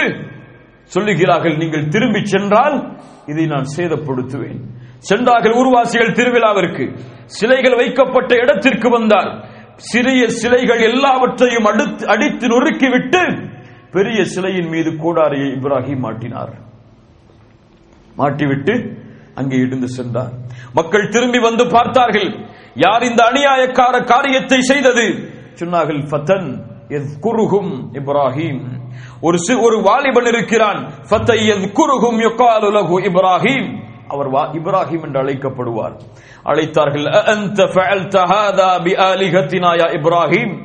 சொல்லுகிறார்கள் 0.95 1.57
நீங்கள் 1.57 1.88
திரும்பி 1.88 2.25
சென்றால் 2.25 2.97
இதை 3.27 3.45
நான் 3.45 3.65
சேதப்படுத்துவேன். 3.77 4.59
சென்றார்கள் 4.97 5.51
ஊர்வாசிகள் 5.51 6.13
திருவிழாவிற்கு. 6.13 6.97
சிலைகள் 7.25 7.75
வைக்கப்பட்ட 7.75 8.36
இடத்திற்கு 8.36 8.89
வந்தால் 8.89 9.43
சிறிய 9.75 10.27
சிலைகள் 10.27 10.81
எல்லாவற்றையும் 10.81 11.63
அடுத்து 11.63 12.07
அடித்து 12.07 12.47
நொறுக்கிவிட்டு 12.47 13.51
பெரிய 13.91 14.23
சிலையின் 14.23 14.69
மீது 14.69 14.91
கூடாரியை 14.91 15.49
இப்ராஹிம் 15.59 15.99
மாட்டினார். 15.99 16.53
மாட்டிவிட்டு 18.17 19.02
அங்கே 19.36 19.57
இடிந்து 19.57 19.88
சென்றார் 19.88 20.31
மக்கள் 20.73 21.09
திரும்பி 21.09 21.39
வந்து 21.39 21.67
பார்த்தார்கள். 21.67 22.47
யார் 22.75 23.03
இந்த 23.03 23.23
அநியாயக்கார 23.23 24.03
காரியத்தை 24.03 24.61
செய்தது? 24.61 25.01
சொன்னார்கள் 25.55 26.05
ஃபத்தன் 26.05 26.71
குருகும் 27.19 27.93
இப்ராஹிம். 27.93 28.61
ஒரு 29.21 29.38
ஒரு 29.59 29.81
வாலிபன் 29.81 30.25
இருக்கிறான். 30.25 30.91
ஃபத்தை 31.09 31.71
குருகும் 31.71 32.19
யுகாலு 32.19 32.71
இப்ராஹிம். 32.99 33.81
அவர் 34.07 34.29
வா- 34.29 34.53
இப்ராஹிம் 34.53 35.03
என்று 35.03 35.23
அழைக்கப்படுவார். 35.23 35.99
அழைத்தார்கள் 36.45 37.05
அஅன்த 37.05 37.63
ஃபஅல்த 37.63 38.19
ஹாதா 38.19 38.84
பிஆலிஹத்தினா 38.84 39.69
யா 39.69 40.01
இப்ராஹிம். 40.01 40.57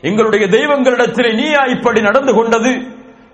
எங்களுடைய 0.00 0.46
தெய்வங்களிடத்திலே 0.46 1.34
நீயா 1.34 1.62
இப்படி 1.62 2.00
நடந்து 2.00 2.34
கொண்டது? 2.34 2.70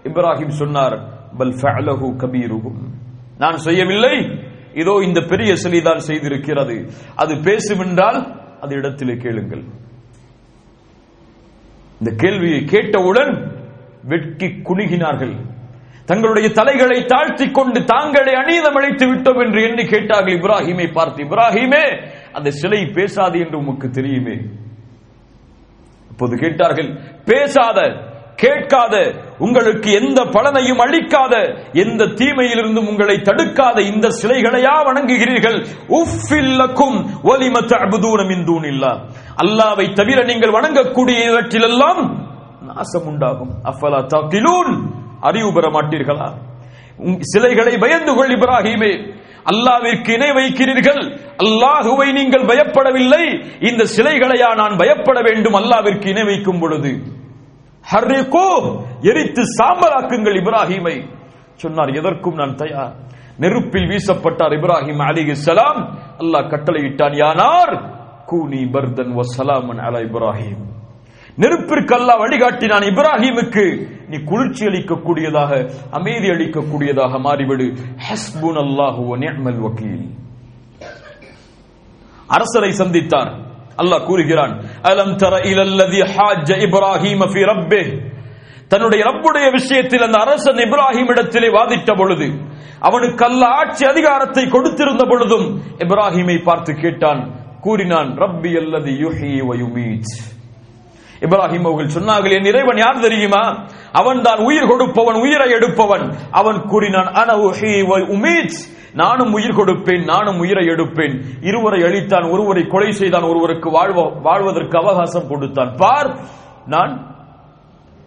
இப்ராஹிம் 0.04 0.48
சொன்னார் 0.48 0.98
பல் 1.38 1.54
ஃபஅலஹு 1.54 2.16
கபீருகும் 2.16 3.10
நான் 3.38 3.56
செய்யவில்லை. 3.56 4.50
இதோ 4.74 4.94
இந்த 5.04 5.20
பெரிய 5.20 5.52
சிலைதான் 5.52 6.06
செய்திருக்கிறது. 6.06 6.76
அது 7.14 7.34
பேசுமென்றால் 7.34 8.18
அது 8.60 8.74
இடத்திலே 8.74 9.14
கேளுங்கள். 9.16 9.64
இந்த 12.00 12.10
கேள்வியை 12.16 12.60
கேட்டவுடன் 12.64 13.32
வெட்கி 14.04 14.48
குலுகினார்கள் 14.68 15.34
தங்களுடைய 16.06 16.48
தலைகளை 16.50 17.04
தாழ்த்திக் 17.04 17.54
கொண்டு 17.54 17.84
தாங்களே 17.84 18.32
அநீதம் 18.32 18.76
அழைத்து 18.78 19.06
விட்டோம் 19.06 19.40
என்று 19.44 19.60
எண்ணி 19.62 19.84
கேட்டார்கள் 19.84 20.36
இப்ராஹிமை 20.38 20.92
பார்த்து 20.92 21.24
இப்ராஹிமே 21.24 21.84
அந்த 22.32 22.50
சிலை 22.50 22.80
பேசாது 22.86 23.38
என்று 23.38 23.58
உமக்கு 23.58 23.90
தெரியுமே? 23.90 24.36
அப்போது 26.10 26.36
கேட்டார்கள் 26.36 26.88
பேசாத 27.24 27.78
கேட்காத 28.36 29.12
உங்களுக்கு 29.38 29.92
எந்த 29.92 30.22
பலனையும் 30.24 30.78
அளிக்காத 30.78 31.36
எந்த 31.72 32.04
தீமையிலிருந்தும் 32.04 32.88
உங்களை 32.88 33.16
தடுக்காத 33.16 33.82
இந்த 33.82 34.08
சிலைகளையா 34.08 34.82
வணங்குகிறீர்கள். 34.84 35.66
உஃபில்லக்கும் 35.88 37.06
ஒலிம 37.24 37.60
அபுதூனம் 37.68 38.26
மின் 38.26 38.62
இல்லா 38.62 39.00
அல்லாவை 39.36 39.92
தவிர 39.92 40.24
நீங்கள் 40.24 40.50
வணங்கக்கூடிய 40.50 41.24
இவற்றிலெல்லாம் 41.30 42.10
நாசம் 42.60 43.06
உண்டாகும் 43.06 43.50
அஃபலா 43.64 44.06
தாக்கிலூன்? 44.06 44.80
அறிவு 45.20 45.52
பெற 45.52 45.70
மாட்டீர்களா? 45.70 46.32
உங்- 46.98 47.20
சிலைகளை 47.20 47.78
பயந்து 47.78 48.14
கொள் 48.14 48.28
இப்ராஹிமே. 48.28 49.20
அல்லாவிற்கு 49.44 50.08
இணை 50.08 50.30
வைக்கிறீர்கள். 50.30 51.18
அல்லாஹுவை 51.38 52.12
நீங்கள் 52.12 52.44
பயப்படவில்லை. 52.44 53.44
இந்த 53.60 53.86
சிலைகளையா 53.96 54.54
நான் 54.54 54.76
பயப்பட 54.76 55.20
வேண்டும். 55.20 55.54
அல்லாவிற்கு 55.54 56.06
இணை 56.06 56.24
வைக்கும் 56.24 56.58
பொழுது. 56.58 57.20
ஹர்ரிகோ 57.90 58.48
எரித்து 59.10 59.42
சாம்பலாக்குங்கள் 59.58 60.36
இப்ராஹிமை. 60.42 60.96
சொன்னார் 61.62 61.90
எதற்கும் 62.00 62.38
நான் 62.40 62.54
தயார் 62.60 62.94
நெருப்பில் 63.42 63.88
வீசப்பட்டார் 63.90 64.54
இப்ராஹிம் 64.58 65.02
அலிஹிஸ்ஸலாம் 65.08 65.80
அல்லாஹ் 66.22 66.50
கட்டளையிட்டான் 66.52 67.14
யானார் 67.22 67.74
கூனி 68.30 68.62
பர்தன் 68.74 69.12
வசலாமன் 69.18 69.80
அலா 69.86 70.00
இப்ராஹிம். 70.08 70.62
நெருப்பிற்கு 71.42 71.94
அல்லாஹ் 71.98 72.20
வழிகாட்டினான் 72.22 72.86
இப்ராஹிமுக்கு 72.92 73.64
நீ 74.10 74.16
குளிர்ச்சி 74.30 74.64
அளிக்கக்கூடியதாக 74.70 75.52
அமைதி 75.98 76.28
அளிக்கக்கூடியதாக 76.34 77.12
மாறிவிடு. 77.26 77.66
ஹஸ்புன் 78.08 78.58
அல்லாஹு 78.64 79.02
நிஅமல் 79.22 79.60
வக்கீல். 79.66 80.04
அரசரை 82.36 82.70
சந்தித்தார். 82.80 83.32
அல்லாஹ் 83.78 84.06
கூறுகிறான் 84.06 84.54
அலம் 84.82 85.16
தர 85.16 85.34
இலல்லதி 85.50 86.00
ஃபி 87.24 87.84
தன்னுடைய 88.70 89.00
ரப்புடைய 89.04 89.46
விஷயத்தில் 89.50 90.04
அந்த 90.06 90.18
அரசன் 90.18 90.60
இப்ராஹிம் 90.66 91.10
இடத்திலே 91.10 91.48
வாதிட்ட 91.48 91.90
பொழுது 91.96 92.26
அவனுக்கு 92.80 93.24
அல்ல 93.24 93.42
ஆட்சி 93.60 93.84
அதிகாரத்தை 93.84 94.44
கொடுத்திருந்த 94.46 95.02
பொழுதும் 95.08 95.46
இப்ராஹிமை 95.78 96.36
பார்த்து 96.42 96.72
கேட்டான் 96.74 97.20
கூறினான் 97.60 98.10
ரப்பி 98.18 98.52
அல்லது 98.56 98.90
யுஹி 99.02 99.32
வ 99.40 99.52
இப்ராஹிம் 101.22 101.66
அவர்கள் 101.66 101.94
சொன்னார்கள் 101.96 102.32
என் 102.32 102.44
இறைவன் 102.44 102.78
யார் 102.78 102.98
தெரியுமா? 103.00 103.42
அவன் 103.92 104.20
தான் 104.20 104.40
உயிர் 104.42 104.66
கொடுப்பவன் 104.66 105.18
உயிரை 105.20 105.48
எடுப்பவன். 105.52 106.04
அவன் 106.30 106.58
கூறினான் 106.62 107.10
அன 107.12 107.36
உஹி 107.38 107.74
வ 107.90 107.98
உமீத் 108.16 108.58
நானும் 108.94 109.32
உயிர் 109.32 109.54
கொடுப்பேன் 109.54 110.04
நானும் 110.04 110.38
உயிரை 110.38 110.66
எடுப்பேன். 110.66 111.22
இருவரை 111.40 111.82
அழித்தான் 111.82 112.30
ஒருவரை 112.32 112.66
கொலை 112.66 112.92
செய்தான் 112.92 113.22
ஒருவருக்கு 113.22 113.70
வாழ்வ 113.70 114.08
வாழ்வதற்கு 114.08 114.78
அவகாசம் 114.78 115.28
கொடுத்தான். 115.28 115.74
பார் 115.76 116.18
நான் 116.66 117.14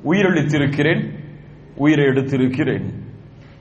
உயிரளித்திருக்கிறேன் 0.05 1.19
உயிரை 1.75 2.05
எடுத்திருக்கிறேன். 2.05 2.85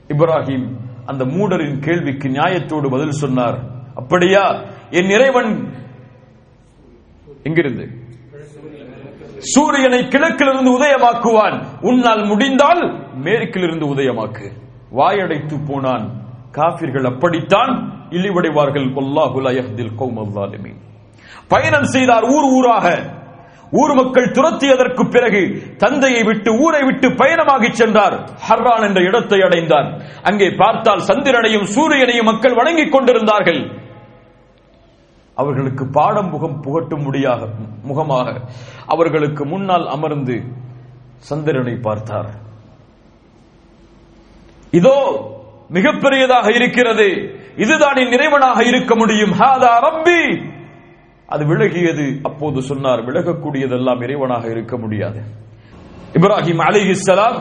இப்ராஹிம் 0.09 0.67
அந்த 1.07 1.25
மூடரின் 1.25 1.79
கேள்விக்கு 1.79 2.29
நியாயத்தோடு 2.29 2.91
பதில் 2.91 3.11
சொன்னார். 3.11 3.59
அப்படியா? 3.95 4.63
என் 4.91 5.09
இறைவன் 5.09 5.73
எங்கிருந்து? 7.43 7.91
சூரியனை 9.39 10.09
கிழக்கிலிருந்து 10.09 10.83
உதயமாக்குவான். 10.83 11.65
உன்னால் 11.81 12.27
முடிந்தால் 12.27 13.15
மேற்கிலிருந்து 13.15 13.95
உதயமாக்கு. 13.95 14.51
வாயடைத்து 14.97 15.67
போனான். 15.67 16.23
காபிர்கள் 16.59 17.11
அப்படித்தான் 17.11 17.73
இழிவடைவார்கள். 18.17 18.87
வல்லாஹு 18.99 19.39
லா 19.47 19.53
பயணம் 21.53 21.89
செய்தார் 21.95 22.25
ஊர் 22.35 22.47
ஊராக. 22.57 22.87
ஊர் 23.81 23.93
மக்கள் 23.99 24.35
துரத்தியதற்கு 24.37 25.03
பிறகு 25.15 25.41
தந்தையை 25.83 26.23
விட்டு 26.29 26.51
ஊரை 26.65 26.83
விட்டு 26.89 27.09
பயணமாகி 27.21 27.71
சென்றார். 27.81 28.17
ஹர்ரான் 28.49 28.85
என்ற 28.89 29.01
இடத்தை 29.09 29.39
அடைந்தார். 29.47 29.89
அங்கே 30.29 30.49
பார்த்தால் 30.63 31.07
சந்திரனையும் 31.09 31.67
சூரியனையும் 31.75 32.29
மக்கள் 32.31 32.59
வணங்கிக் 32.61 32.95
கொண்டிருந்தார்கள். 32.95 33.61
அவர்களுக்கு 35.43 35.85
பாடம் 35.99 36.31
முகம் 36.35 36.59
புகட்டும் 36.61 37.05
முடியாக 37.07 37.49
முகமாக. 37.91 38.35
அவர்களுக்கு 38.95 39.45
முன்னால் 39.53 39.87
அமர்ந்து 39.95 40.37
சந்திரனை 41.31 41.77
பார்த்தார். 41.89 42.31
இதோ 44.81 44.99
மிகப்பெரியதாக 45.69 46.55
இருக்கிறது. 46.55 47.35
இதுதான் 47.57 47.97
என் 47.97 48.11
இறைவனாக 48.11 48.67
இருக்க 48.67 48.97
முடியும். 48.97 49.31
ஹாதா 49.31 49.69
ரப்பி. 49.81 50.45
அது 51.27 51.45
விலகியது. 51.45 52.19
அப்போது 52.23 52.63
சொன்னார் 52.63 52.99
விலகக்கூடியதெல்லாம் 52.99 54.03
இறைவனாக 54.03 54.51
இருக்க 54.51 54.79
முடியாது. 54.79 55.21
இப்ராஹிம் 56.13 56.59
அலிஹிஸ்ஸலாம் 56.59 57.39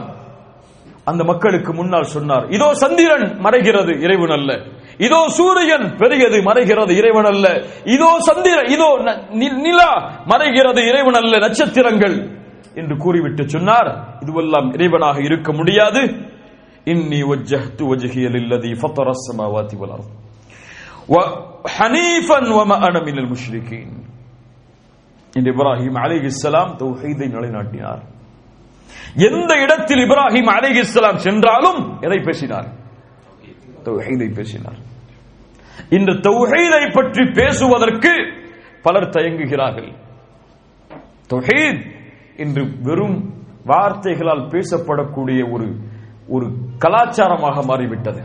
அந்த 1.06 1.24
மக்களுக்கு 1.24 1.74
முன்னால் 1.74 2.04
சொன்னார் 2.04 2.50
இதோ 2.50 2.74
சந்திரன் 2.74 3.40
மறைகிறது 3.44 4.02
இறைவன் 4.02 4.30
அல்ல. 4.30 4.60
இதோ 4.98 5.24
சூரியன் 5.28 5.96
பெரியது 5.98 6.38
மறைகிறது 6.38 6.90
இறைவன் 6.90 7.26
அல்ல. 7.26 7.64
இதோ 7.84 8.16
சந்திரன் 8.20 8.66
இதோ 8.66 8.98
ந- 9.00 9.24
நி- 9.30 9.62
நிலா 9.62 10.12
மறைகிறது 10.28 10.88
இறைவன் 10.88 11.14
அல்ல. 11.14 11.38
நட்சத்திரங்கள். 11.38 12.42
என்று 12.76 12.98
கூறிவிட்டு 12.98 13.50
சொன்னார் 13.50 14.18
இதுவெல்லாம் 14.20 14.74
இறைவனாக 14.74 15.24
இருக்க 15.24 15.54
முடியாது. 15.54 16.32
இன்னி 16.87 17.21
வஜ்ஜஹ்து 17.31 17.83
வஜ்ஹிய 17.91 18.27
லில்லதி 18.37 18.71
ஃபத்தர 18.81 19.07
السماوات 19.17 19.71
والارض 19.75 20.09
وحنيفا 21.09 22.39
وما 22.51 22.77
انا 22.87 23.01
من 23.03 23.17
المشركين 23.19 23.89
இந்த 25.33 25.49
இப்ராஹிம் 25.55 25.97
அலைஹிஸ்ஸலாம் 26.03 26.71
தௌஹீதை 26.83 27.27
நிலைநாட்டினார் 27.35 28.03
எந்த 29.27 29.53
இடத்தில் 29.65 30.03
இப்ராஹிம் 30.07 30.49
அலைஹிஸ்ஸலாம் 30.55 31.19
சென்றாலும் 31.27 31.81
எதை 32.07 32.19
பேசினார் 32.29 32.69
தௌஹீதை 33.87 34.29
பேசினார் 34.39 34.79
இந்த 35.91 36.11
தௌஹீதை 36.27 36.83
பற்றி 36.97 37.23
பேசுவதற்கு 37.39 38.13
பலர் 38.85 39.13
தயங்குகிறார்கள் 39.17 39.91
தௌஹீத் 41.31 41.83
இன்று 42.39 42.65
வெறும் 42.87 43.19
வார்த்தைகளால் 43.67 44.45
பேசப்படக்கூடிய 44.53 45.41
ஒரு 45.55 45.69
ஒரு 46.28 46.48
கலாச்சாரமாக 46.80 47.66
மாறிவிட்டது. 47.66 48.22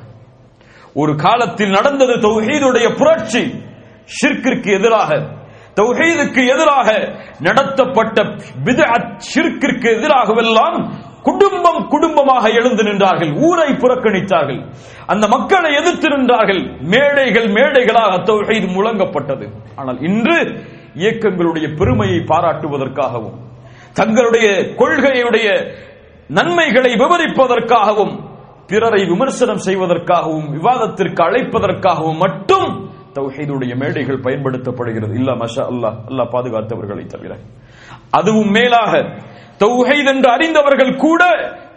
ஒரு 0.94 1.14
காலத்தில் 1.16 1.70
நடந்தது 1.70 2.14
தௌஹீதுடைய 2.14 2.96
புரட்சி. 2.96 3.55
ஷிர்கிற்கு 4.05 4.78
எதிராக 4.78 5.14
தௌஹீதுக்கு 5.80 6.46
எதிராக 6.49 7.09
நடத்தப்பட்ட 7.40 8.22
பிதஅத் 8.64 9.16
ஷிர்கிற்கு 9.34 9.88
எதிராகவெல்லாம் 9.96 10.90
குடும்பம் 11.22 11.88
குடும்பமாக 11.88 12.49
எழுந்து 12.49 12.82
நின்றார்கள். 12.82 13.38
ஊரை 13.38 13.68
புறக்கணித்தார்கள். 13.68 14.72
அந்த 15.07 15.28
மக்களை 15.28 15.74
எதிர்த்து 15.74 16.09
நின்றார்கள். 16.09 16.80
மேடைகள் 16.80 17.46
மேடைகளாக 17.46 18.22
தௌஹீத் 18.22 18.72
முழங்கப்பட்டது. 18.72 19.51
ஆனால் 19.76 20.01
இன்று 20.01 20.62
இயக்கங்களுடைய 20.94 21.76
பெருமையை 21.76 22.18
பாராட்டுவதற்காகவும் 22.18 23.36
தங்களுடைய 23.94 24.51
கொள்கையுடைய 24.53 25.72
நன்மைகளை 26.29 26.93
விவரிப்பதற்காகவும் 26.93 28.26
பிறரை 28.66 29.05
விமர்சனம் 29.05 29.61
செய்வதற்காகவும் 29.64 30.51
விவாதத்திற்கு 30.51 31.22
அழைப்பதற்காகவும் 31.22 32.16
மட்டும் 32.16 32.91
தௌஹீதுடைய 33.14 33.76
மேடைகள் 33.76 34.20
பயன்படுத்தப்படுகிறது. 34.20 35.14
இல்ல 35.14 35.35
மஷா 35.35 35.59
அல்லாஹ் 35.59 35.95
அல்லாஹ் 36.09 36.29
பாதுகாத்தவர்களை 36.33 37.07
தவிர. 37.07 37.37
அதுவும் 38.11 38.51
மேலாக 38.51 38.99
தௌஹீத் 39.59 40.07
என்று 40.07 40.31
அறிந்தவர்கள் 40.31 40.97
கூட 40.97 41.24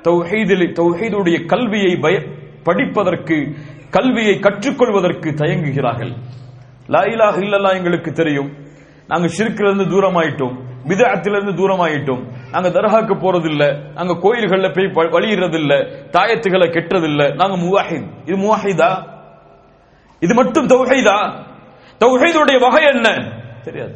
தௌஹீதில் 0.03 0.73
தௌஹீதுடைய 0.73 1.45
கல்வியை 1.45 1.95
பய- 1.95 2.27
படிப்பதற்கு 2.63 3.55
கல்வியை 3.89 4.39
கற்றுக்கொள்வதற்கு 4.39 5.29
தயங்குகிறார்கள். 5.29 6.15
லா 6.87 7.01
இல்லல்லா 7.03 7.73
எங்களுக்கு 7.73 8.11
தெரியும். 8.11 8.51
நாங்கள் 9.07 9.29
சிறுக்கிலிருந்து 9.37 9.85
தூரமாயிட்டோம். 9.85 10.55
பிதஅத்திலிருந்து 10.87 11.51
தூரமாயிட்டோம். 11.51 12.23
நாங்க 12.51 12.69
தர்காக்கு 12.69 13.13
போறதில்ல. 13.13 13.69
அங்க 13.69 13.93
நாங்க 13.93 14.13
கோயில்கள்ல 14.13 14.93
போய் 14.93 15.07
வழியிறதில்ல. 15.07 15.31
வழியிறது 15.31 15.53
இல்ல 15.53 15.75
தாயத்துகளை 16.11 16.71
கெட்டது 16.71 17.03
இல்ல 17.03 17.33
நாங்க 17.33 17.57
முவாஹித். 17.57 18.09
இது 18.25 18.37
முவாஹிதா? 18.37 19.09
இது 20.19 20.33
மட்டும் 20.33 20.67
தௌஹைதா? 20.67 21.45
தௌஹைதுடைய 21.99 22.59
வகை 22.59 22.85
என்ன? 22.85 23.31
தெரியாது. 23.63 23.95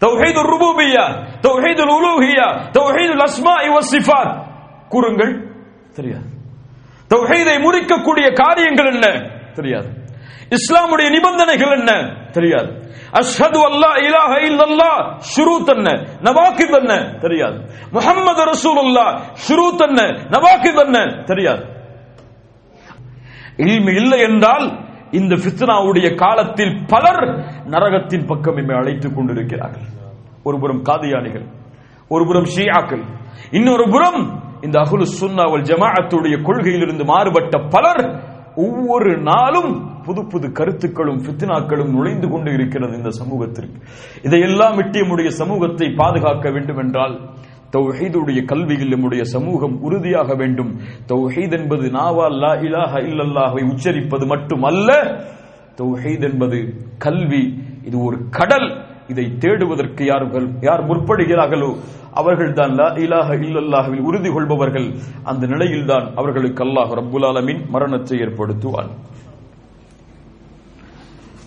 தௌஹைது 0.00 0.42
ருபூபியா? 0.42 1.24
தௌஹைது 1.40 1.84
உலூஹியா? 1.84 2.70
தௌஹைது 2.70 3.14
அஸ்மா 3.16 3.64
இவ 3.64 3.78
சிஃபாத்? 3.92 4.44
கூறுங்கள். 4.88 5.54
தெரியாது. 5.94 6.24
தௌஹைதை 7.14 7.60
முறிக்கக்கூடிய 7.60 8.32
காரியங்கள் 8.32 8.92
என்ன? 8.92 9.30
தெரியாது. 9.54 9.95
இஸ்லாமுடைய 10.50 11.10
நிபந்தனைகள் 11.10 11.78
என்ன? 11.78 12.14
தெரியாது. 12.30 12.84
அஷ்ஹது 13.12 13.58
அல்லா 13.68 13.90
இலாஹ 13.96 14.34
இல்லல்லா 14.42 15.18
ஷுரூத் 15.36 15.76
என்ன? 15.76 15.90
நவாகித் 16.22 16.78
என்ன? 16.78 17.18
தெரியாது. 17.20 17.64
முஹம்மது 17.90 18.44
ரசூலுல்லா 18.44 19.20
ஷுரூத் 19.48 19.86
என்ன? 19.86 20.02
நவாகித் 20.28 20.84
என்ன? 20.84 21.22
தெரியாது. 21.24 21.74
இல்மி 23.56 23.94
இல்லை 23.94 24.20
என்றால் 24.20 24.84
இந்த 25.10 25.34
ஃபித்னாவுடைய 25.34 26.14
காலத்தில் 26.14 26.84
பலர் 26.86 27.36
நரகத்தின் 27.64 28.26
பக்கம் 28.26 28.56
இம்மை 28.56 28.76
அழைத்துக் 28.76 29.14
கொண்டிருக்கிறார்கள். 29.14 29.94
ஒருபுறம் 30.44 30.84
காதியானிகள் 30.84 31.46
ஒருபுறம் 32.08 32.44
ஷியாக்கள் 32.44 33.02
இன்னொரு 33.50 33.90
புறம் 33.90 34.42
இந்த 34.60 34.78
அகுலு 34.78 35.02
சுன்னாவல் 35.02 35.62
ஜமாஅத்துடைய 35.62 36.42
கொள்கையிலிருந்து 36.42 37.04
மாறுபட்ட 37.04 37.58
பலர் 37.58 38.34
ஒவ்வொரு 38.54 39.18
நாளும் 39.18 39.95
புது 40.06 40.22
புது 40.32 40.46
கருத்துக்களும் 40.58 41.20
பித்னாக்களும் 41.26 41.92
நுழைந்து 41.96 42.28
கொண்டு 42.32 42.50
இருக்கிறது 42.56 42.94
இந்த 43.00 43.10
சமூகத்திற்கு. 43.20 43.78
இதையெல்லாம் 44.26 44.76
விட்டு 44.80 44.98
நம்முடைய 45.02 45.30
சமூகத்தை 45.40 45.88
பாதுகாக்க 46.00 46.50
வேண்டும் 46.56 46.80
என்றால் 46.84 47.16
தௌஹீதுடைய 47.74 48.40
கல்வியில் 48.50 48.92
நம்முடைய 48.94 49.22
சமூகம் 49.34 49.74
உறுதியாக 49.86 50.30
வேண்டும். 50.42 50.72
தௌஹீத் 51.12 51.56
என்பது 51.58 51.86
நாவா 51.98 52.26
லா 52.42 52.52
இலாஹ 52.66 52.92
இல்லல்லாஹை 53.10 53.62
உச்சரிப்பது 53.72 54.26
மட்டுமல்ல 54.32 54.90
தௌஹீத் 55.80 56.26
என்பது 56.28 56.58
கல்வி 57.06 57.42
இது 57.88 57.96
ஒரு 58.08 58.18
கடல். 58.38 58.68
இதை 59.12 59.24
தேடுவதற்கு 59.42 60.02
யார்கள் 60.12 60.46
யார் 60.68 60.82
முற்படுகிறார்களோ 60.90 61.70
அவர்கள் 62.20 62.54
தான் 62.58 62.72
லா 62.78 62.86
இலாஹ 63.04 63.28
இல்லல்லாஹ்வில் 63.46 64.06
உறுதி 64.08 64.30
கொள்பவர்கள். 64.36 64.88
அந்த 65.30 65.44
நிலையில் 65.52 65.88
தான் 65.90 66.06
அவர்களுக்கு 66.20 66.62
அல்லாஹ் 66.66 66.94
ரப்புல் 67.00 67.26
ஆலமின் 67.30 67.60
மரணத்தை 67.74 68.16
ஏற்படுத்துவான். 68.26 68.90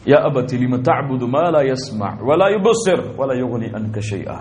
يا 0.06 0.18
أبت 0.28 0.50
لم 0.54 0.72
تعبد 0.82 1.22
ما 1.26 1.44
لا 1.50 1.62
يسمع 1.64 2.10
ولا 2.20 2.46
يبصر 2.50 2.98
ولا 3.18 3.34
يغني 3.34 3.68
عنك 3.74 3.96
شيئا 4.04 4.38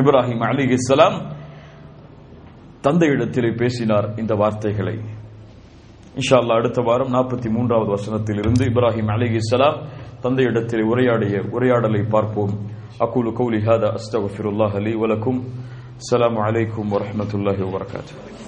இப்ராஹிம் 0.00 0.42
அலிஹிஸ்ஸலாம் 0.48 1.16
தந்தையிடத்திலே 2.84 3.50
பேசினார் 3.60 4.06
இந்த 4.20 4.32
வார்த்தைகளை 4.42 4.94
இன்ஷா 6.14 6.36
அல்லாஹ் 6.40 6.60
அடுத்த 6.60 6.80
வாரம் 6.88 7.12
நாற்பத்தி 7.16 7.48
மூன்றாவது 7.56 7.90
வசனத்தில் 7.96 8.40
இருந்து 8.42 8.64
இப்ராஹிம் 8.70 9.10
அலிஹிஸ்ஸலாம் 9.16 9.78
தந்தையிடத்திலே 10.24 10.84
உரையாடிய 10.92 11.42
உரையாடலை 11.56 12.02
பார்ப்போம் 12.14 12.54
அகுலு 13.06 13.32
கௌலி 13.40 13.60
ஹாதா 13.66 13.90
அஸ்தகுஃபிருல்லாஹ் 13.98 14.76
லி 14.86 14.94
வலக்கும் 15.02 15.40
அஸ்ஸலாமு 16.00 16.42
அலைக்கும் 16.48 16.90
வரஹ்மத்துல்லாஹி 16.96 17.62
வபரகாத்துஹு 17.68 18.36